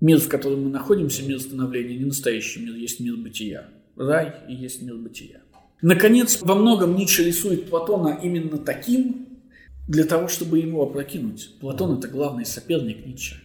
Мир, 0.00 0.18
в 0.18 0.28
котором 0.28 0.64
мы 0.64 0.70
находимся, 0.70 1.22
мир 1.22 1.40
становления, 1.40 1.96
не 1.96 2.06
настоящий 2.06 2.60
мир, 2.60 2.74
есть 2.74 3.00
мир 3.00 3.16
бытия. 3.16 3.68
Рай 3.96 4.34
и 4.48 4.54
есть 4.54 4.82
мир 4.82 4.96
бытия. 4.96 5.40
Наконец, 5.82 6.40
во 6.40 6.54
многом 6.54 6.96
Ницше 6.96 7.24
рисует 7.24 7.68
Платона 7.68 8.18
именно 8.22 8.58
таким, 8.58 9.26
для 9.90 10.04
того, 10.04 10.28
чтобы 10.28 10.60
его 10.60 10.84
опрокинуть. 10.84 11.56
Платон– 11.58 11.98
это 11.98 12.06
главный 12.06 12.46
соперник 12.46 13.04
Ницше. 13.04 13.42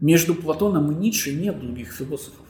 Между 0.00 0.34
Платоном 0.34 0.90
и 0.90 0.94
Ницше 0.96 1.32
нет 1.32 1.60
других 1.60 1.92
философов. 1.92 2.46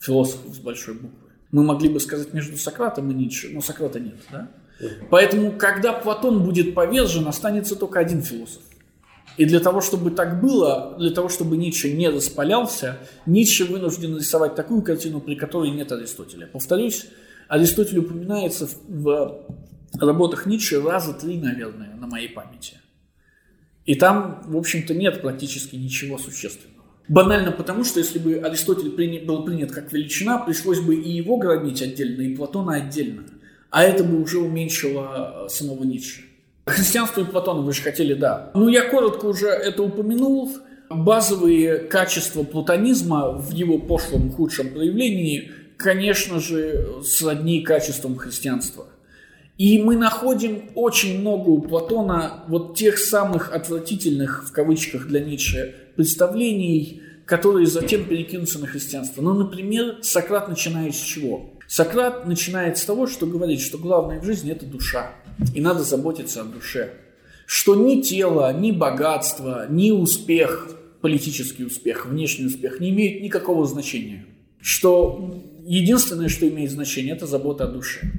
Философов 0.00 0.52
с 0.52 0.58
большой 0.58 0.94
буквы. 0.94 1.30
Мы 1.52 1.62
могли 1.62 1.88
бы 1.88 2.00
сказать 2.00 2.34
между 2.34 2.56
Сократом 2.56 3.08
и 3.12 3.14
Ницше, 3.14 3.50
но 3.52 3.60
Сократа 3.60 4.00
нет. 4.00 4.16
Да? 4.32 4.50
Поэтому, 5.10 5.52
когда 5.52 5.92
Платон 5.92 6.42
будет 6.42 6.74
повержен, 6.74 7.28
останется 7.28 7.76
только 7.76 8.00
один 8.00 8.20
философ. 8.20 8.62
И 9.36 9.44
для 9.44 9.60
того, 9.60 9.80
чтобы 9.80 10.10
так 10.10 10.40
было, 10.40 10.96
для 10.98 11.10
того, 11.10 11.28
чтобы 11.28 11.56
Ницше 11.56 11.92
не 11.92 12.08
распалялся, 12.08 12.98
Ницше 13.26 13.66
вынужден 13.66 14.16
рисовать 14.16 14.54
такую 14.54 14.82
картину, 14.82 15.20
при 15.20 15.34
которой 15.34 15.70
нет 15.70 15.92
Аристотеля. 15.92 16.46
Повторюсь, 16.46 17.06
Аристотель 17.48 17.98
упоминается 17.98 18.68
в 18.88 19.44
работах 20.00 20.46
Ницше 20.46 20.80
раза 20.80 21.12
три, 21.12 21.36
наверное, 21.38 21.94
на 21.94 22.06
моей 22.06 22.28
памяти. 22.28 22.80
И 23.84 23.94
там, 23.94 24.42
в 24.46 24.56
общем-то, 24.56 24.94
нет 24.94 25.20
практически 25.20 25.76
ничего 25.76 26.18
существенного. 26.18 26.84
Банально 27.08 27.52
потому, 27.52 27.84
что 27.84 28.00
если 28.00 28.18
бы 28.18 28.34
Аристотель 28.38 28.88
был 29.24 29.44
принят 29.44 29.70
как 29.70 29.92
величина, 29.92 30.38
пришлось 30.38 30.80
бы 30.80 30.96
и 30.96 31.10
его 31.10 31.36
громить 31.36 31.82
отдельно, 31.82 32.22
и 32.22 32.34
Платона 32.34 32.74
отдельно. 32.74 33.22
А 33.70 33.84
это 33.84 34.02
бы 34.02 34.20
уже 34.20 34.38
уменьшило 34.38 35.46
самого 35.48 35.84
Ницше. 35.84 36.22
Христианство 36.66 37.20
и 37.20 37.24
Платона 37.24 37.60
вы 37.60 37.72
же 37.72 37.82
хотели, 37.82 38.14
да. 38.14 38.50
Ну, 38.54 38.68
я 38.68 38.88
коротко 38.88 39.26
уже 39.26 39.46
это 39.46 39.84
упомянул. 39.84 40.50
Базовые 40.90 41.78
качества 41.78 42.42
платонизма 42.42 43.30
в 43.30 43.52
его 43.52 43.78
пошлом, 43.78 44.30
худшем 44.32 44.70
проявлении, 44.70 45.50
конечно 45.76 46.40
же, 46.40 47.02
сродни 47.04 47.62
качествам 47.62 48.16
христианства. 48.16 48.86
И 49.58 49.80
мы 49.82 49.96
находим 49.96 50.70
очень 50.74 51.20
много 51.20 51.50
у 51.50 51.60
Платона 51.60 52.44
вот 52.48 52.76
тех 52.76 52.98
самых 52.98 53.52
отвратительных, 53.52 54.44
в 54.48 54.52
кавычках 54.52 55.06
для 55.06 55.20
Ницше, 55.20 55.74
представлений, 55.96 57.00
которые 57.24 57.66
затем 57.66 58.04
перекинутся 58.04 58.58
на 58.58 58.66
христианство. 58.66 59.22
Ну, 59.22 59.34
например, 59.34 59.98
Сократ 60.02 60.48
начинает 60.48 60.94
с 60.94 61.00
чего? 61.00 61.50
Сократ 61.68 62.26
начинает 62.26 62.78
с 62.78 62.84
того, 62.84 63.06
что 63.06 63.26
говорит, 63.26 63.60
что 63.60 63.78
главное 63.78 64.20
в 64.20 64.24
жизни– 64.24 64.52
это 64.52 64.66
душа, 64.66 65.12
и 65.54 65.60
надо 65.60 65.82
заботиться 65.82 66.42
о 66.42 66.44
душе. 66.44 66.92
Что 67.46 67.74
ни 67.76 68.00
тело, 68.00 68.52
ни 68.52 68.72
богатство, 68.72 69.66
ни 69.70 69.90
успех, 69.90 70.70
политический 71.00 71.64
успех, 71.64 72.06
внешний 72.06 72.46
успех 72.46 72.80
не 72.80 72.90
имеют 72.90 73.22
никакого 73.22 73.66
значения. 73.66 74.26
Что 74.60 75.42
единственное, 75.64 76.28
что 76.28 76.48
имеет 76.48 76.70
значение, 76.70 77.14
это 77.14 77.26
забота 77.26 77.64
о 77.64 77.68
душе. 77.68 78.10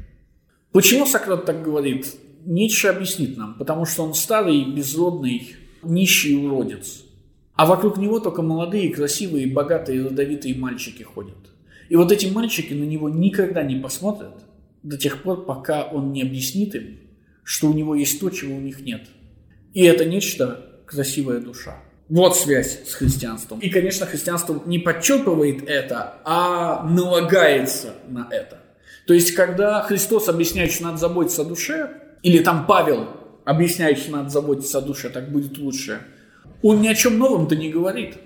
Почему 0.72 1.05
Сократ 1.05 1.45
так 1.45 1.63
говорит? 1.63 2.07
Ницше 2.45 2.88
объяснит 2.88 3.36
нам, 3.36 3.55
потому 3.57 3.86
что 3.86 4.03
он 4.03 4.13
старый, 4.13 4.63
безродный, 4.63 5.55
нищий 5.84 6.36
уродец. 6.36 7.03
А 7.55 7.65
вокруг 7.65 7.97
него 7.97 8.20
только 8.20 8.41
молодые, 8.41 8.93
красивые, 8.93 9.47
богатые, 9.47 10.05
родовитые 10.05 10.55
мальчики 10.55 11.03
ходят. 11.03 11.36
И 11.89 11.95
вот 11.95 12.11
эти 12.11 12.28
мальчики 12.28 12.74
на 12.74 12.84
него 12.84 13.09
никогда 13.09 13.63
не 13.63 13.76
посмотрят 13.76 14.45
до 14.84 14.97
тех 14.97 15.24
пор, 15.24 15.45
пока 15.45 15.84
он 15.84 16.11
не 16.11 16.22
объяснит 16.22 16.76
им, 16.76 16.97
что 17.48 17.70
у 17.70 17.74
него 17.74 17.95
есть 17.95 18.20
то, 18.20 18.30
чего 18.30 18.58
у 18.58 18.60
них 18.60 18.82
нет. 18.82 19.08
И 19.74 19.82
это 19.84 20.04
нечто 20.04 20.82
красивая 20.86 21.39
душа. 21.39 21.78
Вот 22.10 22.36
связь 22.36 22.86
с 22.86 22.93
христианством. 22.93 23.60
И, 23.60 23.70
конечно, 23.70 24.06
христианство 24.06 24.62
не 24.66 24.80
подчерпывает 24.80 25.64
это, 25.66 26.16
а 26.26 26.84
налагается 26.84 27.93
на 28.10 28.28
это. 28.32 28.60
То 29.06 29.14
есть, 29.14 29.32
когда 29.32 29.82
Христос 29.84 30.28
объясняет, 30.28 30.74
что 30.74 30.84
надо 30.84 30.98
заботиться 30.98 31.43
о 31.43 31.45
душе, 31.45 32.18
или 32.22 32.39
там 32.39 32.66
Павел 32.68 33.08
объясняет, 33.45 34.00
что 34.00 34.12
надо 34.12 34.30
заботиться 34.30 34.80
о 34.80 34.82
душе, 34.82 35.08
так 35.08 35.32
будет 35.32 35.58
лучше, 35.58 36.02
он 36.62 36.82
ни 36.82 36.89
о 36.89 36.95
чем 36.95 37.18
новом-то 37.18 37.56
не 37.56 37.70
говорит. 37.70 38.18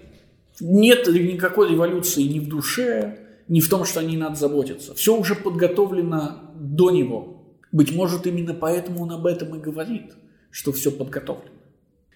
Нет 0.59 1.05
никакой 1.05 1.69
революции 1.69 2.23
ни 2.23 2.39
в 2.39 2.47
душе, 2.47 3.19
ни 3.47 3.59
в 3.59 3.69
том, 3.69 3.85
что 3.85 3.99
о 3.99 4.03
ней 4.03 4.17
надо 4.17 4.33
заботиться. 4.33 4.95
Все 4.95 5.15
уже 5.15 5.35
подготовлено 5.35 6.39
до 6.55 6.89
него. 6.89 7.40
Быть 7.71 7.91
может, 7.93 8.27
именно 8.27 8.53
поэтому 8.53 9.03
он 9.03 9.11
об 9.11 9.25
этом 9.25 9.55
и 9.55 9.59
говорит, 9.59 10.13
что 10.49 10.71
все 10.71 10.91
подготовлено. 10.91 11.51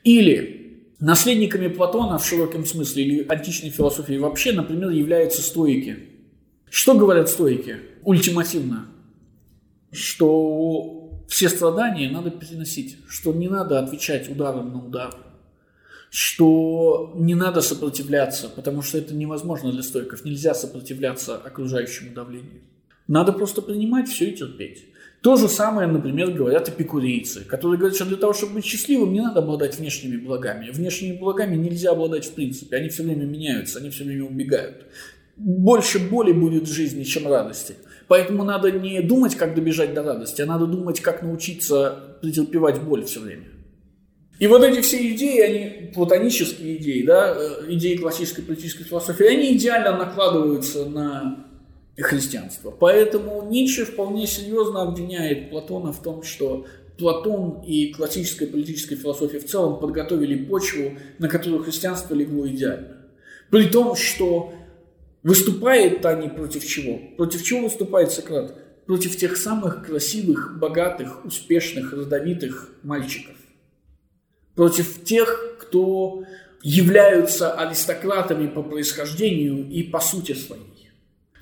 Или 0.04 0.90
наследниками 1.00 1.68
Платона 1.68 2.18
в 2.18 2.26
широком 2.26 2.66
смысле, 2.66 3.04
или 3.04 3.28
античной 3.28 3.70
философии 3.70 4.18
вообще, 4.18 4.52
например, 4.52 4.90
являются 4.90 5.42
стоики. 5.42 5.98
Что 6.70 6.96
говорят 6.96 7.30
стоики? 7.30 7.78
ультимативно, 8.06 8.88
что 9.92 11.26
все 11.28 11.50
страдания 11.50 12.10
надо 12.10 12.32
переносить, 12.32 12.98
что 13.08 13.34
не 13.34 13.50
надо 13.50 13.80
отвечать 13.80 14.30
ударом 14.30 14.72
на 14.72 14.86
удар, 14.86 15.16
что 16.10 17.14
не 17.16 17.36
надо 17.36 17.62
сопротивляться, 17.62 18.48
потому 18.48 18.82
что 18.82 18.98
это 19.00 19.14
невозможно 19.14 19.72
для 19.72 19.84
стойков, 19.84 20.24
нельзя 20.24 20.54
сопротивляться 20.54 21.36
окружающему 21.36 22.14
давлению. 22.14 22.62
Надо 23.08 23.34
просто 23.34 23.62
принимать 23.62 24.08
все 24.08 24.30
и 24.30 24.36
терпеть. 24.36 24.86
То 25.26 25.38
же 25.38 25.50
самое, 25.50 25.88
например, 25.88 26.30
говорят 26.30 26.70
эпикурейцы, 26.70 27.46
которые 27.46 27.80
говорят, 27.80 27.96
что 27.96 28.06
для 28.06 28.18
того, 28.18 28.34
чтобы 28.34 28.54
быть 28.54 28.66
счастливым, 28.66 29.12
не 29.12 29.22
надо 29.22 29.40
обладать 29.40 29.76
внешними 29.76 30.18
благами. 30.18 30.70
Внешними 30.70 31.18
благами 31.18 31.56
нельзя 31.56 31.94
обладать 31.94 32.26
в 32.26 32.34
принципе, 32.34 32.76
они 32.76 32.90
все 32.90 33.02
время 33.02 33.24
меняются, 33.24 33.80
они 33.80 33.90
все 33.90 34.04
время 34.04 34.26
убегают. 34.26 34.86
Больше 35.36 35.98
боли 35.98 36.32
будет 36.32 36.70
в 36.70 36.72
жизни, 36.72 37.02
чем 37.02 37.28
радости. 37.28 37.74
Поэтому 38.08 38.44
надо 38.44 38.70
не 38.70 39.02
думать, 39.02 39.34
как 39.34 39.56
добежать 39.56 39.96
до 39.96 40.04
радости, 40.04 40.44
а 40.44 40.46
надо 40.46 40.68
думать, 40.68 41.00
как 41.00 41.24
научиться 41.24 42.20
претерпевать 42.22 42.80
боль 42.84 43.04
все 43.06 43.22
время. 43.22 43.48
И 44.38 44.46
вот 44.46 44.64
эти 44.64 44.82
все 44.82 45.12
идеи, 45.16 45.40
они 45.40 45.92
платонические 45.92 46.78
идеи, 46.78 47.02
да, 47.02 47.34
э, 47.36 47.66
идеи 47.70 47.96
классической 47.96 48.44
политической 48.44 48.84
философии, 48.84 49.26
они 49.26 49.58
идеально 49.58 49.98
накладываются 49.98 50.86
на 50.86 51.48
христианство. 52.04 52.72
Поэтому 52.72 53.48
Ницше 53.50 53.86
вполне 53.86 54.28
серьезно 54.28 54.82
обвиняет 54.82 55.50
Платона 55.50 55.94
в 55.94 56.02
том, 56.02 56.24
что 56.24 56.66
Платон 56.98 57.62
и 57.66 57.94
классическая 57.94 58.48
политическая 58.48 58.96
философия 58.96 59.40
в 59.40 59.46
целом 59.46 59.80
подготовили 59.80 60.46
почву, 60.46 60.94
на 61.20 61.28
которую 61.28 61.64
христианство 61.64 62.14
легло 62.14 62.48
идеально. 62.48 62.98
При 63.50 63.66
том, 63.68 63.96
что 63.96 64.54
Выступает 65.26 66.06
они 66.06 66.30
против 66.30 66.64
чего? 66.64 67.00
Против 67.18 67.42
чего 67.42 67.62
выступает 67.62 68.12
Сократ? 68.12 68.86
Против 68.86 69.18
тех 69.18 69.38
самых 69.38 69.84
красивых, 69.84 70.60
богатых, 70.60 71.26
успешных, 71.26 71.94
родовитых 71.94 72.70
мальчиков. 72.84 73.36
Против 74.54 75.04
тех, 75.04 75.58
кто 75.60 76.26
являются 76.62 77.52
аристократами 77.54 78.46
по 78.46 78.62
происхождению 78.62 79.68
и 79.68 79.82
по 79.82 80.00
сути 80.00 80.34
своей. 80.34 80.62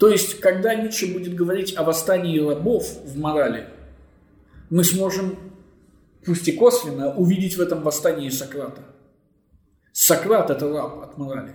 То 0.04 0.10
есть, 0.10 0.42
когда 0.42 0.76
Ницше 0.76 1.14
будет 1.14 1.34
говорить 1.34 1.78
о 1.78 1.84
восстании 1.84 2.38
рабов 2.38 2.86
в 3.06 3.18
морали, 3.18 3.70
мы 4.70 4.84
сможем, 4.84 5.40
пусть 6.26 6.46
и 6.46 6.52
косвенно, 6.52 7.16
увидеть 7.16 7.56
в 7.56 7.62
этом 7.62 7.84
восстании 7.84 8.28
Сократа. 8.28 8.82
Сократ– 9.94 10.50
это 10.50 10.68
раб 10.68 11.02
от 11.04 11.18
морали. 11.18 11.54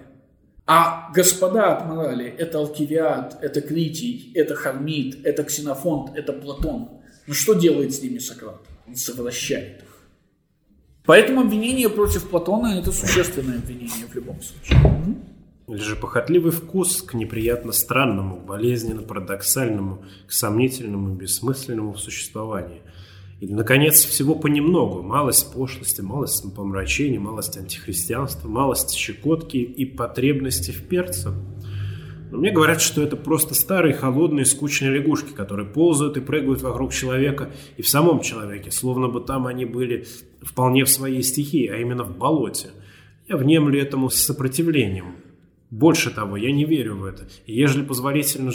А 0.65 1.13
господа 1.15 1.77
от 1.77 1.85
морали– 1.85 2.27
это 2.39 2.57
Алкивиад, 2.57 3.37
это 3.43 3.61
Критий, 3.61 4.33
это 4.35 4.55
Хармит, 4.55 5.19
это 5.27 5.45
Ксенофонт, 5.45 6.17
это 6.17 6.33
Платон. 6.33 7.03
Ну 7.27 7.35
что 7.35 7.53
делает 7.53 7.95
с 7.95 8.01
ними 8.03 8.17
Сократ? 8.17 8.63
Он 8.87 8.97
совращает 8.97 9.83
их. 9.83 10.09
Поэтому 11.05 11.43
обвинение 11.43 11.91
против 11.91 12.31
Платона– 12.31 12.79
это 12.81 12.93
существенное 12.93 13.59
обвинение 13.59 14.07
в 14.07 14.15
любом 14.15 14.41
случае. 14.41 14.79
Или 15.69 15.79
же 15.79 15.97
похотливый 15.97 16.51
вкус 16.51 17.03
к 17.03 17.15
неприятно 17.15 17.73
странному, 17.73 18.41
болезненно 18.41 19.03
парадоксальному, 19.03 20.05
к 20.27 20.33
сомнительному, 20.33 21.15
бессмысленному 21.15 21.93
в 21.93 22.01
существовании. 22.01 22.83
Или, 23.41 23.53
наконец, 23.53 24.05
всего 24.05 24.35
понемногу. 24.35 25.03
Малость 25.03 25.53
пошлости, 25.53 26.01
малость 26.01 26.55
помрачения, 26.55 27.21
малость 27.21 27.57
антихристианства, 27.57 28.49
малость 28.49 28.95
щекотки 28.95 29.59
и 29.59 29.85
потребности 29.85 30.71
в 30.71 30.89
перце– 30.89 31.33
но 32.31 32.39
мне 32.39 32.51
говорят, 32.51 32.81
что 32.83 33.03
это 33.03 33.17
просто 33.17 33.55
старые, 33.55 33.95
холодные, 33.95 34.45
скучные 34.45 34.91
лягушки, 34.91 35.33
которые 35.33 35.67
ползают 35.67 36.17
и 36.17 36.21
прыгают 36.21 36.61
вокруг 36.61 36.93
человека 36.93 37.51
и 37.77 37.83
в 37.83 37.89
самом 37.89 38.21
человеке, 38.21 38.71
словно 38.71 39.09
бы 39.09 39.21
там 39.21 39.47
они 39.47 39.65
были 39.65 40.07
вполне 40.43 40.85
в 40.85 40.91
своей 40.91 41.23
стихии, 41.23 41.69
а 41.69 41.77
именно 41.77 42.05
в 42.05 42.17
болоте. 42.17 42.69
Я 43.29 43.37
внемлю 43.37 43.81
этому 43.81 44.11
сопротивлением. 44.11 45.17
Больше 45.71 46.11
того, 46.11 46.37
я 46.37 46.51
не 46.51 46.65
верю 46.65 46.97
в 46.97 47.05
это. 47.05 47.29
И 47.45 47.55
ежели 47.55 47.85
позволительно 47.85 48.53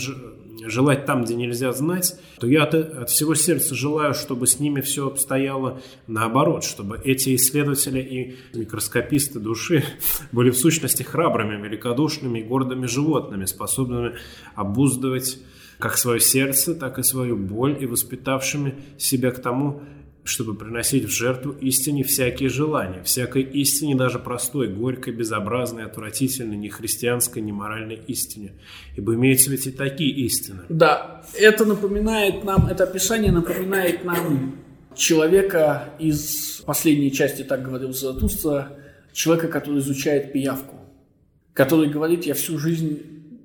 желать 0.66 1.05
там, 1.05 1.24
где 1.24 1.36
нельзя 1.36 1.72
знать, 1.72 2.16
то 2.39 2.47
я 2.47 2.64
от, 2.64 3.09
всего 3.09 3.36
сердца 3.36 3.76
желаю, 3.76 4.14
чтобы 4.14 4.47
с 4.47 4.59
ними 4.59 4.82
все 4.82 5.07
обстояло 5.07 5.82
наоборот, 6.07 6.64
чтобы 6.64 6.99
эти 7.03 7.36
исследователи 7.36 7.99
и 7.99 8.57
микроскописты 8.57 9.39
души 9.39 9.84
были 10.32 10.49
в 10.49 10.57
сущности 10.57 11.03
храбрыми, 11.03 11.61
великодушными 11.61 12.39
и 12.39 12.43
гордыми 12.43 12.88
животными, 12.88 13.45
способными 13.45 14.16
обуздывать 14.55 15.39
как 15.80 15.97
свое 15.97 16.20
сердце, 16.20 16.76
так 16.76 16.97
и 16.97 17.03
свою 17.03 17.36
боль 17.36 17.78
и 17.80 17.86
воспитавшими 17.86 18.76
себя 18.97 19.32
к 19.32 19.41
тому, 19.41 19.82
чтобы 20.24 20.55
приносить 20.55 21.05
в 21.05 21.09
жертву 21.09 21.51
истине 21.51 22.03
всякие 22.03 22.47
желания, 22.47 23.03
всякой 23.03 23.43
истине, 23.43 23.95
даже 23.95 24.19
простой, 24.19 24.69
горькой, 24.69 25.13
безобразной, 25.13 25.84
отвратительной, 25.84 26.55
не 26.55 26.69
христианской, 26.69 27.41
не 27.41 27.51
моральной 27.51 27.99
истине. 28.07 28.53
Ибо 28.95 29.15
имеются 29.15 29.51
ведь 29.51 29.67
и 29.67 29.71
такие 29.71 30.11
истины. 30.11 30.61
Да, 30.69 31.24
это 31.38 31.65
напоминает 31.65 32.43
нам, 32.45 32.67
это 32.67 32.86
описание 32.86 33.32
напоминает 33.32 34.05
нам 34.05 34.55
человека 34.95 35.93
из 35.99 36.63
последней 36.65 37.11
части, 37.11 37.43
так 37.43 37.63
говорил 37.63 37.91
Заратустра, 37.91 38.78
человека, 39.11 39.49
который 39.49 39.80
изучает 39.80 40.32
пиявку, 40.32 40.76
который 41.53 41.89
говорит, 41.89 42.26
я 42.26 42.34
всю 42.34 42.57
жизнь 42.57 43.01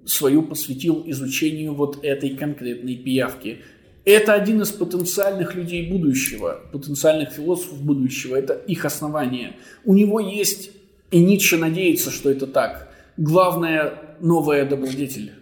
свою 0.07 0.43
посвятил 0.43 1.03
изучению 1.07 1.75
вот 1.75 2.05
этой 2.05 2.37
конкретной 2.37 2.97
пиявки– 2.97 3.63
это 4.11 4.33
один 4.33 4.63
из 4.63 4.71
потенциальных 4.71 5.55
людей 5.55 5.91
будущего, 5.91 6.61
потенциальных 6.73 7.31
философов 7.31 7.83
будущего. 7.83 8.37
Это 8.37 8.55
их 8.55 8.85
основание. 8.85 9.57
У 9.85 9.95
него 9.95 10.19
есть, 10.19 10.71
и 11.11 11.19
Ницше 11.19 11.59
надеется, 11.59 12.11
что 12.11 12.31
это 12.31 12.47
так, 12.47 12.91
главная 13.17 14.17
новая 14.21 14.65
добродетель. 14.65 15.33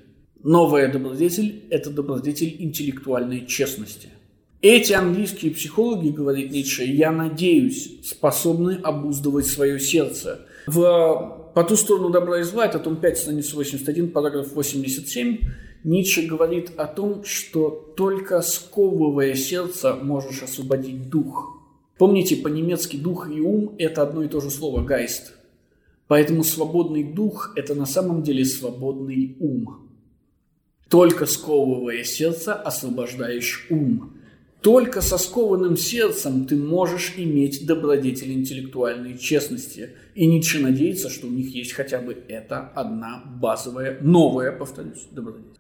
Новая 0.43 0.91
добродетель– 0.93 1.65
это 1.71 1.91
добродетель 1.91 2.57
интеллектуальной 2.59 3.47
честности. 3.47 4.09
Эти 4.63 4.93
английские 4.95 5.53
психологи, 5.53 6.09
говорит 6.09 6.51
Ницше, 6.51 6.83
я 6.85 7.13
надеюсь, 7.13 8.01
способны 8.05 8.81
обуздывать 8.83 9.47
свое 9.47 9.79
сердце. 9.79 10.41
В 10.67 11.53
«По 11.55 11.63
ту 11.63 11.77
сторону 11.77 12.11
добра 12.11 12.41
и 12.41 12.43
зла» 12.43 12.67
это 12.67 12.81
том 12.81 12.97
5, 12.97 13.19
страница 13.19 13.55
81, 13.55 14.11
параграф 14.11 14.53
87, 14.53 15.39
Ницше 15.87 16.23
говорит 16.27 16.73
о 16.77 16.87
том, 16.89 17.23
что 17.23 17.71
только 17.97 18.43
сковывая 18.43 19.35
сердце 19.37 19.95
можешь 19.95 20.43
освободить 20.43 21.09
дух. 21.09 21.63
Помните, 21.97 22.35
по-немецки 22.35 22.97
дух 22.97 23.31
и 23.31 23.41
ум– 23.41 23.77
это 23.79 24.03
одно 24.03 24.25
и 24.25 24.29
то 24.29 24.41
же 24.41 24.51
слово 24.51 24.83
«гайст». 24.83 25.35
Поэтому 26.09 26.43
свободный 26.43 27.05
дух– 27.05 27.53
это 27.57 27.77
на 27.77 27.87
самом 27.87 28.25
деле 28.25 28.45
свободный 28.45 29.37
ум. 29.39 29.89
Только 30.89 31.25
сковывая 31.25 32.03
сердце, 32.03 32.55
освобождаешь 32.55 33.69
ум. 33.71 34.15
Только 34.63 35.01
со 35.01 35.19
скованным 35.19 35.77
сердцем 35.77 36.47
ты 36.47 36.57
можешь 36.57 37.15
иметь 37.17 37.65
добродетель 37.65 38.33
интеллектуальной 38.33 39.17
честности. 39.17 39.91
И 40.17 40.27
Ницше 40.27 40.59
надеется, 40.61 41.11
что 41.11 41.29
у 41.29 41.31
них 41.31 41.55
есть 41.55 41.75
хотя 41.75 42.01
бы 42.01 42.17
эта 42.27 42.73
одна 42.75 43.23
базовая, 43.41 44.01
новая, 44.01 44.51
повторюсь, 44.51 45.07
добродетель. 45.13 45.56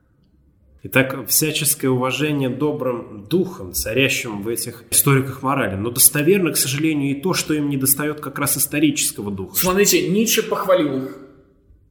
Итак, 0.88 1.26
всяческое 1.26 1.90
уважение 1.90 2.48
добрым 2.48 3.26
духом, 3.28 3.72
царящим 3.72 4.42
в 4.42 4.48
этих 4.48 4.84
историках 4.90 5.42
морали. 5.42 5.74
Но 5.74 5.90
достоверно, 5.90 6.52
к 6.52 6.56
сожалению, 6.56 7.10
и 7.10 7.20
то, 7.20 7.34
что 7.34 7.54
им 7.54 7.68
не 7.68 7.76
достает 7.76 8.20
как 8.20 8.38
раз 8.38 8.56
исторического 8.56 9.32
духа. 9.32 9.56
Смотрите, 9.56 10.08
Ницше 10.08 10.44
похвалил 10.44 11.06
их. 11.06 11.18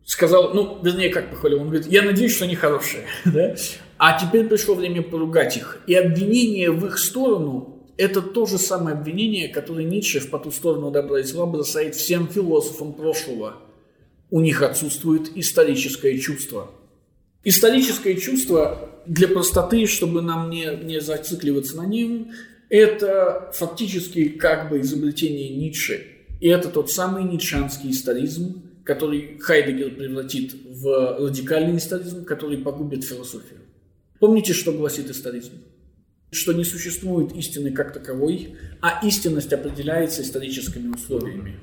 Сказал, 0.05 0.53
ну, 0.53 0.79
вернее, 0.81 1.09
как 1.09 1.29
похвалил, 1.29 1.59
он 1.59 1.67
говорит, 1.67 1.87
я 1.87 2.03
надеюсь, 2.03 2.33
что 2.33 2.45
они 2.45 2.55
хорошие. 2.55 3.03
Да? 3.25 3.55
А 3.97 4.17
теперь 4.17 4.47
пришло 4.47 4.75
время 4.75 5.01
поругать 5.01 5.57
их. 5.57 5.79
И 5.87 5.93
обвинение 5.93 6.71
в 6.71 6.85
их 6.85 6.97
сторону– 6.97 7.85
это 7.97 8.21
то 8.21 8.45
же 8.45 8.57
самое 8.57 8.95
обвинение, 8.95 9.49
которое 9.49 9.83
Ницше 9.83 10.21
в 10.21 10.29
«По 10.29 10.39
ту 10.39 10.51
сторону 10.51 10.89
добра 10.89 11.19
и 11.19 11.23
зла» 11.23 11.45
бросает 11.45 11.95
всем 11.95 12.29
философам 12.29 12.93
прошлого. 12.93 13.57
У 14.29 14.39
них 14.39 14.61
отсутствует 14.61 15.35
историческое 15.35 16.17
чувство– 16.17 16.71
Историческое 17.45 18.15
чувство 18.15 18.89
для 19.05 19.27
простоты, 19.27 19.85
чтобы 19.85 20.23
нам 20.23 20.49
не, 20.49 20.65
не 20.83 20.99
зацикливаться 20.99 21.77
на 21.77 21.85
нем, 21.85 22.31
это 22.69 23.51
фактически 23.53 24.29
как 24.29 24.69
бы 24.69 24.81
изобретение 24.81 25.55
Ницше. 25.55 26.07
И 26.41 26.47
это 26.47 26.69
тот 26.69 26.91
самый 26.91 27.23
ницшанский 27.23 27.91
историзм, 27.91 28.63
который 28.83 29.37
Хайдегер 29.39 29.91
превратит 29.91 30.53
в 30.53 31.17
радикальный 31.19 31.77
историзм, 31.77 32.25
который 32.25 32.57
погубит 32.57 33.03
философию. 33.03 33.59
Помните, 34.19 34.53
что 34.53 34.71
гласит 34.71 35.09
историзм? 35.11 35.53
Что 36.31 36.51
не 36.51 36.63
существует 36.63 37.31
истины 37.35 37.71
как 37.71 37.93
таковой, 37.93 38.55
а 38.81 39.05
истинность 39.05 39.53
определяется 39.53 40.23
историческими 40.23 40.93
условиями. 40.93 41.59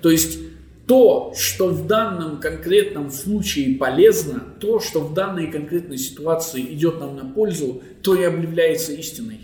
То 0.00 0.10
есть 0.10 0.38
то, 0.86 1.32
что 1.36 1.68
в 1.68 1.86
данном 1.86 2.38
конкретном 2.38 3.10
случае 3.10 3.76
полезно, 3.76 4.42
то, 4.60 4.78
что 4.78 5.00
в 5.00 5.14
данной 5.14 5.50
конкретной 5.50 5.98
ситуации 5.98 6.62
идет 6.72 7.00
нам 7.00 7.16
на 7.16 7.24
пользу, 7.24 7.82
то 8.02 8.14
и 8.14 8.22
объявляется 8.22 8.92
истиной. 8.92 9.40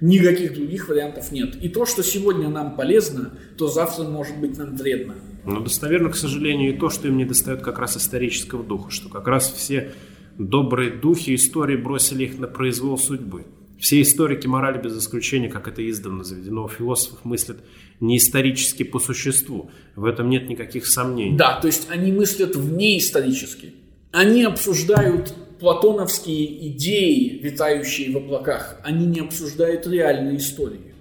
Никаких 0.00 0.54
других 0.54 0.88
вариантов 0.88 1.30
нет. 1.30 1.54
И 1.62 1.68
то, 1.68 1.86
что 1.86 2.02
сегодня 2.02 2.48
нам 2.48 2.74
полезно, 2.74 3.34
то 3.56 3.68
завтра 3.68 4.02
может 4.02 4.36
быть 4.38 4.58
нам 4.58 4.76
вредно. 4.76 5.14
Но 5.44 5.60
достоверно, 5.60 6.10
к 6.10 6.16
сожалению, 6.16 6.74
и 6.74 6.78
то, 6.78 6.90
что 6.90 7.06
им 7.06 7.16
не 7.16 7.24
достает 7.24 7.62
как 7.62 7.78
раз 7.78 7.96
исторического 7.96 8.64
духа, 8.64 8.90
что 8.90 9.08
как 9.08 9.28
раз 9.28 9.52
все 9.52 9.92
добрые 10.38 10.90
духи 10.90 11.36
истории 11.36 11.76
бросили 11.76 12.24
их 12.24 12.38
на 12.38 12.48
произвол 12.48 12.98
судьбы. 12.98 13.44
Все 13.82 14.00
историки 14.00 14.46
морали, 14.46 14.80
без 14.80 14.96
исключения, 14.96 15.48
как 15.48 15.66
это 15.66 15.90
издавна 15.90 16.22
заведено 16.22 16.66
у 16.66 16.68
философов, 16.68 17.24
мыслят 17.24 17.58
не 17.98 18.18
исторически 18.18 18.84
по 18.84 19.00
существу. 19.00 19.72
В 19.96 20.04
этом 20.04 20.30
нет 20.30 20.48
никаких 20.48 20.86
сомнений. 20.86 21.36
Да, 21.36 21.58
то 21.60 21.66
есть 21.66 21.88
они 21.90 22.12
мыслят 22.12 22.54
вне 22.54 22.98
исторически. 22.98 23.74
Они 24.12 24.44
обсуждают 24.44 25.34
платоновские 25.58 26.68
идеи, 26.68 27.40
витающие 27.42 28.12
в 28.12 28.18
облаках. 28.18 28.80
Они 28.84 29.04
не 29.04 29.18
обсуждают 29.18 29.84
реальные 29.88 30.36
истории. 30.36 30.91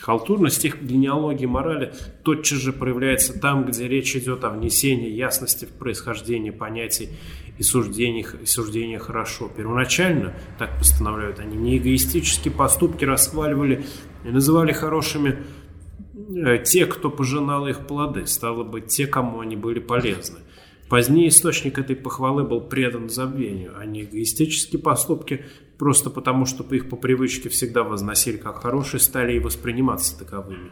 Халтурность 0.00 0.64
их 0.64 0.82
генеалогии 0.82 1.46
морали 1.46 1.92
тотчас 2.22 2.58
же 2.58 2.72
проявляется 2.72 3.36
там, 3.36 3.66
где 3.66 3.88
речь 3.88 4.14
идет 4.14 4.44
о 4.44 4.50
внесении 4.50 5.10
ясности 5.10 5.64
в 5.64 5.70
происхождение 5.70 6.52
понятий 6.52 7.08
и 7.58 7.64
суждениях, 7.64 8.36
и 8.40 8.46
суждения 8.46 9.00
хорошо. 9.00 9.48
Первоначально, 9.48 10.32
так 10.58 10.78
постановляют 10.78 11.40
они, 11.40 11.56
не 11.56 11.78
эгоистические 11.78 12.54
поступки 12.54 13.04
расхваливали 13.04 13.84
и 14.24 14.28
называли 14.28 14.72
хорошими 14.72 15.38
э, 16.36 16.58
те, 16.62 16.86
кто 16.86 17.10
пожинал 17.10 17.66
их 17.66 17.84
плоды, 17.88 18.28
стало 18.28 18.62
быть, 18.62 18.86
те, 18.86 19.08
кому 19.08 19.40
они 19.40 19.56
были 19.56 19.80
полезны. 19.80 20.38
Позднее 20.88 21.28
источник 21.28 21.78
этой 21.78 21.96
похвалы 21.96 22.44
был 22.44 22.60
предан 22.60 23.10
забвению, 23.10 23.74
а 23.76 23.84
не 23.84 24.04
эгоистические 24.04 24.80
поступки, 24.80 25.44
просто 25.78 26.10
потому, 26.10 26.44
что 26.44 26.64
их 26.74 26.88
по 26.88 26.96
привычке 26.96 27.48
всегда 27.48 27.84
возносили 27.84 28.36
как 28.36 28.62
хорошие, 28.62 29.00
стали 29.00 29.34
и 29.34 29.38
восприниматься 29.38 30.18
таковыми. 30.18 30.70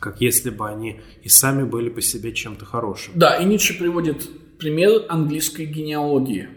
Как 0.00 0.20
если 0.20 0.50
бы 0.50 0.68
они 0.68 1.00
и 1.22 1.28
сами 1.28 1.64
были 1.64 1.90
по 1.90 2.00
себе 2.00 2.32
чем-то 2.32 2.64
хорошим. 2.64 3.12
Да, 3.16 3.36
и 3.36 3.44
Ницше 3.44 3.78
приводит 3.78 4.28
пример 4.58 5.04
английской 5.08 5.66
генеалогии. 5.66 6.48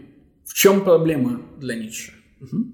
В 0.46 0.54
чем 0.54 0.82
проблема 0.82 1.42
для 1.58 1.74
Ницше? 1.74 2.12
Угу. 2.40 2.64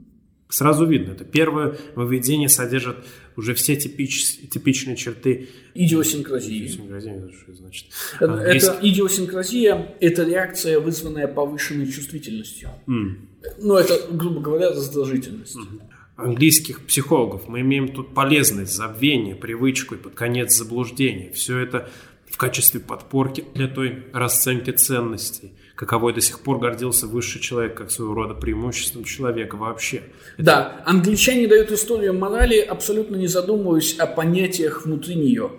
Сразу 0.51 0.87
видно, 0.87 1.13
это 1.13 1.25
первое 1.25 1.77
выведение 1.95 2.49
содержит 2.49 2.97
уже 3.39 3.55
все 3.55 3.77
типич, 3.77 4.51
типичные 4.51 4.97
черты 4.97 5.49
идиосинкразии. 5.75 6.67
Идиосинкразия, 6.67 7.31
что 7.41 7.55
значит? 7.55 7.87
Это, 8.19 8.33
это 8.35 8.79
идиосинкразия– 8.83 9.95
это 10.01 10.25
реакция, 10.25 10.81
вызванная 10.81 11.29
повышенной 11.29 11.87
чувствительностью. 11.87 12.71
Mm. 12.89 13.15
Ну, 13.61 13.77
это, 13.77 14.09
грубо 14.11 14.41
говоря, 14.41 14.71
раздражительность. 14.71 15.57
Mm. 15.57 15.83
Английских 16.17 16.85
психологов 16.85 17.47
мы 17.47 17.61
имеем 17.61 17.89
тут 17.93 18.13
полезность, 18.13 18.75
забвение, 18.75 19.37
привычку 19.37 19.95
и 19.95 19.99
под 19.99 20.15
конец 20.15 20.57
заблуждение. 20.57 21.31
Все 21.31 21.59
это 21.59 21.89
в 22.29 22.37
качестве 22.37 22.81
подпорки 22.81 23.45
для 23.55 23.69
той 23.69 24.05
расценки 24.13 24.73
ценностей, 24.73 25.53
каковой 25.79 26.13
до 26.13 26.21
сих 26.21 26.41
пор 26.41 26.59
гордился 26.59 27.07
высший 27.07 27.41
человек, 27.41 27.77
как 27.77 27.93
своего 27.93 28.13
рода 28.13 28.35
преимуществом 28.35 29.05
человека 29.05 29.57
вообще. 29.57 30.03
Это... 30.37 30.45
Да, 30.45 30.83
англичане 30.85 31.47
дают 31.47 31.71
историю 31.71 32.15
морали, 32.15 32.59
абсолютно 32.59 33.15
не 33.15 33.29
задумываясь 33.29 33.97
о 33.97 34.09
понятиях 34.09 34.85
внутри 34.85 35.15
нее. 35.15 35.53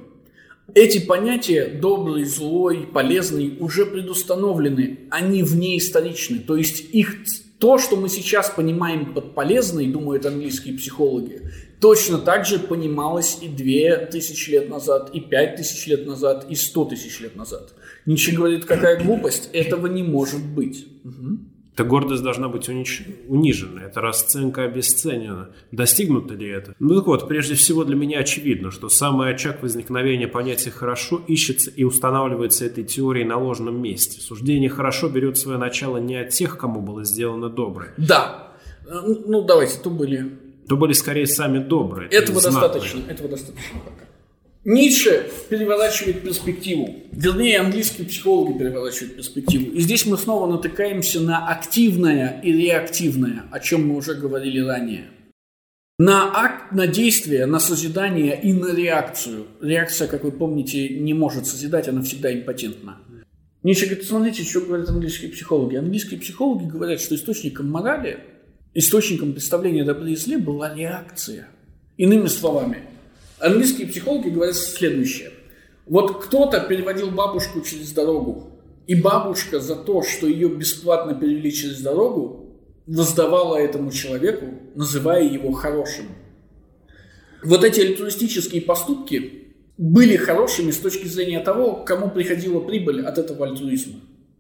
Эти 0.76 1.00
понятия, 1.00 1.68
добрый, 1.82 2.26
злой, 2.26 2.86
полезный, 2.94 3.56
уже 3.62 3.86
предустановлены, 3.86 5.08
они 5.10 5.42
вне 5.42 5.78
историчны, 5.78 6.40
то 6.40 6.58
есть 6.58 6.82
их 6.94 7.16
то, 7.58 7.78
что 7.78 7.96
мы 7.96 8.10
сейчас 8.10 8.50
понимаем 8.50 9.14
под 9.14 9.34
полезной, 9.34 9.88
думают 9.88 10.26
английские 10.26 10.78
психологи, 10.78 11.50
точно 11.80 12.18
так 12.18 12.46
же 12.46 12.60
понималось 12.60 13.40
и 13.42 13.48
две 13.48 13.98
тысячи 13.98 14.52
лет 14.52 14.70
назад, 14.70 15.12
и 15.14 15.20
пять 15.20 15.56
тысяч 15.56 15.88
лет 15.88 16.06
назад, 16.06 16.46
и 16.50 16.56
сто 16.56 16.86
тысяч 16.86 17.20
лет 17.20 17.36
назад. 17.36 17.74
Ничего 18.06 18.38
говорит, 18.38 18.66
какая 18.66 19.04
глупость, 19.04 19.50
этого 19.54 19.88
не 19.88 20.04
может 20.04 20.44
быть. 20.44 20.88
Угу. 21.04 21.40
Эта 21.74 21.88
гордость 21.88 22.24
должна 22.24 22.50
быть 22.50 22.68
унич... 22.68 23.04
унижена, 23.30 23.84
эта 23.84 24.02
расценка 24.02 24.64
обесценена. 24.64 25.52
Достигнуто 25.72 26.34
ли 26.34 26.50
это? 26.50 26.76
Ну 26.80 26.96
так 26.96 27.08
вот, 27.08 27.28
прежде 27.30 27.56
всего 27.56 27.86
для 27.86 27.96
меня 27.96 28.20
очевидно, 28.20 28.70
что 28.70 28.90
самый 28.90 29.34
очаг 29.34 29.64
возникновения 29.64 30.28
понятия 30.28 30.72
«хорошо» 30.72 31.22
ищется 31.26 31.70
и 31.70 31.86
устанавливается 31.86 32.66
этой 32.66 32.84
теорией 32.84 33.24
на 33.24 33.38
ложном 33.38 33.82
месте. 33.82 34.20
Суждение 34.20 34.70
«хорошо» 34.70 35.08
берет 35.08 35.38
свое 35.38 35.58
начало 35.58 36.00
не 36.00 36.18
от 36.18 36.32
тех, 36.32 36.58
кому 36.58 36.82
было 36.82 37.06
сделано 37.06 37.50
доброе. 37.50 37.94
Да. 37.96 38.52
Ну, 38.86 39.44
давайте, 39.44 39.80
то 39.80 39.90
были 39.90 40.38
то 40.70 40.78
были 40.78 40.94
скорее 40.94 41.26
сами 41.26 41.58
добрые. 41.58 42.10
Этого 42.12 42.40
достаточно, 42.40 43.02
этого 43.10 43.28
достаточно 43.28 43.80
пока. 43.84 44.06
Ницше 44.66 45.32
переворачивает 45.50 46.22
перспективу. 46.22 46.96
Вернее, 47.12 47.60
английские 47.60 48.06
психологи 48.06 48.56
переворачивают 48.56 49.16
перспективу. 49.16 49.72
И 49.72 49.80
здесь 49.80 50.06
мы 50.06 50.16
снова 50.16 50.52
натыкаемся 50.52 51.22
на 51.22 51.48
активное 51.48 52.40
и 52.44 52.52
реактивное, 52.52 53.46
о 53.52 53.60
чем 53.60 53.88
мы 53.88 53.96
уже 53.96 54.14
говорили 54.14 54.60
ранее. 54.60 55.10
На 55.98 56.32
акт, 56.36 56.72
на 56.72 56.86
действие, 56.86 57.48
на 57.48 57.60
созидание 57.60 58.40
и 58.40 58.54
на 58.54 58.76
реакцию. 58.76 59.48
Реакция, 59.62 60.08
как 60.08 60.24
вы 60.24 60.32
помните, 60.32 60.88
не 60.90 61.16
может 61.16 61.48
созидать, 61.48 61.88
она 61.88 62.04
всегда 62.04 62.32
импотентна. 62.32 63.00
Ницше 63.64 63.88
говорит, 63.88 64.06
смотрите, 64.06 64.44
что 64.44 64.62
говорят 64.62 64.88
английские 64.88 65.32
психологи. 65.32 65.78
Английские 65.78 66.20
психологи 66.20 66.66
говорят, 66.70 67.02
что 67.02 67.16
источником 67.16 67.72
морали 67.72 68.20
источником 68.74 69.34
представления 69.34 69.84
добра 69.84 70.10
и 70.10 70.16
зле 70.16 70.38
была 70.38 70.74
реакция. 70.74 71.48
Иными 71.98 72.28
словами, 72.28 72.84
английские 73.40 73.88
психологи 73.88 74.30
говорят 74.30 74.56
следующее. 74.56 75.32
Вот 75.86 76.24
кто-то 76.24 76.60
переводил 76.62 77.12
бабушку 77.12 77.62
через 77.62 77.92
дорогу, 77.92 78.52
и 78.88 78.96
бабушка 78.96 79.60
за 79.60 79.76
то, 79.76 80.04
что 80.04 80.28
ее 80.28 80.50
бесплатно 80.50 81.14
перевели 81.14 81.52
через 81.52 81.82
дорогу, 81.82 82.58
воздавала 82.88 83.56
этому 83.56 83.92
человеку, 83.92 84.48
называя 84.76 85.24
его 85.24 85.52
хорошим. 85.52 86.06
Вот 87.44 87.64
эти 87.64 87.82
альтруистические 87.82 88.62
поступки 88.62 89.54
были 89.78 90.16
хорошими 90.16 90.72
с 90.72 90.78
точки 90.78 91.08
зрения 91.08 91.40
того, 91.40 91.84
кому 91.86 92.10
приходила 92.10 92.60
прибыль 92.60 93.02
от 93.06 93.18
этого 93.18 93.48
альтруизма. 93.48 94.00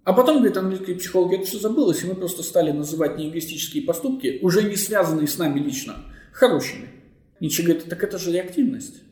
А 0.09 0.13
потом, 0.13 0.37
говорит, 0.37 0.57
английские 0.57 0.95
психологи, 0.95 1.35
это 1.35 1.45
все 1.45 1.59
забылось, 1.59 2.03
и 2.03 2.07
мы 2.07 2.15
просто 2.15 2.41
стали 2.41 2.71
называть 2.71 3.19
неэгоистические 3.19 3.83
поступки, 3.83 4.39
уже 4.41 4.63
не 4.63 4.75
связанные 4.75 5.27
с 5.27 5.37
нами 5.37 5.59
лично, 5.59 5.97
хорошими. 6.31 6.89
Ницше 7.39 7.61
говорит, 7.61 7.87
так 7.87 8.03
это 8.03 8.17
же 8.17 8.31
реактивность. 8.31 9.03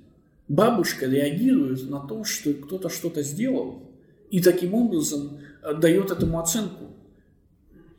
Бабушка 0.48 1.06
реагирует 1.06 1.88
на 1.88 2.00
то, 2.00 2.24
что 2.24 2.52
кто-то 2.52 2.90
что-то 2.90 3.22
сделал, 3.22 3.84
и 4.32 4.42
таким 4.42 4.74
образом 4.74 5.40
э, 5.62 5.76
дает 5.76 6.10
этому 6.10 6.40
оценку. 6.40 6.86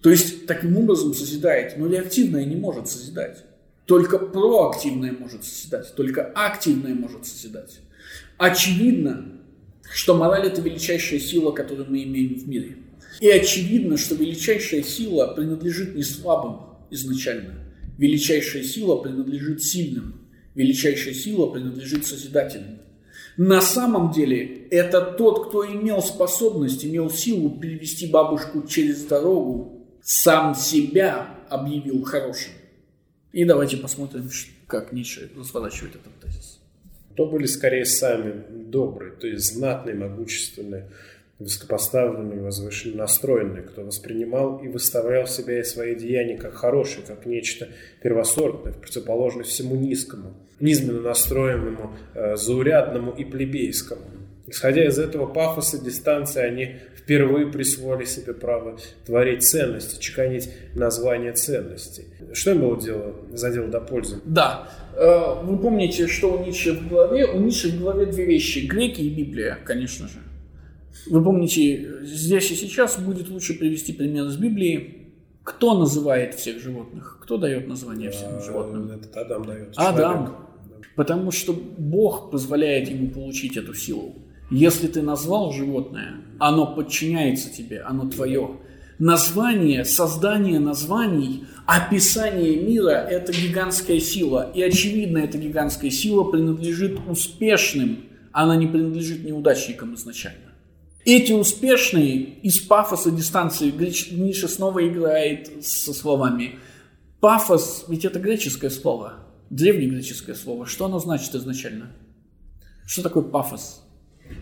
То 0.02 0.10
есть, 0.10 0.46
таким 0.46 0.76
образом 0.76 1.14
созидает, 1.14 1.78
но 1.78 1.86
реактивное 1.86 2.44
не 2.44 2.56
может 2.56 2.88
созидать. 2.88 3.44
Только 3.86 4.18
проактивное 4.18 5.12
может 5.12 5.44
созидать, 5.44 5.94
только 5.94 6.32
активное 6.34 6.96
может 6.96 7.26
созидать. 7.26 7.78
Очевидно, 8.38 9.24
что 9.88 10.16
мораль– 10.16 10.46
это 10.48 10.60
величайшая 10.60 11.20
сила, 11.20 11.52
которую 11.52 11.88
мы 11.88 12.02
имеем 12.02 12.40
в 12.40 12.48
мире. 12.48 12.78
И 13.20 13.28
очевидно, 13.28 13.96
что 13.96 14.14
величайшая 14.14 14.82
сила 14.82 15.34
принадлежит 15.34 15.94
не 15.94 16.02
слабым 16.02 16.60
изначально. 16.90 17.54
Величайшая 17.98 18.62
сила 18.62 18.96
принадлежит 18.96 19.62
сильным. 19.62 20.28
Величайшая 20.54 21.14
сила 21.14 21.50
принадлежит 21.50 22.06
созидательным. 22.06 22.78
На 23.36 23.60
самом 23.60 24.12
деле, 24.12 24.66
это 24.70 25.00
тот, 25.00 25.48
кто 25.48 25.66
имел 25.66 26.02
способность, 26.02 26.84
имел 26.84 27.10
силу 27.10 27.50
перевести 27.50 28.06
бабушку 28.08 28.66
через 28.66 29.04
дорогу, 29.04 29.86
сам 30.02 30.54
себя 30.54 31.38
объявил 31.48 32.02
хорошим. 32.02 32.52
И 33.32 33.44
давайте 33.44 33.76
посмотрим, 33.76 34.28
как 34.66 34.92
Ницше 34.92 35.30
разворачивает 35.36 35.96
этот 35.96 36.20
тезис 36.20 36.58
то 37.18 37.26
были 37.26 37.46
скорее 37.46 37.84
сами 37.84 38.44
добрые, 38.48 39.10
то 39.10 39.26
есть 39.26 39.52
знатные, 39.52 39.96
могущественные, 39.96 40.88
высокопоставленные, 41.38 42.42
возвышенно 42.42 42.98
настроенные, 42.98 43.62
кто 43.62 43.82
воспринимал 43.82 44.58
и 44.58 44.68
выставлял 44.68 45.26
себя 45.26 45.60
и 45.60 45.64
свои 45.64 45.94
деяния 45.94 46.36
как 46.36 46.54
хорошие, 46.54 47.04
как 47.06 47.26
нечто 47.26 47.68
первосортное, 48.02 48.72
в 48.72 48.78
противоположность 48.78 49.50
всему 49.50 49.76
низкому, 49.76 50.34
низменно 50.60 51.00
настроенному, 51.00 51.96
э, 52.14 52.36
заурядному 52.36 53.12
и 53.12 53.24
плебейскому. 53.24 54.02
Исходя 54.46 54.86
из 54.86 54.98
этого 54.98 55.26
пафоса, 55.26 55.78
дистанции, 55.78 56.40
они 56.40 56.76
впервые 56.96 57.46
присвоили 57.46 58.04
себе 58.04 58.32
право 58.32 58.78
творить 59.04 59.44
ценности, 59.44 60.00
чеканить 60.00 60.50
название 60.74 61.32
ценностей. 61.32 62.04
Что 62.32 62.52
им 62.52 62.60
было 62.60 62.80
дело, 62.80 63.14
за 63.30 63.50
дело 63.50 63.68
до 63.68 63.80
пользы? 63.80 64.20
Да, 64.24 64.68
Э, 64.98 65.44
вы 65.44 65.58
помните, 65.58 66.08
что 66.08 66.32
у 66.32 66.44
Ницше 66.44 66.72
в 66.72 66.88
голове? 66.88 67.26
У 67.26 67.38
Ницше 67.38 67.68
в 67.68 67.80
голове 67.80 68.06
две 68.06 68.24
вещи. 68.24 68.66
Греки 68.66 69.00
и 69.02 69.10
Библия, 69.10 69.58
конечно 69.64 70.08
же. 70.08 70.18
Вы 71.06 71.22
помните, 71.22 72.04
здесь 72.04 72.50
и 72.50 72.54
сейчас 72.54 72.98
будет 72.98 73.28
лучше 73.28 73.58
привести 73.58 73.92
пример 73.92 74.26
из 74.26 74.36
Библии. 74.36 75.12
Кто 75.44 75.78
называет 75.78 76.34
всех 76.34 76.60
животных? 76.60 77.18
Кто 77.22 77.38
дает 77.38 77.68
название 77.68 78.10
всем 78.10 78.36
а, 78.36 78.40
животным? 78.40 78.90
Это 78.90 79.20
Адам 79.20 79.44
дает. 79.44 79.72
Адам. 79.76 80.36
Потому 80.94 81.30
что 81.30 81.52
Бог 81.54 82.30
позволяет 82.30 82.88
ему 82.90 83.08
получить 83.10 83.56
эту 83.56 83.72
силу. 83.72 84.16
Если 84.50 84.88
ты 84.88 85.00
назвал 85.02 85.52
животное, 85.52 86.16
оно 86.38 86.74
подчиняется 86.74 87.50
тебе, 87.50 87.80
оно 87.80 88.08
твое. 88.08 88.56
Название, 88.98 89.84
создание 89.84 90.58
названий, 90.58 91.44
описание 91.66 92.56
мира– 92.56 93.06
это 93.10 93.32
гигантская 93.32 94.00
сила. 94.00 94.50
И 94.54 94.62
очевидно, 94.62 95.18
эта 95.18 95.38
гигантская 95.38 95.90
сила 95.90 96.24
принадлежит 96.24 96.98
успешным, 97.08 98.00
она 98.32 98.56
не 98.56 98.66
принадлежит 98.66 99.24
неудачникам 99.24 99.94
изначально. 99.94 100.47
Эти 101.08 101.32
успешные 101.32 102.18
из 102.18 102.60
пафоса 102.60 103.10
дистанции, 103.10 103.70
Ниша 104.10 104.46
снова 104.46 104.86
играет 104.86 105.64
со 105.64 105.94
словами. 105.94 106.58
Пафос, 107.20 107.86
ведь 107.88 108.04
это 108.04 108.18
греческое 108.18 108.68
слово, 108.68 109.14
древнегреческое 109.48 110.34
слово. 110.34 110.66
Что 110.66 110.84
оно 110.84 110.98
значит 110.98 111.34
изначально? 111.34 111.92
Что 112.86 113.02
такое 113.02 113.22
пафос? 113.22 113.82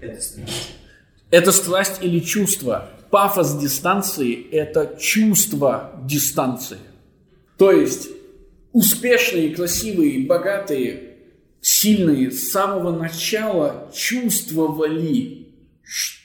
Это 0.00 0.20
страсть. 0.20 0.72
Это 1.30 1.52
страсть 1.52 2.02
или 2.02 2.18
чувство. 2.18 2.90
Пафос 3.12 3.56
дистанции– 3.60 4.50
это 4.50 4.96
чувство 4.98 6.00
дистанции. 6.02 6.78
То 7.58 7.70
есть 7.70 8.08
успешные, 8.72 9.54
красивые, 9.54 10.26
богатые, 10.26 11.18
сильные 11.60 12.32
с 12.32 12.50
самого 12.50 12.90
начала 12.90 13.88
чувствовали, 13.94 15.46
что 15.84 16.15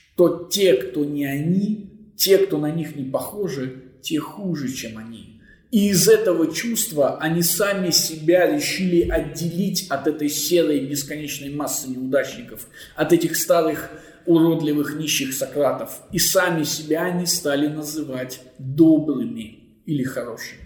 те, 0.50 0.74
кто 0.74 1.04
не 1.04 1.24
они, 1.24 2.12
те, 2.16 2.38
кто 2.38 2.58
на 2.58 2.70
них 2.70 2.96
не 2.96 3.04
похожи, 3.04 3.82
те 4.02 4.18
хуже, 4.18 4.72
чем 4.72 4.98
они. 4.98 5.40
И 5.70 5.88
из 5.88 6.06
этого 6.06 6.52
чувства 6.52 7.16
они 7.18 7.42
сами 7.42 7.90
себя 7.90 8.46
решили 8.46 9.08
отделить 9.08 9.86
от 9.88 10.06
этой 10.06 10.28
серой 10.28 10.80
бесконечной 10.80 11.48
массы 11.48 11.88
неудачников, 11.88 12.68
от 12.94 13.12
этих 13.14 13.36
старых 13.36 13.90
уродливых 14.26 14.96
нищих 14.96 15.32
Сократов. 15.32 16.02
И 16.12 16.18
сами 16.18 16.64
себя 16.64 17.04
они 17.04 17.24
стали 17.24 17.68
называть 17.68 18.40
добрыми 18.58 19.60
или 19.86 20.04
хорошими. 20.04 20.60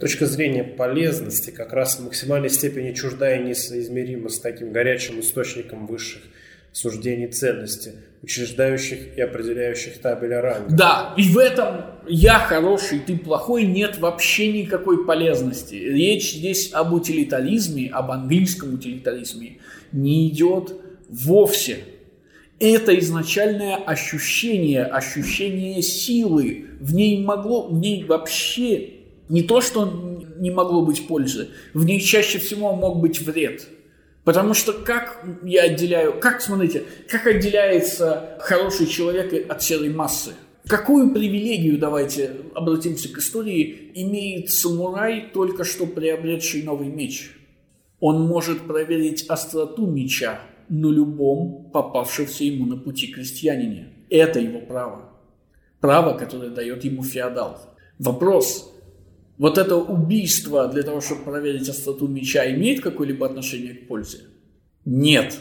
Точка 0.00 0.26
зрения 0.26 0.64
полезности 0.64 1.50
как 1.50 1.72
раз 1.72 1.98
в 1.98 2.04
максимальной 2.04 2.50
степени 2.50 2.94
чуждая 2.94 3.42
и 3.42 3.48
несоизмерима 3.48 4.30
с 4.30 4.38
таким 4.38 4.72
горячим 4.72 5.20
источником 5.20 5.86
высших 5.86 6.22
суждений 6.72 7.28
ценности, 7.28 7.92
учреждающих 8.22 9.16
и 9.16 9.20
определяющих 9.20 9.98
табеля 10.00 10.40
ранга. 10.40 10.74
Да, 10.74 11.14
и 11.16 11.22
в 11.22 11.38
этом 11.38 11.84
я 12.08 12.38
хороший, 12.38 13.00
ты 13.00 13.16
плохой, 13.16 13.64
нет 13.64 13.98
вообще 13.98 14.52
никакой 14.52 15.04
полезности. 15.04 15.74
Речь 15.74 16.34
здесь 16.34 16.72
об 16.72 16.92
утилитаризме, 16.92 17.90
об 17.90 18.10
английском 18.10 18.74
утилитаризме 18.74 19.58
не 19.92 20.28
идет 20.28 20.74
вовсе. 21.08 21.78
Это 22.60 22.98
изначальное 22.98 23.76
ощущение, 23.76 24.84
ощущение 24.84 25.80
силы. 25.80 26.66
В 26.80 26.92
ней 26.92 27.24
могло, 27.24 27.68
в 27.68 27.78
ней 27.78 28.04
вообще 28.04 28.90
не 29.28 29.42
то, 29.42 29.60
что 29.60 30.24
не 30.38 30.50
могло 30.50 30.84
быть 30.84 31.06
пользы, 31.06 31.48
в 31.74 31.84
ней 31.84 32.00
чаще 32.00 32.38
всего 32.38 32.74
мог 32.74 33.00
быть 33.00 33.20
вред. 33.20 33.66
Потому 34.28 34.52
что 34.52 34.74
как 34.74 35.24
я 35.42 35.62
отделяю, 35.62 36.20
как, 36.20 36.42
смотрите, 36.42 36.84
как 37.08 37.26
отделяется 37.26 38.36
хороший 38.40 38.86
человек 38.86 39.50
от 39.50 39.62
серой 39.62 39.88
массы? 39.88 40.34
Какую 40.66 41.14
привилегию, 41.14 41.78
давайте 41.78 42.32
обратимся 42.54 43.10
к 43.10 43.16
истории, 43.16 43.90
имеет 43.94 44.50
самурай, 44.50 45.30
только 45.32 45.64
что 45.64 45.86
приобретший 45.86 46.62
новый 46.62 46.88
меч? 46.88 47.38
Он 48.00 48.20
может 48.26 48.66
проверить 48.66 49.24
остроту 49.30 49.86
меча 49.86 50.42
на 50.68 50.90
любом 50.90 51.70
попавшемся 51.72 52.44
ему 52.44 52.66
на 52.66 52.76
пути 52.76 53.06
крестьянине. 53.06 53.94
Это 54.10 54.40
его 54.40 54.60
право. 54.60 55.10
Право, 55.80 56.18
которое 56.18 56.50
дает 56.50 56.84
ему 56.84 57.02
феодал. 57.02 57.62
Вопрос, 57.98 58.77
вот 59.38 59.56
это 59.56 59.76
убийство 59.76 60.66
для 60.68 60.82
того, 60.82 61.00
чтобы 61.00 61.22
проверить 61.22 61.68
остроту 61.68 62.08
меча, 62.08 62.50
имеет 62.50 62.80
какое-либо 62.80 63.24
отношение 63.24 63.74
к 63.74 63.86
пользе? 63.86 64.18
Нет. 64.84 65.38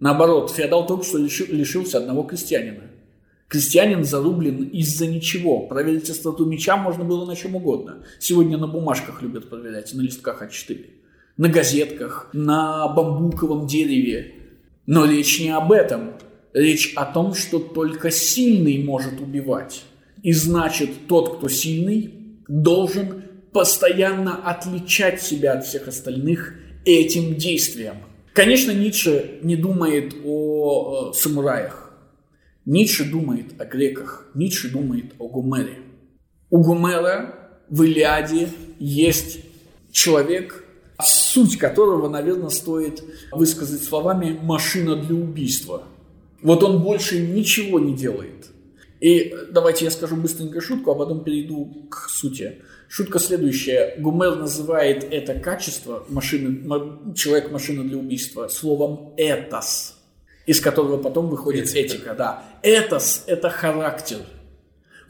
Наоборот, 0.00 0.50
феодал 0.50 0.86
только 0.86 1.04
что 1.04 1.18
лишился 1.18 1.98
одного 1.98 2.22
крестьянина. 2.22 2.84
Крестьянин 3.48 4.02
зарублен 4.02 4.64
из-за 4.64 5.06
ничего. 5.06 5.60
Проверить 5.66 6.08
остроту 6.08 6.46
меча 6.46 6.76
можно 6.76 7.04
было 7.04 7.26
на 7.26 7.36
чем 7.36 7.54
угодно. 7.54 8.04
Сегодня 8.18 8.56
на 8.56 8.66
бумажках 8.66 9.20
любят 9.22 9.50
проверять, 9.50 9.92
на 9.92 10.00
листках 10.00 10.42
А4. 10.42 10.86
На 11.36 11.48
газетках, 11.48 12.30
на 12.32 12.88
бамбуковом 12.88 13.66
дереве. 13.66 14.34
Но 14.86 15.04
речь 15.04 15.40
не 15.40 15.50
об 15.50 15.70
этом. 15.70 16.14
Речь 16.54 16.94
о 16.96 17.04
том, 17.04 17.34
что 17.34 17.58
только 17.58 18.10
сильный 18.10 18.82
может 18.82 19.20
убивать. 19.20 19.84
И 20.22 20.32
значит, 20.32 20.90
тот, 21.08 21.36
кто 21.36 21.48
сильный, 21.48 22.14
должен 22.48 23.23
постоянно 23.54 24.34
отличать 24.34 25.22
себя 25.22 25.52
от 25.52 25.64
всех 25.64 25.86
остальных 25.86 26.54
этим 26.84 27.36
действием. 27.36 27.98
Конечно, 28.34 28.72
Ницше 28.72 29.38
не 29.42 29.54
думает 29.54 30.12
о 30.24 31.12
э, 31.12 31.16
самураях. 31.16 31.92
Ницше 32.64 33.04
думает 33.04 33.58
о 33.60 33.64
греках. 33.64 34.26
Ницше 34.34 34.70
думает 34.70 35.12
о 35.20 35.28
Гумере. 35.28 35.78
У 36.50 36.64
Гумера 36.64 37.60
в 37.68 37.84
Илиаде 37.84 38.48
есть 38.80 39.38
человек, 39.92 40.64
суть 41.00 41.56
которого, 41.56 42.08
наверное, 42.08 42.50
стоит 42.50 43.04
высказать 43.30 43.84
словами 43.84 44.36
«машина 44.42 44.96
для 44.96 45.14
убийства». 45.14 45.84
Вот 46.42 46.64
он 46.64 46.82
больше 46.82 47.20
ничего 47.20 47.78
не 47.78 47.94
делает. 47.94 48.50
И 49.00 49.32
давайте 49.52 49.84
я 49.84 49.92
скажу 49.92 50.16
быстренько 50.16 50.60
шутку, 50.60 50.90
а 50.90 50.94
потом 50.96 51.22
перейду 51.22 51.86
к 51.88 52.08
сути. 52.08 52.62
Шутка 52.88 53.18
следующая. 53.18 53.94
Гумер 53.98 54.36
называет 54.36 55.04
это 55.10 55.34
качество 55.34 56.04
машины, 56.08 57.14
человек-машина 57.14 57.84
для 57.84 57.98
убийства 57.98 58.48
словом 58.48 59.14
«этос», 59.16 59.96
из 60.46 60.60
которого 60.60 61.02
потом 61.02 61.28
выходит 61.28 61.68
этика. 61.70 61.96
этика 61.96 62.14
да. 62.14 62.44
«Этос»– 62.62 63.24
это 63.26 63.50
характер. 63.50 64.18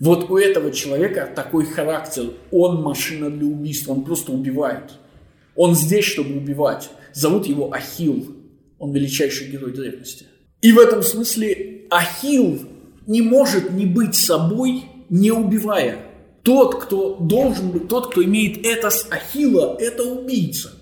Вот 0.01 0.31
у 0.31 0.37
этого 0.37 0.72
человека 0.72 1.31
такой 1.35 1.66
характер. 1.66 2.31
Он 2.51 2.83
машина 2.83 3.31
для 3.31 3.47
убийства, 3.47 3.93
он 3.93 4.05
просто 4.05 4.33
убивает. 4.33 4.93
Он 5.57 5.75
здесь, 5.75 6.05
чтобы 6.05 6.37
убивать. 6.37 6.91
Зовут 7.12 7.47
его 7.47 7.72
Ахил. 7.72 8.37
Он 8.79 8.93
величайший 8.93 9.49
герой 9.49 9.72
древности. 9.72 10.27
И 10.61 10.72
в 10.72 10.79
этом 10.79 11.03
смысле 11.03 11.87
Ахил 11.91 12.61
не 13.07 13.22
может 13.22 13.70
не 13.70 13.87
быть 13.87 14.14
собой, 14.14 14.85
не 15.09 15.31
убивая. 15.31 15.99
Тот, 16.45 16.84
кто 16.84 17.16
должен 17.16 17.70
быть, 17.70 17.88
тот, 17.88 18.11
кто 18.11 18.22
имеет 18.22 18.66
это 18.66 18.90
с 18.90 19.07
Ахилла, 19.11 19.78
это 19.80 20.05
убийца. 20.05 20.72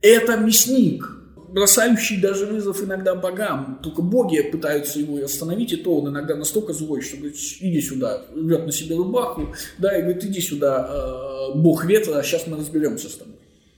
Это 0.00 0.38
мясник, 0.38 1.10
бросающий 1.52 2.18
даже 2.22 2.46
вызов 2.46 2.82
иногда 2.82 3.14
богам. 3.14 3.80
Только 3.82 4.00
боги 4.00 4.40
пытаются 4.40 4.98
его 4.98 5.22
остановить, 5.22 5.72
и 5.72 5.76
то 5.76 5.98
он 5.98 6.08
иногда 6.08 6.36
настолько 6.36 6.72
злой, 6.72 7.02
что 7.02 7.18
говорит, 7.18 7.36
иди 7.60 7.82
сюда, 7.82 8.22
рвет 8.34 8.64
на 8.64 8.72
себе 8.72 8.96
рубаху, 8.96 9.54
да, 9.76 9.94
и 9.94 10.00
говорит, 10.00 10.24
иди 10.24 10.40
сюда, 10.40 10.88
э, 10.88 11.58
бог 11.58 11.84
ветра, 11.84 12.18
а 12.18 12.22
сейчас 12.22 12.46
мы 12.46 12.56
разберемся 12.56 13.10
с 13.10 13.16
тобой. 13.16 13.34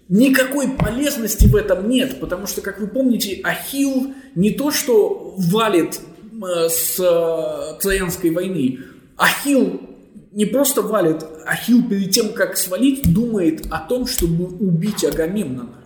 Никакой 0.08 0.68
полезности 0.68 1.46
в 1.46 1.56
этом 1.56 1.88
нет, 1.88 2.20
потому 2.20 2.46
что, 2.46 2.60
как 2.60 2.78
вы 2.78 2.86
помните, 2.86 3.40
Ахилл 3.42 4.14
не 4.36 4.50
то, 4.50 4.70
что 4.70 5.34
валит 5.38 5.98
э, 5.98 6.68
с 6.68 7.00
э, 7.00 7.80
Троянской 7.80 8.30
войны, 8.30 8.78
Ахилл 9.16 9.91
не 10.32 10.46
просто 10.46 10.82
валит, 10.82 11.24
Ахилл 11.46 11.88
перед 11.88 12.10
тем, 12.10 12.32
как 12.32 12.56
свалить, 12.56 13.12
думает 13.12 13.66
о 13.70 13.78
том, 13.80 14.06
чтобы 14.06 14.46
убить 14.46 15.04
Агамемнона. 15.04 15.84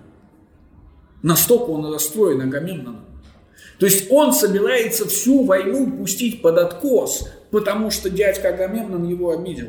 Настолько 1.23 1.71
он 1.71 1.93
расстроен 1.93 2.41
Агамемноном. 2.41 3.05
То 3.79 3.87
есть 3.87 4.11
он 4.11 4.33
собирается 4.33 5.07
всю 5.07 5.45
войну 5.45 5.91
пустить 5.99 6.41
под 6.41 6.59
откос, 6.59 7.29
потому 7.51 7.91
что 7.91 8.09
дядька 8.09 8.49
Агамемнон 8.49 9.05
его 9.05 9.33
обидел. 9.33 9.69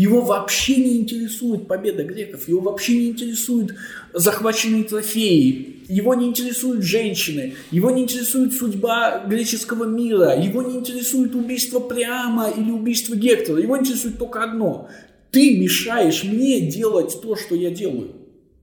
Его 0.00 0.22
вообще 0.22 0.76
не 0.76 0.96
интересует 0.96 1.68
победа 1.68 2.04
греков, 2.04 2.48
его 2.48 2.62
вообще 2.62 2.96
не 2.96 3.08
интересуют 3.10 3.74
захваченные 4.14 4.84
трофеи, 4.84 5.82
его 5.88 6.14
не 6.14 6.28
интересуют 6.28 6.82
женщины, 6.82 7.52
его 7.70 7.90
не 7.90 8.04
интересует 8.04 8.54
судьба 8.54 9.26
греческого 9.26 9.84
мира, 9.84 10.42
его 10.42 10.62
не 10.62 10.78
интересует 10.78 11.34
убийство 11.34 11.80
Приама 11.80 12.48
или 12.48 12.70
убийство 12.70 13.14
Гектора, 13.14 13.60
его 13.60 13.78
интересует 13.78 14.16
только 14.16 14.42
одно. 14.42 14.88
Ты 15.32 15.58
мешаешь 15.58 16.24
мне 16.24 16.62
делать 16.62 17.20
то, 17.20 17.36
что 17.36 17.54
я 17.54 17.68
делаю. 17.68 18.12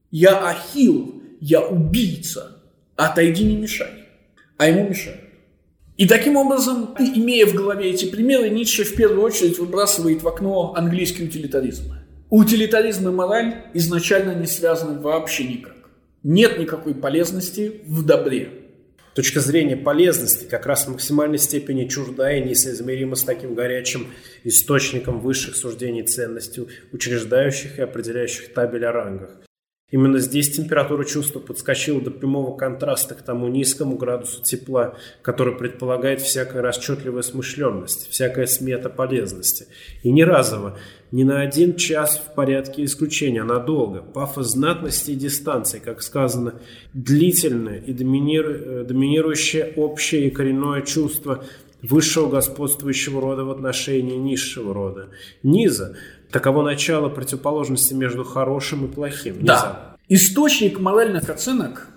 Я 0.10 0.40
Ахилл, 0.40 1.22
я 1.40 1.62
убийца. 1.62 2.64
Отойди, 2.96 3.44
не 3.44 3.58
мешай. 3.58 3.92
А 4.58 4.68
ему 4.70 4.90
мешают. 4.90 5.27
И 5.98 6.08
таким 6.08 6.36
образом, 6.36 6.96
имея 7.00 7.48
в 7.48 7.56
голове 7.56 7.90
эти 7.90 8.06
примеры, 8.06 8.50
Ницше 8.50 8.84
в 8.84 8.96
первую 8.96 9.24
очередь 9.24 9.58
выбрасывает 9.58 10.22
в 10.22 10.28
окно 10.28 10.74
английский 10.76 11.24
утилитаризм. 11.24 11.92
Утилитаризм 12.30 13.10
и 13.10 13.12
мораль 13.12 13.64
изначально 13.74 14.36
не 14.36 14.46
связаны 14.46 15.00
вообще 15.00 15.46
никак. 15.46 15.76
Нет 16.22 16.60
никакой 16.60 16.94
полезности 16.94 17.82
в 17.88 18.06
добре. 18.06 18.50
Точка 19.16 19.40
зрения 19.40 19.76
полезности 19.76 20.46
как 20.46 20.68
раз 20.68 20.86
в 20.86 20.92
максимальной 20.92 21.40
степени 21.40 21.88
чужда 21.88 22.32
и 22.32 22.44
несоизмерима 22.44 23.16
с 23.16 23.24
таким 23.24 23.56
горячим 23.56 24.08
источником 24.44 25.20
высших 25.20 25.56
суждений 25.56 26.04
ценностей, 26.04 26.68
учреждающих 26.92 27.80
и 27.80 27.82
определяющих 27.82 28.54
табель 28.54 28.86
о 28.86 28.92
рангах. 28.92 29.32
Именно 29.90 30.20
здесь 30.20 30.52
температура 30.52 31.06
чувства 31.06 31.40
подскочила 31.40 32.02
до 32.02 32.12
прямого 32.12 32.58
контраста 32.58 33.16
к 33.16 33.22
тому 33.22 33.48
низкому 33.48 33.96
градусу 33.96 34.44
тепла, 34.44 34.96
который 35.22 35.56
предполагает 35.56 36.20
всякая 36.20 36.62
расчетливая 36.62 37.22
смышленность, 37.22 38.10
всякая 38.10 38.48
смета 38.48 38.90
полезности. 38.90 39.68
И 40.04 40.12
не 40.12 40.26
разово, 40.26 40.78
не 41.14 41.24
на 41.24 41.40
один 41.40 41.78
час 41.78 42.18
в 42.18 42.36
порядке 42.36 42.84
исключения, 42.84 43.44
а 43.44 43.46
надолго. 43.46 44.02
Пафос 44.02 44.48
знатности 44.48 45.12
и 45.12 45.16
дистанции, 45.16 45.80
как 45.80 46.02
сказано, 46.02 46.56
длительное 46.94 47.80
и 47.80 47.94
доминиру... 47.94 48.84
доминирующее 48.84 49.72
общее 49.78 50.28
и 50.28 50.32
коренное 50.32 50.82
чувство 50.82 51.46
высшего 51.82 52.30
господствующего 52.30 53.22
рода 53.22 53.46
в 53.46 53.52
отношении 53.52 54.18
низшего 54.18 54.74
рода. 54.74 55.12
Низа– 55.44 55.96
Таково 56.32 56.64
начало 56.64 57.10
противоположности 57.10 57.94
между 57.94 58.24
хорошим 58.24 58.86
и 58.86 58.88
плохим. 58.88 59.38
Да. 59.42 59.96
Источник 60.10 60.80
моральных 60.80 61.30
оценок 61.30 61.90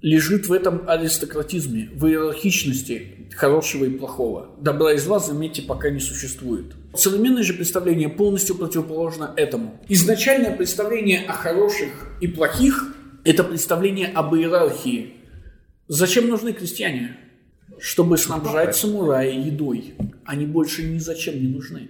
лежит 0.00 0.46
в 0.46 0.52
этом 0.52 0.82
аристократизме, 0.86 1.90
в 1.94 2.06
иерархичности 2.06 3.28
хорошего 3.34 3.84
и 3.84 3.90
плохого. 3.90 4.50
Добра 4.60 4.92
и 4.92 4.98
зла, 4.98 5.18
заметьте, 5.18 5.62
пока 5.62 5.90
не 5.90 6.00
существует. 6.00 6.74
Современное 6.94 7.42
же 7.42 7.54
представление 7.54 8.08
полностью 8.08 8.56
противоположно 8.56 9.32
этому. 9.36 9.80
Изначальное 9.88 10.56
представление 10.56 11.24
о 11.26 11.32
хороших 11.32 11.90
и 12.20 12.26
плохих– 12.26 12.94
это 13.24 13.44
представление 13.44 14.08
об 14.08 14.34
иерархии. 14.34 15.14
Зачем 15.88 16.28
нужны 16.28 16.52
крестьяне? 16.52 17.16
Чтобы 17.80 18.18
снабжать 18.18 18.76
самурая 18.76 19.30
едой. 19.30 19.94
Они 20.24 20.46
больше 20.46 20.82
ни 20.82 20.98
зачем 20.98 21.40
не 21.40 21.48
нужны. 21.48 21.88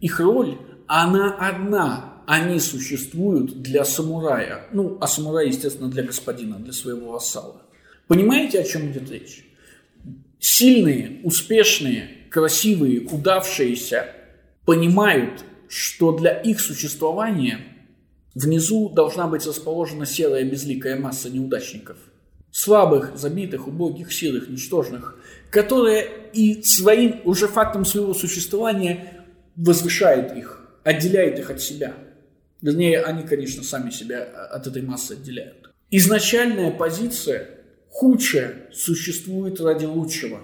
Их 0.00 0.20
роль, 0.20 0.56
она 0.86 1.34
одна– 1.34 2.08
они 2.26 2.60
существуют 2.60 3.62
для 3.62 3.84
самурая. 3.84 4.66
Ну, 4.72 4.96
а 5.00 5.06
самурай, 5.06 5.48
естественно, 5.48 5.90
для 5.90 6.02
господина, 6.02 6.56
для 6.56 6.72
своего 6.72 7.12
вассала. 7.12 7.62
Понимаете, 8.06 8.60
о 8.60 8.64
чем 8.64 8.90
идет 8.90 9.10
речь? 9.10 9.44
Сильные, 10.38 11.20
успешные, 11.24 12.08
красивые, 12.30 13.00
удавшиеся 13.00 14.06
понимают, 14.64 15.44
что 15.68 16.12
для 16.12 16.32
их 16.32 16.60
существования 16.60 17.60
внизу 18.34 18.88
должна 18.88 19.26
быть 19.26 19.46
расположена 19.46 20.06
серая 20.06 20.44
безликая 20.44 20.98
масса 20.98 21.30
неудачников. 21.30 21.96
Слабых, 22.50 23.16
забитых, 23.16 23.66
убогих, 23.66 24.12
силых, 24.12 24.48
ничтожных, 24.48 25.18
которые 25.50 26.08
и 26.34 26.62
своим, 26.62 27.20
уже 27.24 27.48
фактом 27.48 27.84
своего 27.84 28.14
существования 28.14 29.24
возвышает 29.56 30.36
их, 30.36 30.61
отделяет 30.84 31.38
их 31.38 31.50
от 31.50 31.60
себя– 31.60 31.94
Вернее, 32.62 33.00
они, 33.02 33.24
конечно, 33.24 33.64
сами 33.64 33.90
себя 33.90 34.22
от 34.22 34.68
этой 34.68 34.82
массы 34.82 35.12
отделяют. 35.12 35.72
Изначальная 35.90 36.70
позиция 36.70 37.58
худшая 37.90 38.68
существует 38.72 39.60
ради 39.60 39.84
лучшего. 39.84 40.40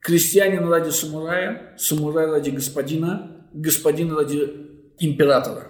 Крестьянин 0.00 0.68
ради 0.68 0.90
самурая, 0.90 1.74
самурай 1.78 2.26
ради 2.26 2.50
господина, 2.50 3.46
господин 3.54 4.12
ради 4.12 4.50
императора. 4.98 5.68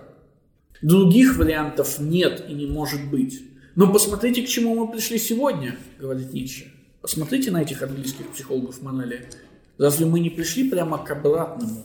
Других 0.81 1.37
вариантов 1.37 2.01
нет 2.01 2.45
и 2.49 2.55
не 2.55 2.67
может 2.67 3.11
быть. 3.11 3.43
Но 3.77 3.93
посмотрите, 3.93 4.43
к 4.43 4.49
чему 4.49 4.75
мы 4.75 4.91
пришли 4.91 5.19
сегодня, 5.19 5.77
говорит 6.01 6.33
Ницше. 6.33 6.73
Посмотрите 7.03 7.51
на 7.51 7.63
этих 7.63 7.83
английских 7.83 8.31
психологов 8.31 8.81
Манели. 8.81 9.29
Разве 9.77 10.07
мы 10.07 10.21
не 10.21 10.31
пришли 10.31 10.71
прямо 10.71 11.05
к 11.05 11.11
обратному? 11.11 11.85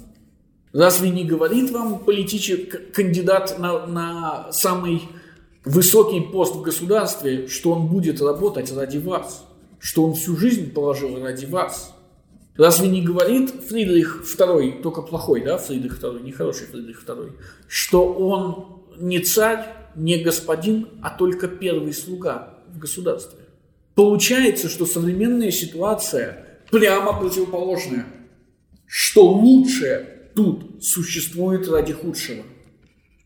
Разве 0.71 1.09
не 1.09 1.23
говорит 1.23 1.71
вам 1.71 1.99
политический 1.99 2.65
кандидат 2.65 3.57
на, 3.57 3.87
на 3.87 4.51
самый 4.51 5.01
высокий 5.65 6.21
пост 6.21 6.55
в 6.55 6.61
государстве, 6.61 7.47
что 7.47 7.71
он 7.71 7.87
будет 7.87 8.21
работать 8.21 8.71
ради 8.71 8.99
вас, 8.99 9.45
что 9.79 10.03
он 10.03 10.13
всю 10.13 10.37
жизнь 10.37 10.71
положил 10.71 11.19
ради 11.21 11.45
вас? 11.45 11.95
Разве 12.55 12.87
не 12.89 13.01
говорит 13.01 13.51
Фридрих 13.69 14.23
II, 14.37 14.81
только 14.81 15.01
плохой, 15.01 15.41
да, 15.41 15.57
Фридрих 15.57 15.99
II, 15.99 16.21
не 16.21 16.31
хороший 16.31 16.67
Фридрих 16.67 17.03
II, 17.03 17.31
что 17.67 18.13
он 18.13 18.83
не 18.97 19.19
царь, 19.19 19.65
не 19.95 20.17
господин, 20.17 20.89
а 21.01 21.09
только 21.09 21.47
первый 21.47 21.93
слуга 21.93 22.59
в 22.67 22.77
государстве? 22.77 23.39
Получается, 23.95 24.69
что 24.69 24.85
современная 24.85 25.51
ситуация 25.51 26.59
прямо 26.69 27.17
противоположная, 27.17 28.05
что 28.85 29.25
лучшее 29.31 30.18
тут 30.39 30.81
существует 30.81 31.67
ради 31.67 31.91
худшего. 31.91 32.43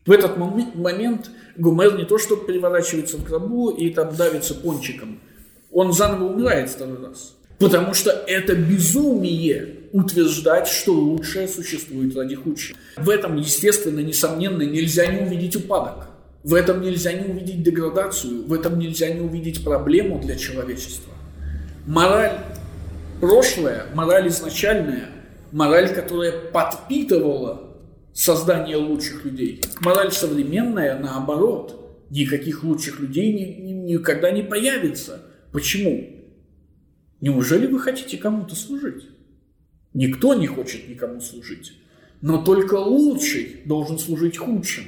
В 0.04 0.10
этот 0.10 0.36
момент 0.36 1.30
Гумер 1.56 1.96
не 1.96 2.04
то 2.04 2.18
что 2.18 2.34
переворачивается 2.34 3.18
в 3.18 3.24
гробу 3.24 3.70
и 3.70 3.90
там 3.90 4.16
давится 4.16 4.52
пончиком, 4.56 5.20
он 5.70 5.92
заново 5.92 6.24
умирает 6.24 6.70
второй 6.70 7.06
раз. 7.06 7.36
Потому 7.60 7.94
что 7.94 8.10
это 8.10 8.56
безумие 8.56 9.76
утверждать, 9.92 10.66
что 10.66 10.92
лучшее 10.92 11.46
существует 11.46 12.16
ради 12.16 12.34
худшего. 12.34 12.76
В 12.96 13.08
этом, 13.08 13.36
естественно, 13.36 14.00
несомненно, 14.00 14.62
нельзя 14.62 15.06
не 15.06 15.24
увидеть 15.24 15.54
упадок. 15.54 16.08
В 16.42 16.52
этом 16.52 16.82
нельзя 16.82 17.12
не 17.12 17.30
увидеть 17.30 17.62
деградацию, 17.62 18.44
в 18.44 18.52
этом 18.52 18.76
нельзя 18.76 19.08
не 19.08 19.20
увидеть 19.20 19.62
проблему 19.62 20.18
для 20.18 20.34
человечества. 20.34 21.12
Мораль 21.86 22.40
прошлое, 23.20 23.86
мораль 23.94 24.26
изначальная, 24.26 25.10
мораль, 25.54 25.94
которая 25.94 26.32
подпитывала 26.50 27.76
создание 28.12 28.76
лучших 28.76 29.24
людей. 29.24 29.62
Мораль 29.80 30.10
современная, 30.10 30.98
наоборот, 30.98 32.06
никаких 32.10 32.64
лучших 32.64 32.98
людей 33.00 33.32
ни, 33.32 33.62
ни, 33.62 33.92
никогда 33.92 34.32
не 34.32 34.42
появится. 34.42 35.22
Почему? 35.52 36.10
Неужели 37.20 37.66
вы 37.66 37.78
хотите 37.78 38.16
кому-то 38.16 38.56
служить? 38.56 39.06
Никто 39.94 40.34
не 40.34 40.48
хочет 40.48 40.88
никому 40.88 41.20
служить. 41.20 41.72
Но 42.20 42.42
только 42.42 42.74
лучший 42.74 43.60
должен 43.64 43.98
служить 43.98 44.36
худшим. 44.36 44.84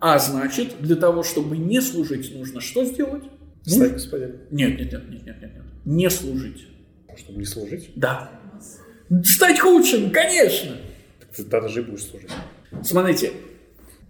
А 0.00 0.18
значит, 0.18 0.80
для 0.80 0.96
того, 0.96 1.22
чтобы 1.22 1.56
не 1.56 1.80
служить, 1.80 2.34
нужно 2.34 2.60
что 2.60 2.84
сделать? 2.84 3.22
Стать 3.64 3.92
господином. 3.92 4.38
Нет, 4.50 4.78
нет, 4.78 4.92
нет, 4.92 5.10
нет, 5.10 5.26
нет, 5.26 5.42
нет, 5.42 5.54
нет. 5.54 5.64
Не 5.84 6.10
служить. 6.10 6.66
Чтобы 7.16 7.38
не 7.38 7.44
служить? 7.44 7.90
Да. 7.94 8.37
Стать 9.24 9.58
худшим, 9.58 10.10
конечно. 10.10 10.76
Ты 11.34 11.44
тогда 11.44 11.68
же 11.68 11.80
и 11.80 11.84
будешь 11.84 12.04
служить. 12.04 12.30
Смотрите, 12.82 13.32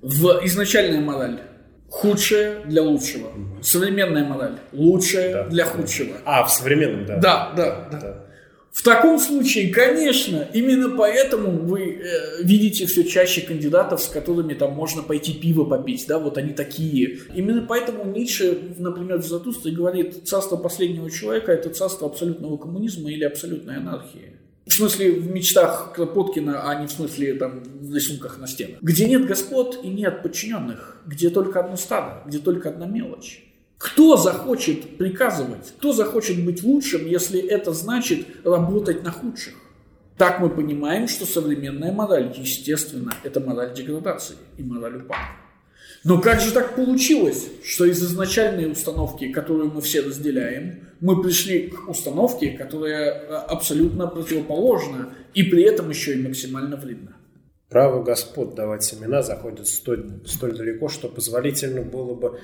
в 0.02 0.40
изначальная 0.44 1.00
мораль 1.00 1.40
худшая 1.88 2.64
для 2.64 2.82
лучшего. 2.82 3.30
Современная 3.62 4.24
мораль 4.24 4.58
лучшая 4.72 5.32
да, 5.32 5.46
для 5.46 5.64
худшего. 5.64 6.16
А, 6.24 6.44
в 6.44 6.50
современном, 6.50 7.06
да. 7.06 7.16
Да, 7.16 7.52
да, 7.56 7.88
да. 7.90 8.00
да. 8.00 8.24
В 8.70 8.82
таком 8.84 9.18
случае, 9.18 9.72
конечно, 9.72 10.46
именно 10.52 10.96
поэтому 10.96 11.50
вы 11.50 12.00
э, 12.00 12.42
видите 12.44 12.86
все 12.86 13.02
чаще 13.02 13.40
кандидатов, 13.40 14.00
с 14.00 14.06
которыми 14.06 14.54
там 14.54 14.72
можно 14.72 15.02
пойти 15.02 15.32
пиво 15.32 15.64
попить, 15.64 16.04
да, 16.06 16.20
вот 16.20 16.38
они 16.38 16.52
такие. 16.52 17.18
Именно 17.34 17.66
поэтому 17.66 18.04
Ницше, 18.04 18.56
например, 18.78 19.18
в 19.18 19.26
Затустре 19.26 19.72
говорит, 19.72 20.28
царство 20.28 20.56
последнего 20.56 21.10
человека– 21.10 21.50
это 21.52 21.70
царство 21.70 22.06
абсолютного 22.06 22.56
коммунизма 22.56 23.10
или 23.10 23.24
абсолютной 23.24 23.78
анархии. 23.78 24.37
В 24.68 24.72
смысле, 24.72 25.12
в 25.12 25.30
мечтах 25.30 25.92
Кропоткина, 25.94 26.68
а 26.68 26.78
не 26.78 26.86
в 26.86 26.90
смысле 26.90 27.34
там 27.34 27.62
в 27.80 27.94
рисунках 27.94 28.38
на 28.38 28.46
стенах. 28.46 28.82
Где 28.82 29.06
нет 29.06 29.26
господ 29.26 29.80
и 29.82 29.88
нет 29.88 30.22
подчиненных, 30.22 30.98
где 31.06 31.30
только 31.30 31.60
одно 31.60 31.76
стадо, 31.78 32.22
где 32.26 32.38
только 32.38 32.68
одна 32.68 32.84
мелочь. 32.84 33.44
Кто 33.78 34.18
захочет 34.18 34.98
приказывать, 34.98 35.72
кто 35.78 35.94
захочет 35.94 36.44
быть 36.44 36.62
лучшим, 36.62 37.06
если 37.06 37.40
это 37.40 37.72
значит 37.72 38.26
работать 38.44 39.02
на 39.02 39.10
худших? 39.10 39.54
Так 40.18 40.38
мы 40.40 40.50
понимаем, 40.50 41.08
что 41.08 41.24
современная 41.24 41.92
мораль, 41.92 42.34
естественно, 42.36 43.14
это 43.22 43.40
мораль 43.40 43.72
деградации 43.72 44.36
и 44.58 44.62
мораль 44.62 44.96
упадка. 44.96 45.36
Но 46.04 46.20
как 46.20 46.40
же 46.40 46.52
так 46.52 46.76
получилось, 46.76 47.48
что 47.64 47.86
из 47.86 48.02
изначальной 48.02 48.70
установки, 48.70 49.32
которую 49.32 49.70
мы 49.70 49.80
все 49.80 50.02
разделяем, 50.02 50.87
мы 51.00 51.22
пришли 51.22 51.68
к 51.68 51.88
установке, 51.88 52.50
которая 52.50 53.12
э, 53.12 53.26
абсолютно 53.34 54.06
противоположна 54.06 55.14
и 55.34 55.42
при 55.42 55.62
этом 55.62 55.90
еще 55.90 56.14
и 56.14 56.22
максимально 56.22 56.76
вредна? 56.76 57.16
Право 57.68 58.02
господ 58.02 58.54
давать 58.54 58.82
семена 58.82 59.22
заходит 59.22 59.68
столь, 59.68 60.22
столь 60.26 60.56
далеко, 60.56 60.88
что 60.88 61.08
позволительно 61.08 61.82
было 61.82 62.14
бы 62.14 62.40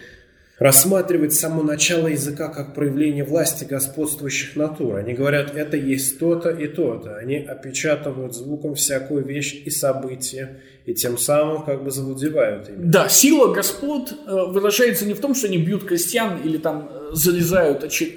рассматривать 0.59 1.33
само 1.33 1.63
начало 1.63 2.09
языка 2.09 2.49
как 2.49 2.75
проявление 2.75 3.25
власти 3.25 3.65
господствующих 3.65 4.55
натур. 4.55 4.97
Они 4.97 5.15
говорят, 5.15 5.55
это 5.55 5.77
есть 5.77 6.19
то-то 6.19 6.51
и 6.51 6.69
то-то. 6.69 7.17
Они 7.17 7.37
опечатывают 7.39 8.35
звуком 8.35 8.75
всякую 8.75 9.25
вещь 9.25 9.63
и 9.65 9.71
событие, 9.71 10.61
и 10.87 10.95
тем 10.95 11.17
самым 11.17 11.65
как 11.65 11.83
бы 11.83 11.91
завладевают 11.91 12.69
ими. 12.69 12.85
Да, 12.85 13.09
сила 13.09 13.53
господ 13.53 14.13
э, 14.27 14.45
выражается 14.49 15.07
не 15.07 15.15
в 15.15 15.21
том, 15.21 15.35
что 15.35 15.47
они 15.47 15.59
бьют 15.59 15.85
крестьян 15.85 16.41
или 16.43 16.59
там 16.59 16.89
э, 16.91 17.11
залезают 17.13 17.85
э, 17.85 18.17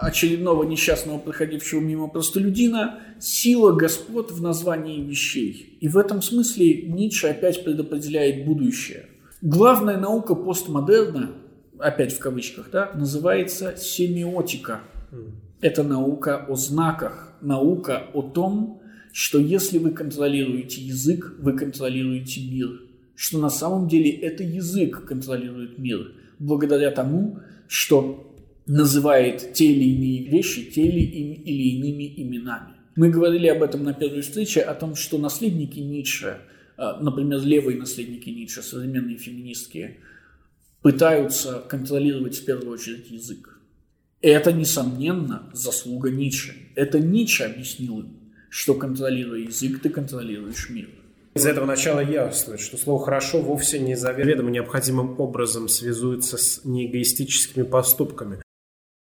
очередного 0.00 0.64
несчастного 0.64 1.18
проходившего 1.18 1.80
мимо 1.80 2.08
простолюдина. 2.08 2.98
Сила 3.20 3.72
господ 3.72 4.32
в 4.32 4.42
названии 4.42 5.00
вещей. 5.00 5.78
И 5.80 5.88
в 5.88 5.96
этом 5.96 6.22
смысле 6.22 6.82
Ницше 6.82 7.28
опять 7.28 7.62
предопределяет 7.62 8.44
будущее. 8.44 9.06
Главная 9.40 9.96
наука 9.96 10.34
постмодерна 10.34 11.30
опять 11.78 12.12
в 12.12 12.18
кавычках, 12.18 12.70
да, 12.72 12.90
называется 12.94 13.76
семиотика. 13.76 14.80
Это 15.60 15.82
наука 15.82 16.44
о 16.48 16.56
знаках, 16.56 17.32
наука 17.40 18.04
о 18.12 18.22
том, 18.22 18.77
что 19.18 19.40
если 19.40 19.78
вы 19.78 19.90
контролируете 19.90 20.80
язык, 20.80 21.34
вы 21.40 21.54
контролируете 21.54 22.40
мир. 22.40 22.82
Что 23.16 23.38
на 23.38 23.50
самом 23.50 23.88
деле 23.88 24.12
это 24.12 24.44
язык 24.44 25.06
контролирует 25.06 25.76
мир, 25.76 26.12
благодаря 26.38 26.92
тому, 26.92 27.40
что 27.66 28.32
называет 28.66 29.54
те 29.54 29.72
или 29.72 29.86
иные 29.86 30.30
вещи 30.30 30.70
те 30.70 30.86
или, 30.86 31.00
иными 31.00 32.14
именами. 32.16 32.74
Мы 32.94 33.10
говорили 33.10 33.48
об 33.48 33.64
этом 33.64 33.82
на 33.82 33.92
первой 33.92 34.20
встрече, 34.20 34.60
о 34.60 34.72
том, 34.74 34.94
что 34.94 35.18
наследники 35.18 35.80
Ницше, 35.80 36.38
а, 36.76 37.00
например, 37.00 37.40
левые 37.40 37.76
наследники 37.76 38.30
Ницше, 38.30 38.62
современные 38.62 39.16
феминистские, 39.16 39.96
пытаются 40.80 41.64
контролировать 41.68 42.36
в 42.36 42.44
первую 42.44 42.70
очередь 42.70 43.10
язык. 43.10 43.58
Это, 44.20 44.52
несомненно, 44.52 45.50
заслуга 45.52 46.08
Ницше. 46.08 46.54
Это 46.76 47.00
Ницше 47.00 47.42
объяснил 47.42 47.98
им, 47.98 48.17
что 48.50 48.74
контролируя 48.74 49.40
язык, 49.40 49.80
ты 49.82 49.88
контролируешь 49.88 50.70
мир. 50.70 50.88
Из 51.34 51.46
этого 51.46 51.66
начала 51.66 52.00
ясно, 52.00 52.58
что 52.58 52.76
слово 52.76 53.04
«хорошо» 53.04 53.40
вовсе 53.40 53.78
не 53.78 53.94
заведомо 53.94 54.50
необходимым 54.50 55.20
образом 55.20 55.68
связуется 55.68 56.36
с 56.36 56.64
неэгоистическими 56.64 57.62
поступками. 57.62 58.42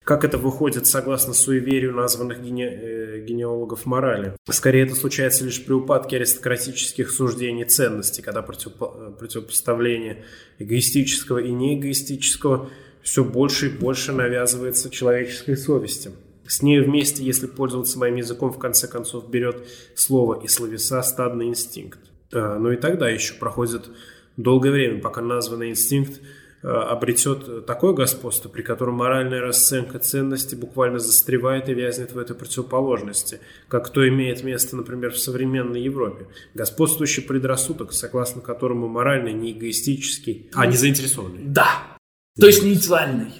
Как 0.04 0.24
это 0.24 0.38
выходит 0.38 0.88
согласно 0.88 1.34
суеверию 1.34 1.93
названных 1.93 2.41
гене... 2.41 2.70
э, 2.70 3.26
генеалогов 3.26 3.86
морали? 3.86 4.38
Скорее, 4.50 4.86
это 4.86 4.95
случается 4.95 5.43
лишь 5.43 5.66
при 5.66 5.74
упадке 5.74 6.16
аристократических 6.16 7.12
суждений 7.12 7.66
ценностей, 7.66 8.22
когда 8.22 8.41
против... 8.41 8.74
противопоставление 9.20 10.24
эгоистического 10.60 11.39
и 11.39 11.52
неэгоистического 11.52 12.70
все 13.02 13.24
больше 13.26 13.68
и 13.68 13.70
больше 13.70 14.14
навязывается 14.14 14.89
человеческой 14.89 15.58
совести. 15.58 16.12
С 16.48 16.62
ней 16.62 16.80
вместе, 16.80 17.24
если 17.24 17.48
пользоваться 17.48 18.00
моим 18.00 18.16
языком, 18.16 18.52
в 18.52 18.60
конце 18.60 18.88
концов 18.88 19.30
берет 19.30 19.68
слово 19.95 20.41
и 20.41 20.48
словеса 20.48 21.04
стадный 21.04 21.48
инстинкт. 21.48 22.00
А, 22.34 22.58
но 22.58 22.72
и 22.72 22.78
тогда 22.78 23.10
еще 23.10 23.34
проходит 23.34 23.89
долгое 24.38 24.72
время, 24.72 25.02
пока 25.02 25.22
названный 25.22 25.70
инстинкт 25.70 26.22
а, 26.64 26.84
обретет 26.89 27.66
такое 27.66 27.93
господство, 27.93 28.50
при 28.50 28.62
котором 28.62 28.95
моральная 28.95 29.41
расценка 29.41 30.00
ценности 30.00 30.56
буквально 30.56 31.00
застревает 31.00 31.70
и 31.70 31.74
вязнет 31.74 32.14
в 32.14 32.18
этой 32.18 32.36
противоположности, 32.36 33.39
как 33.68 33.89
то 33.89 34.08
имеет 34.08 34.43
место, 34.43 34.76
например, 34.76 35.12
в 35.12 35.20
современной 35.20 35.82
Европе. 35.82 36.28
Господствующий 36.54 37.24
предрассудок, 37.24 37.93
согласно 37.93 38.41
которому 38.41 38.88
моральный 38.88 39.34
не 39.34 39.52
эгоистический, 39.52 40.50
а 40.54 40.66
не 40.66 40.78
заинтересованный. 40.78 41.43
Да, 41.43 41.98
то 42.39 42.48
есть 42.48 42.64
нейтральный. 42.64 43.34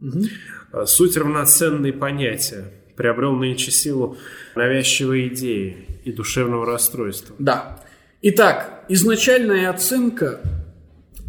Угу. 0.00 0.24
Суть 0.84 1.16
равноценные 1.16 1.92
понятия 1.92 2.72
приобрел 2.96 3.32
нынче 3.32 3.70
силу 3.70 4.16
навязчивой 4.54 5.28
идеи 5.28 6.00
и 6.04 6.12
душевного 6.12 6.66
расстройства. 6.66 7.34
Да. 7.38 7.80
Итак, 8.22 8.84
изначальная 8.88 9.70
оценка 9.70 10.40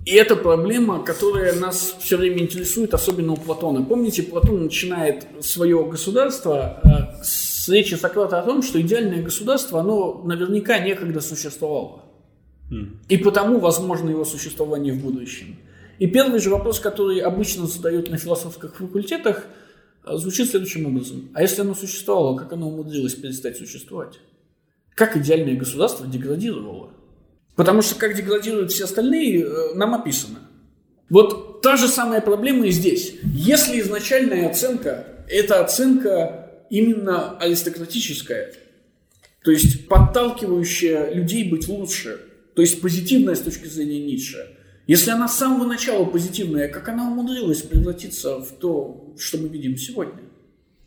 и 0.07 0.13
это 0.13 0.37
проблема, 0.37 1.03
которая 1.03 1.53
нас 1.59 1.97
все 1.99 2.15
время 2.15 2.39
интересует, 2.39 2.93
особенно 2.93 3.33
у 3.33 3.35
Платона. 3.35 3.83
Помните, 3.83 4.23
Платон 4.23 4.63
начинает 4.63 5.27
свое 5.41 5.83
государство 5.83 6.79
э, 6.81 7.21
с 7.23 7.67
речи 7.67 7.95
Сократа 7.95 8.39
о 8.39 8.43
том, 8.43 8.63
что 8.63 8.79
идеальное 8.79 9.21
государство, 9.21 9.81
оно 9.81 10.21
наверняка 10.23 10.79
некогда 10.79 11.19
существовало. 11.19 12.03
Mm. 12.71 12.99
И 13.09 13.17
потому 13.17 13.59
возможно 13.59 14.09
его 14.09 14.23
существование 14.23 14.93
в 14.93 15.01
будущем. 15.01 15.57
И 15.99 16.07
первый 16.07 16.39
же 16.39 16.49
вопрос, 16.49 16.79
который 16.79 17.19
обычно 17.19 17.67
задают 17.67 18.09
на 18.09 18.17
философских 18.17 18.75
факультетах, 18.75 19.45
э, 20.05 20.15
звучит 20.17 20.49
следующим 20.49 20.85
образом. 20.85 21.29
А 21.33 21.41
если 21.41 21.61
оно 21.61 21.73
существовало, 21.73 22.37
как 22.37 22.53
оно 22.53 22.69
умудрилось 22.69 23.15
перестать 23.15 23.57
существовать? 23.57 24.19
Как 24.95 25.17
идеальное 25.17 25.55
государство 25.55 26.05
деградировало? 26.05 26.91
Потому 27.55 27.81
что 27.81 27.95
как 27.95 28.15
деградируют 28.15 28.71
все 28.71 28.83
остальные, 28.83 29.43
э, 29.43 29.73
нам 29.73 29.95
описано. 29.95 30.39
Вот 31.09 31.61
та 31.61 31.77
же 31.77 31.87
самая 31.87 32.21
проблема 32.21 32.67
и 32.67 32.71
здесь. 32.71 33.15
Если 33.23 33.79
изначальная 33.79 34.49
оценка– 34.49 35.07
это 35.27 35.61
оценка 35.61 36.63
именно 36.69 37.37
аристократическая, 37.37 38.53
то 39.43 39.51
есть 39.51 39.87
подталкивающая 39.87 41.13
людей 41.13 41.49
быть 41.49 41.67
лучше, 41.67 42.19
то 42.55 42.61
есть 42.61 42.81
позитивная 42.81 43.35
с 43.35 43.39
точки 43.39 43.67
зрения 43.67 43.99
Ницше, 44.05 44.56
если 44.87 45.11
она 45.11 45.27
с 45.27 45.37
самого 45.37 45.67
начала 45.67 46.05
позитивная, 46.05 46.69
как 46.69 46.87
она 46.87 47.11
умудрилась 47.11 47.61
превратиться 47.61 48.39
в 48.39 48.51
то, 48.53 49.13
что 49.19 49.37
мы 49.37 49.49
видим 49.49 49.77
сегодня? 49.77 50.23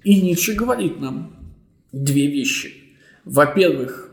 И 0.03 0.21
Ницше 0.23 0.55
говорит 0.55 0.99
нам 1.01 1.55
две 1.93 2.27
вещи. 2.27 2.73
Во-первых, 3.27 4.11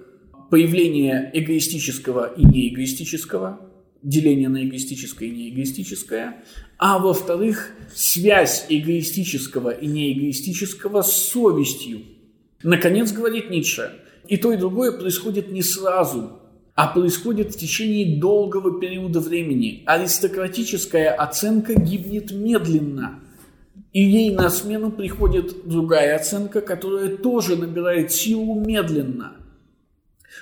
появление 0.50 1.32
эгоистического 1.34 2.34
и 2.34 2.44
неэгоистического, 2.44 3.62
деление 4.04 4.50
на 4.50 4.66
эгоистическое 4.66 5.30
и 5.30 5.32
неэгоистическое, 5.32 6.44
а 6.78 7.00
во-вторых, 7.00 7.72
связь 7.96 8.66
эгоистического 8.68 9.70
и 9.70 9.88
неэгоистического 9.88 11.02
с 11.02 11.14
совестью. 11.14 12.02
Наконец, 12.62 13.14
говорит 13.14 13.50
Ницше, 13.50 13.92
и 14.28 14.36
то, 14.36 14.52
и 14.52 14.58
другое 14.58 14.92
происходит 14.92 15.52
не 15.52 15.62
сразу, 15.64 16.37
а 16.78 16.88
происходит 16.88 17.54
в 17.54 17.58
течение 17.58 18.20
долгого 18.20 18.80
периода 18.80 19.20
времени. 19.20 19.84
Аристократическая 19.86 21.12
оценка 21.12 21.74
гибнет 21.74 22.32
медленно, 22.32 23.20
и 23.92 24.04
ей 24.04 24.34
на 24.34 24.50
смену 24.50 24.92
приходит 24.92 25.68
другая 25.68 26.16
оценка, 26.16 26.62
которая 26.62 27.18
тоже 27.18 27.58
набирает 27.58 28.12
силу 28.14 28.64
медленно– 28.64 29.34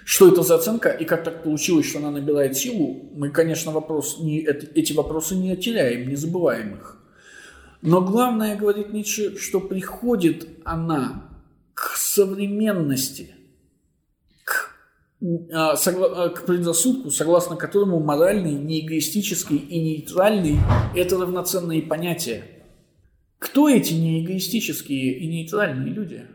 что 0.03 0.27
это 0.27 0.43
за 0.43 0.55
оценка 0.55 0.89
и 0.89 1.05
как 1.05 1.23
так 1.23 1.43
получилось, 1.43 1.87
что 1.87 1.99
она 1.99 2.11
набирает 2.11 2.57
силу, 2.57 3.09
мы, 3.15 3.29
конечно, 3.29 3.71
вопрос 3.71 4.19
не, 4.19 4.39
эти 4.41 4.93
вопросы 4.93 5.35
не 5.35 5.55
теряем, 5.55 6.09
не 6.09 6.15
забываем 6.15 6.75
их. 6.75 6.97
Но 7.81 8.01
главное, 8.01 8.55
говорит 8.55 8.91
Ницше, 8.93 9.37
что 9.37 9.59
приходит 9.59 10.47
она 10.63 11.29
к 11.73 11.95
современности, 11.95 13.34
к, 15.19 15.25
а, 15.53 15.73
а, 15.73 16.29
к 16.29 16.45
предрассудку, 16.45 17.09
согласно 17.09 17.55
которому 17.55 17.99
моральный, 17.99 18.53
неэгоистический 18.53 19.57
и 19.57 19.79
нейтральный– 19.79 20.59
это 20.95 21.17
равноценные 21.17 21.81
понятия. 21.81 22.43
Кто 23.39 23.69
эти 23.69 23.93
неэгоистические 23.93 25.19
и 25.19 25.27
нейтральные 25.27 25.93
люди, 25.93 26.25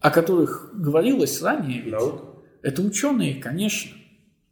о 0.00 0.10
которых 0.10 0.70
говорилось 0.74 1.42
ранее 1.42 1.82
ведь? 1.82 1.92
Наука. 1.92 2.24
Это 2.62 2.82
ученые, 2.82 3.34
конечно. 3.34 3.90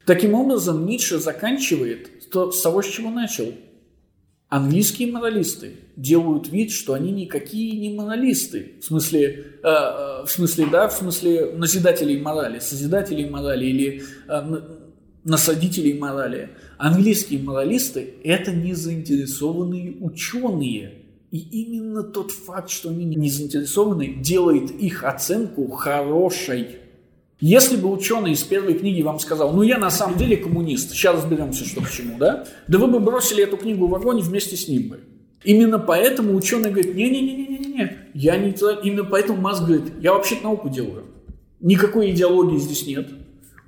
Таким 0.04 0.34
образом, 0.34 0.86
Ницше 0.86 1.18
заканчивает 1.18 2.30
то, 2.30 2.50
с 2.50 2.60
того, 2.62 2.82
с 2.82 2.86
чего 2.86 3.10
начал. 3.10 3.52
Английские 4.51 5.12
моралисты 5.12 5.76
делают 5.94 6.48
вид, 6.48 6.72
что 6.72 6.94
они 6.94 7.12
никакие 7.12 7.78
не 7.78 7.96
моралисты. 7.96 8.72
В 8.80 8.84
смысле, 8.84 9.46
э, 9.62 9.68
э, 9.68 10.24
в 10.24 10.28
смысле, 10.28 10.66
да, 10.66 10.88
в 10.88 10.92
смысле 10.92 11.53
назидателей 11.53 12.20
морали, 12.20 12.59
созидателей 12.59 13.30
морали 13.30 13.66
или 13.66 14.03
э, 14.28 14.61
насадителей 15.22 15.96
морали. 15.96 16.51
Английские 16.78 17.40
моралисты– 17.40 18.14
это 18.24 18.51
незаинтересованные 18.51 19.98
ученые. 20.01 20.94
И 21.30 21.38
именно 21.38 22.03
тот 22.03 22.32
факт, 22.32 22.70
что 22.70 22.90
они 22.90 23.05
не 23.05 23.30
заинтересованы, 23.30 24.14
делает 24.14 24.72
их 24.72 25.05
оценку 25.05 25.68
хорошей. 25.68 26.79
Если 27.41 27.76
бы 27.76 27.91
ученый 27.91 28.32
из 28.32 28.43
первой 28.43 28.74
книги 28.74 29.01
вам 29.01 29.18
сказал, 29.18 29.53
ну 29.53 29.62
я 29.62 29.78
на 29.78 29.91
самом 29.91 30.18
деле 30.18 30.36
коммунист, 30.36 30.91
сейчас 30.91 31.16
разберемся, 31.16 31.64
что 31.64 31.80
к 31.80 31.91
чему, 31.91 32.18
да? 32.18 32.47
Да 32.68 32.78
вы 32.78 32.86
бы 32.86 33.01
бросили 33.01 33.43
эту 33.43 33.57
книгу 33.57 33.86
в 33.86 33.95
огонь 33.95 34.20
вместе 34.20 34.57
с 34.57 34.68
ним 34.68 34.91
бы. 34.91 35.01
Именно 35.43 35.78
поэтому 35.78 36.34
ученый 36.34 36.70
говорит, 36.70 36.95
не-не-не-не-не, 36.95 37.97
я 38.12 38.36
не... 38.36 38.51
Именно 38.84 39.05
поэтому 39.05 39.41
Маск 39.41 39.64
говорит, 39.64 39.84
я 40.01 40.12
вообще-то 40.12 40.45
науку 40.45 40.68
делаю. 40.68 41.05
Никакой 41.61 42.11
идеологии 42.11 42.59
здесь 42.59 42.86
нет. 42.86 43.09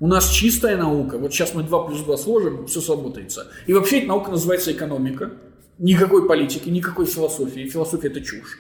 У 0.01 0.07
нас 0.07 0.29
чистая 0.29 0.77
наука. 0.77 1.17
Вот 1.17 1.33
сейчас 1.33 1.55
мы 1.55 1.63
2 1.63 1.87
плюс 1.87 2.01
2 2.01 2.17
сложим, 2.19 2.67
все 2.67 2.81
сработается. 2.81 3.47
И 3.67 3.73
вообще 3.73 4.01
эта 4.01 4.09
наука 4.09 4.33
называется 4.33 4.73
экономика. 4.73 5.33
Никакой 5.79 6.29
политики, 6.29 6.69
никакой 6.69 7.07
философии. 7.07 7.69
Философия– 7.69 8.09
это 8.09 8.21
чушь. 8.21 8.59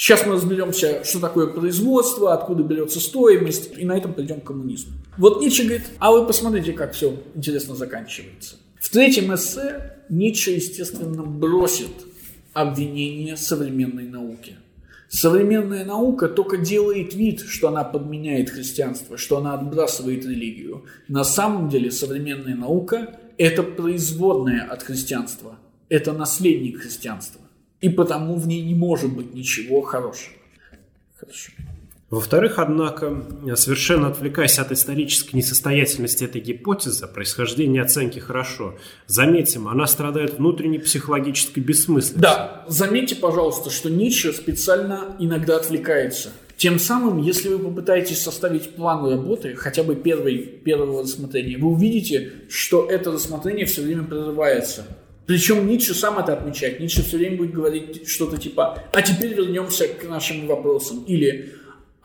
Сейчас 0.00 0.24
мы 0.24 0.32
разберемся, 0.32 1.04
что 1.04 1.20
такое 1.20 1.46
производство, 1.46 2.32
откуда 2.32 2.62
берется 2.62 2.98
стоимость, 3.00 3.72
и 3.76 3.84
на 3.84 3.98
этом 3.98 4.14
придем 4.14 4.40
к 4.40 4.44
коммунизму. 4.44 4.94
Вот 5.18 5.42
Ницше 5.42 5.64
говорит, 5.64 5.82
а 5.98 6.10
вы 6.12 6.26
посмотрите, 6.26 6.72
как 6.72 6.94
все 6.94 7.22
интересно 7.34 7.74
заканчивается. 7.74 8.56
В 8.80 8.88
третьем 8.88 9.34
эссе 9.34 9.98
Ницше, 10.08 10.52
естественно, 10.52 11.22
бросит 11.22 11.90
обвинение 12.54 13.36
современной 13.36 14.08
науке. 14.08 14.56
Современная 15.10 15.84
наука 15.84 16.28
только 16.28 16.56
делает 16.56 17.12
вид, 17.12 17.40
что 17.46 17.68
она 17.68 17.84
подменяет 17.84 18.48
христианство, 18.48 19.18
что 19.18 19.36
она 19.36 19.52
отбрасывает 19.52 20.24
религию. 20.24 20.86
На 21.08 21.24
самом 21.24 21.68
деле 21.68 21.90
современная 21.90 22.56
наука– 22.56 23.20
это 23.36 23.62
производная 23.62 24.62
от 24.62 24.82
христианства, 24.82 25.58
это 25.90 26.14
наследник 26.14 26.80
христианства 26.80 27.39
и 27.80 27.88
потому 27.88 28.36
в 28.36 28.46
ней 28.46 28.62
не 28.62 28.74
может 28.74 29.12
быть 29.12 29.34
ничего 29.34 29.80
хорошего. 29.82 30.36
Хорошо. 31.16 31.52
Во-вторых, 32.10 32.58
однако, 32.58 33.24
совершенно 33.54 34.08
отвлекаясь 34.08 34.58
от 34.58 34.72
исторической 34.72 35.36
несостоятельности 35.36 36.24
этой 36.24 36.40
гипотезы, 36.40 37.06
происхождение 37.06 37.82
оценки 37.82 38.18
хорошо, 38.18 38.76
заметим, 39.06 39.68
она 39.68 39.86
страдает 39.86 40.38
внутренней 40.38 40.80
психологической 40.80 41.62
бессмысленностью. 41.62 42.20
Да, 42.20 42.64
заметьте, 42.66 43.14
пожалуйста, 43.14 43.70
что 43.70 43.90
Ницше 43.90 44.32
специально 44.32 45.14
иногда 45.20 45.56
отвлекается. 45.56 46.32
Тем 46.56 46.80
самым, 46.80 47.22
если 47.22 47.48
вы 47.48 47.60
попытаетесь 47.60 48.20
составить 48.20 48.74
план 48.74 49.08
работы, 49.08 49.54
хотя 49.54 49.84
бы 49.84 49.94
первый, 49.94 50.38
первого 50.38 51.02
рассмотрения, 51.02 51.58
вы 51.58 51.68
увидите, 51.68 52.32
что 52.50 52.90
это 52.90 53.12
рассмотрение 53.12 53.66
все 53.66 53.82
время 53.82 54.02
прерывается 54.02 54.84
Причем 55.26 55.66
Ницше 55.66 55.94
сам 55.94 56.18
это 56.18 56.32
отмечает. 56.32 56.80
Ницше 56.80 57.02
все 57.02 57.16
время 57.16 57.36
будет 57.36 57.52
говорить 57.52 58.08
что-то 58.08 58.36
типа 58.36 58.82
«а 58.92 59.02
теперь 59.02 59.34
вернемся 59.34 59.86
к 59.86 60.08
нашим 60.08 60.46
вопросам» 60.46 61.04
или 61.04 61.54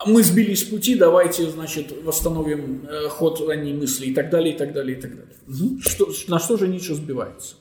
«мы 0.06 0.22
сбились 0.22 0.60
с 0.60 0.64
пути, 0.64 0.94
давайте, 0.94 1.50
значит, 1.50 1.92
восстановим 2.04 2.86
э, 2.88 3.08
ход 3.08 3.40
ранней 3.46 3.72
мысли» 3.72 4.06
и 4.06 4.14
так 4.14 4.30
далее, 4.30 4.54
и 4.54 4.58
так 4.58 4.72
далее, 4.72 4.96
и 4.96 5.00
так 5.00 5.10
далее. 5.10 5.34
Угу. 5.48 5.80
Что, 5.80 6.12
на 6.28 6.38
что 6.38 6.56
же 6.56 6.68
Ницше 6.68 6.94
сбивается? 6.94 7.56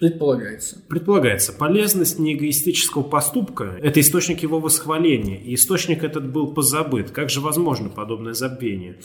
Предполагается. 0.00 0.82
Предполагается. 0.88 1.52
Полезность 1.52 2.18
неэгоистического 2.18 3.02
поступка– 3.02 3.78
это 3.82 4.00
источник 4.00 4.42
его 4.42 4.58
восхваления, 4.58 5.38
и 5.38 5.54
источник 5.54 6.02
этот 6.02 6.32
был 6.32 6.54
позабыт. 6.54 7.10
Как 7.10 7.28
же 7.28 7.42
возможно 7.42 7.90
подобное 7.90 8.32
забвение? 8.32 8.96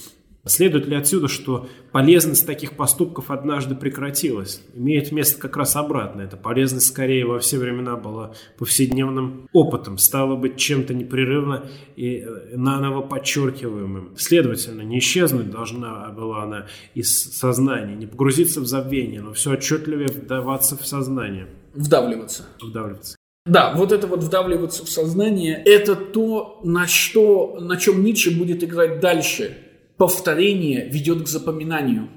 Следует 0.47 0.85
ли 0.85 0.95
отсюда, 0.95 1.27
что 1.27 1.67
полезность 1.91 2.45
таких 2.45 2.73
поступков 2.73 3.31
однажды 3.31 3.73
прекратилась? 3.73 4.61
Имеет 4.76 5.11
место 5.11 5.41
как 5.41 5.57
раз 5.57 5.76
обратно. 5.76 6.22
Эта 6.22 6.38
полезность 6.38 6.85
скорее 6.85 7.26
во 7.26 7.39
все 7.39 7.57
времена 7.57 7.95
была 7.95 8.34
повседневным 8.59 9.49
опытом, 9.53 9.97
стала 9.97 10.35
быть 10.35 10.57
чем-то 10.57 10.93
непрерывно 10.93 11.65
и 11.95 12.17
э, 12.17 12.55
наново 12.55 13.01
подчеркиваемым. 13.01 14.13
Следовательно, 14.17 14.84
не 14.84 14.99
исчезнуть 14.99 15.49
должна 15.49 16.09
была 16.09 16.43
она 16.43 16.67
из 16.93 17.34
сознания, 17.34 17.95
не 17.95 18.05
погрузиться 18.05 18.61
в 18.61 18.67
забвение, 18.67 19.22
но 19.22 19.34
все 19.34 19.53
отчетливее 19.53 20.09
вдаваться 20.09 20.77
в 20.77 20.85
сознание. 20.85 21.47
Вдавливаться. 21.73 22.43
Вдавливаться. 22.61 23.15
Да, 23.47 23.73
вот 23.76 23.91
это 23.91 24.05
вот 24.05 24.23
вдавливаться 24.23 24.85
в 24.85 24.89
сознание, 24.89 25.55
это 25.65 25.95
то, 25.95 26.59
на 26.63 26.88
что, 26.88 27.57
на 27.59 27.77
чем 27.77 28.03
Ницше 28.03 28.38
будет 28.38 28.63
играть 28.63 28.99
дальше– 28.99 29.57
повторение 29.97 30.88
ведет 30.89 31.23
к 31.23 31.27
запоминанию. 31.27 32.09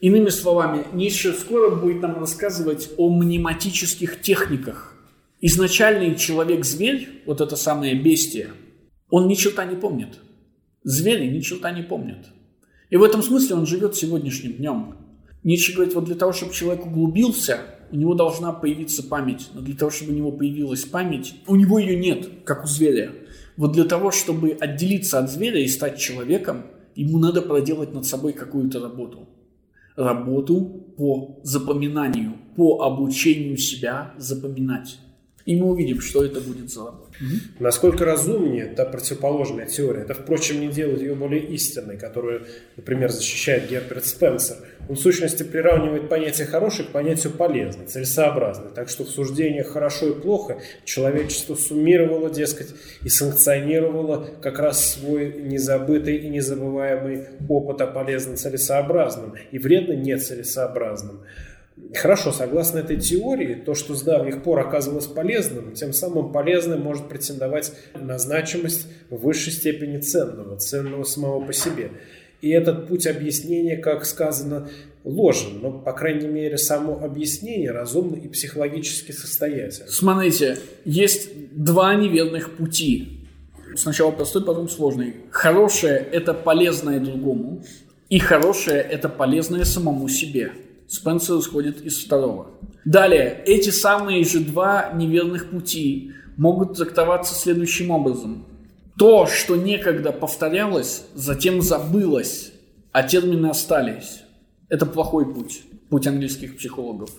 Иными 0.00 0.30
словами, 0.30 0.86
Ницше 0.94 1.34
скоро 1.34 1.74
будет 1.74 2.00
нам 2.00 2.18
рассказывать 2.18 2.90
о 2.96 3.10
мнематических 3.10 4.22
техниках. 4.22 4.96
Изначальный 5.42 6.14
человек-зверь, 6.16 7.22
вот 7.26 7.40
это 7.40 7.56
самое 7.56 7.94
бестие, 7.94 8.50
он 9.10 9.26
ни 9.28 9.34
черта 9.34 9.64
не 9.64 9.76
помнит. 9.76 10.18
Звери 10.82 11.26
ни 11.26 11.40
черта 11.40 11.72
не 11.72 11.82
помнят. 11.82 12.26
И 12.88 12.96
в 12.96 13.02
этом 13.02 13.22
смысле 13.22 13.56
он 13.56 13.66
живет 13.66 13.94
сегодняшним 13.94 14.54
днем. 14.54 14.96
Ницше 15.42 15.74
говорит, 15.74 15.94
вот 15.94 16.04
для 16.04 16.14
того, 16.14 16.32
чтобы 16.32 16.54
человек 16.54 16.86
углубился, 16.86 17.60
у 17.90 17.96
него 17.96 18.14
должна 18.14 18.52
появиться 18.52 19.02
память. 19.02 19.48
Но 19.54 19.60
для 19.60 19.76
того, 19.76 19.90
чтобы 19.90 20.12
у 20.12 20.16
него 20.16 20.32
появилась 20.32 20.84
память, 20.84 21.34
у 21.46 21.56
него 21.56 21.78
ее 21.78 21.96
нет, 21.96 22.28
как 22.44 22.64
у 22.64 22.66
зверя. 22.66 23.12
Вот 23.56 23.72
для 23.72 23.84
того, 23.84 24.10
чтобы 24.10 24.56
отделиться 24.58 25.18
от 25.18 25.30
зверя 25.30 25.60
и 25.60 25.68
стать 25.68 25.98
человеком, 25.98 26.64
ему 26.94 27.18
надо 27.18 27.42
проделать 27.42 27.92
над 27.92 28.06
собой 28.06 28.32
какую-то 28.32 28.80
работу. 28.80 29.28
Работу 29.96 30.84
по 30.96 31.40
запоминанию, 31.42 32.34
по 32.56 32.82
обучению 32.82 33.56
себя 33.56 34.14
запоминать. 34.18 34.98
И 35.46 35.56
мы 35.56 35.70
увидим, 35.70 36.00
что 36.00 36.24
это 36.24 36.40
будет 36.40 36.70
за 36.70 36.86
работа. 36.86 37.09
Угу. 37.20 37.64
Насколько 37.64 38.04
разумнее 38.04 38.66
та 38.66 38.84
противоположная 38.84 39.66
теория. 39.66 40.02
Это, 40.02 40.14
впрочем, 40.14 40.60
не 40.60 40.68
делает 40.68 41.00
ее 41.02 41.14
более 41.14 41.42
истинной, 41.42 41.98
которую, 41.98 42.46
например, 42.76 43.10
защищает 43.10 43.68
Герберт 43.68 44.06
Спенсер. 44.06 44.56
Он 44.88 44.96
в 44.96 44.98
сущности 44.98 45.42
приравнивает 45.42 46.08
понятие 46.08 46.46
«хороший» 46.46 46.84
к 46.84 46.88
понятию 46.88 47.32
«полезный», 47.32 47.86
«целесообразный». 47.86 48.70
Так 48.74 48.88
что 48.88 49.04
в 49.04 49.08
суждениях 49.08 49.68
«хорошо» 49.68 50.08
и 50.08 50.20
«плохо» 50.20 50.60
человечество 50.84 51.54
суммировало, 51.54 52.30
дескать, 52.30 52.74
и 53.04 53.08
санкционировало 53.08 54.26
как 54.42 54.58
раз 54.58 54.94
свой 54.94 55.42
незабытый 55.42 56.16
и 56.16 56.28
незабываемый 56.28 57.26
опыт 57.48 57.80
о 57.82 57.86
полезном 57.86 58.36
целесообразном 58.36 59.34
и 59.50 59.58
вредно 59.58 59.92
нецелесообразном. 59.92 61.20
Хорошо, 61.94 62.30
согласно 62.30 62.78
этой 62.78 62.98
теории, 62.98 63.54
то, 63.54 63.74
что 63.74 63.94
с 63.94 64.02
давних 64.02 64.42
пор 64.42 64.60
оказывалось 64.60 65.06
полезным, 65.06 65.72
тем 65.72 65.92
самым 65.92 66.32
полезным 66.32 66.80
может 66.82 67.08
претендовать 67.08 67.72
на 67.94 68.18
значимость 68.18 68.86
в 69.10 69.16
высшей 69.16 69.52
степени 69.52 69.98
ценного, 69.98 70.56
ценного 70.56 71.04
самого 71.04 71.44
по 71.44 71.52
себе. 71.52 71.90
И 72.42 72.50
этот 72.50 72.88
путь 72.88 73.06
объяснения, 73.06 73.76
как 73.76 74.04
сказано, 74.04 74.68
ложен, 75.04 75.60
но, 75.60 75.72
по 75.72 75.92
крайней 75.92 76.28
мере, 76.28 76.58
само 76.58 76.98
объяснение 77.02 77.70
разумно 77.70 78.16
и 78.16 78.28
психологически 78.28 79.12
состоятельно. 79.12 79.88
Смотрите, 79.90 80.58
есть 80.84 81.30
два 81.52 81.94
неверных 81.94 82.56
пути. 82.56 83.26
Сначала 83.76 84.10
простой, 84.10 84.44
потом 84.44 84.68
сложный. 84.68 85.16
Хорошее– 85.30 86.06
это 86.12 86.34
полезное 86.34 86.98
другому, 86.98 87.62
и 88.08 88.18
хорошее– 88.18 88.80
это 88.90 89.08
полезное 89.08 89.64
самому 89.64 90.08
себе. 90.08 90.52
Спенсер 90.90 91.38
исходит 91.38 91.82
из 91.82 92.04
второго. 92.04 92.48
Далее, 92.84 93.44
эти 93.46 93.70
самые 93.70 94.24
же 94.24 94.40
два 94.40 94.90
неверных 94.92 95.50
пути 95.50 96.10
могут 96.36 96.76
трактоваться 96.76 97.32
следующим 97.32 97.92
образом. 97.92 98.44
То, 98.98 99.26
что 99.26 99.54
некогда 99.54 100.10
повторялось, 100.10 101.04
затем 101.14 101.62
забылось, 101.62 102.50
а 102.90 103.04
термины 103.04 103.46
остались. 103.46 104.22
Это 104.68 104.84
плохой 104.84 105.32
путь, 105.32 105.62
путь 105.90 106.08
английских 106.08 106.56
психологов. 106.56 107.10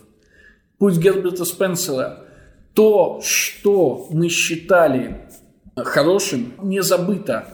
Путь 0.77 0.97
Герберта 0.97 1.45
Спенсера. 1.45 2.25
То, 2.73 3.21
что 3.23 4.07
мы 4.11 4.27
считали 4.27 5.29
хорошим, 5.77 6.55
не 6.61 6.83
забыто, 6.83 7.45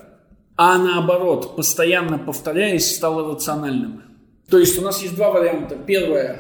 а 0.56 0.80
наоборот, 0.80 1.56
постоянно 1.56 2.18
повторяясь, 2.18 2.95
стало 2.95 3.35
рациональным. 3.35 4.07
То 4.49 4.60
есть 4.60 4.78
у 4.80 4.82
нас 4.82 5.02
есть 5.02 5.15
два 5.15 5.32
варианта. 5.32 5.76
Первое. 5.76 6.40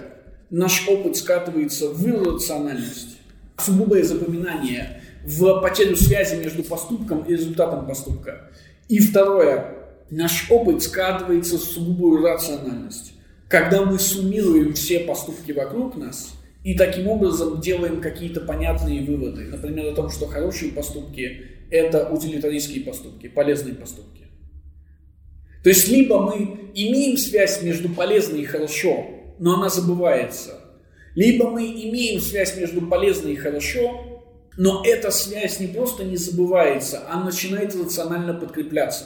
Наш 0.49 0.87
опыт 0.87 1.17
скатывается 1.17 1.89
в 1.89 2.07
иррациональность, 2.07 3.17
сугубое 3.57 4.03
запоминание, 4.03 5.01
в 5.25 5.61
потерю 5.61 5.97
связи 5.97 6.35
между 6.35 6.63
поступком 6.63 7.23
и 7.23 7.33
результатом 7.33 7.85
поступка. 7.85 8.49
И 8.87 8.99
второе. 8.99 9.75
Наш 10.09 10.49
опыт 10.49 10.81
скатывается 10.83 11.57
в 11.57 11.61
сугубую 11.63 12.23
рациональность. 12.23 13.11
Когда 13.49 13.83
мы 13.83 13.99
суммируем 13.99 14.73
все 14.73 15.01
поступки 15.01 15.51
вокруг 15.51 15.97
нас 15.97 16.33
и 16.63 16.75
таким 16.75 17.07
образом 17.07 17.59
делаем 17.59 17.99
какие-то 17.99 18.41
понятные 18.41 19.03
выводы. 19.03 19.45
Например, 19.45 19.91
о 19.91 19.95
том, 19.95 20.09
что 20.09 20.27
хорошие 20.27 20.71
поступки– 20.71 21.41
это 21.71 22.09
утилитаристские 22.09 22.85
поступки, 22.85 23.27
полезные 23.27 23.75
поступки. 23.75 24.26
То 25.63 25.69
есть 25.69 25.87
либо 25.87 26.19
мы 26.19 26.71
имеем 26.73 27.17
связь 27.17 27.61
между 27.61 27.89
полезной 27.89 28.41
и 28.41 28.45
хорошо, 28.45 29.05
но 29.39 29.55
она 29.55 29.69
забывается, 29.69 30.61
либо 31.15 31.49
мы 31.49 31.65
имеем 31.65 32.21
связь 32.21 32.55
между 32.57 32.81
полезной 32.81 33.33
и 33.33 33.37
хорошо, 33.37 34.21
но 34.57 34.83
эта 34.85 35.11
связь 35.11 35.59
не 35.59 35.67
просто 35.67 36.03
не 36.03 36.15
забывается, 36.15 37.03
а 37.09 37.23
начинает 37.23 37.75
рационально 37.75 38.33
подкрепляться. 38.33 39.05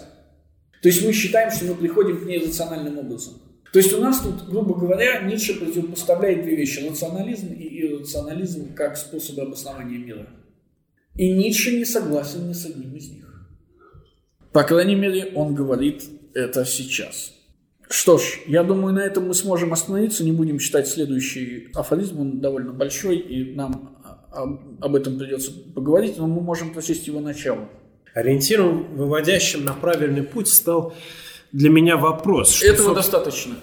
То 0.82 0.90
есть 0.90 1.06
мы 1.06 1.14
считаем, 1.14 1.52
что 1.52 1.66
мы 1.66 1.76
приходим 1.76 2.20
к 2.20 2.26
ней 2.26 2.46
рациональным 2.46 2.98
образом. 2.98 3.36
То 3.72 3.80
есть 3.80 3.94
у 3.94 4.02
нас 4.02 4.20
тут, 4.20 4.50
грубо 4.50 4.76
говоря, 4.76 5.22
Ницше 5.22 5.58
противопоставляет 5.58 6.44
две 6.44 6.56
вещи. 6.56 6.86
Рационализм 6.86 7.54
и 7.54 7.82
иррационализм 7.82 8.74
как 8.74 8.98
способы 8.98 9.44
обоснования 9.44 9.98
мира. 9.98 10.28
И 11.16 11.32
Ницше 11.32 11.78
не 11.78 11.86
согласен 11.86 12.50
ни 12.50 12.54
с 12.54 12.66
одним 12.66 12.96
из 12.96 13.10
них. 13.10 13.48
По 14.52 14.64
крайней 14.64 14.96
мере, 14.96 15.32
он 15.36 15.56
говорит 15.56 16.04
это 16.34 16.66
сейчас. 16.66 17.34
Что 17.90 18.18
ж, 18.18 18.40
я 18.48 18.64
думаю, 18.64 18.94
на 18.94 19.00
этом 19.00 19.28
мы 19.28 19.34
сможем 19.34 19.74
остановиться, 19.74 20.24
не 20.24 20.32
будем 20.32 20.60
читать 20.60 20.88
следующий 20.88 21.70
афоризм, 21.74 22.22
он 22.22 22.40
довольно 22.40 22.72
большой, 22.72 23.18
и 23.18 23.54
нам 23.54 23.98
об 24.32 24.96
этом 24.96 25.20
придется 25.20 25.52
поговорить, 25.52 26.18
но 26.18 26.26
мы 26.28 26.42
можем 26.42 26.74
прочесть 26.74 27.08
его 27.08 27.20
начало. 27.20 27.68
Ориентиром, 28.14 28.96
выводящим 28.96 29.66
на 29.66 29.74
правильный 29.74 30.24
путь, 30.24 30.48
стал 30.48 30.94
для 31.52 31.70
меня 31.70 31.98
вопрос. 31.98 32.54
Что, 32.54 32.66
Этого 32.66 32.94
собственно... 32.94 32.96
достаточно. 32.96 33.56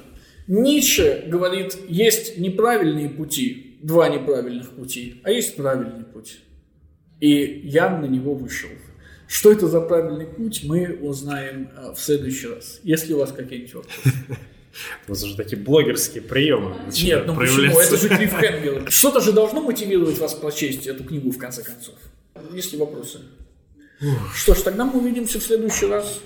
Ницше 0.46 1.24
говорит, 1.26 1.76
есть 1.88 2.38
неправильные 2.38 3.08
пути, 3.08 3.78
два 3.82 4.08
неправильных 4.08 4.70
пути, 4.70 5.20
а 5.24 5.30
есть 5.30 5.56
правильный 5.56 6.04
путь. 6.04 6.40
И 7.20 7.62
я 7.64 7.90
на 7.96 8.06
него 8.06 8.34
вышел. 8.34 8.70
Что 9.28 9.52
это 9.52 9.68
за 9.68 9.82
правильный 9.82 10.24
путь, 10.26 10.62
мы 10.64 10.98
узнаем 11.02 11.70
э, 11.76 11.92
в 11.94 12.00
следующий 12.00 12.48
раз. 12.48 12.80
Если 12.82 13.12
у 13.12 13.18
вас 13.18 13.30
какие-нибудь 13.30 13.74
вопросы. 13.74 14.00
У 15.06 15.10
вас 15.10 15.22
уже 15.22 15.36
такие 15.36 15.60
блогерские 15.60 16.22
приемы 16.22 16.76
Нет, 17.02 17.26
ну 17.26 17.36
почему? 17.36 17.78
Это 17.78 17.96
же 17.96 18.08
клиффхенгер. 18.08 18.90
Что-то 18.90 19.20
же 19.20 19.32
должно 19.32 19.60
мотивировать 19.60 20.18
вас 20.18 20.34
прочесть 20.34 20.86
эту 20.86 21.04
книгу 21.04 21.30
в 21.30 21.38
конце 21.38 21.62
концов. 21.62 21.94
Есть 22.52 22.72
ли 22.72 22.78
вопросы? 22.78 23.20
Что 24.34 24.54
ж, 24.54 24.58
тогда 24.58 24.84
мы 24.84 25.00
увидимся 25.00 25.40
в 25.40 25.42
следующий 25.42 25.86
раз. 25.86 26.20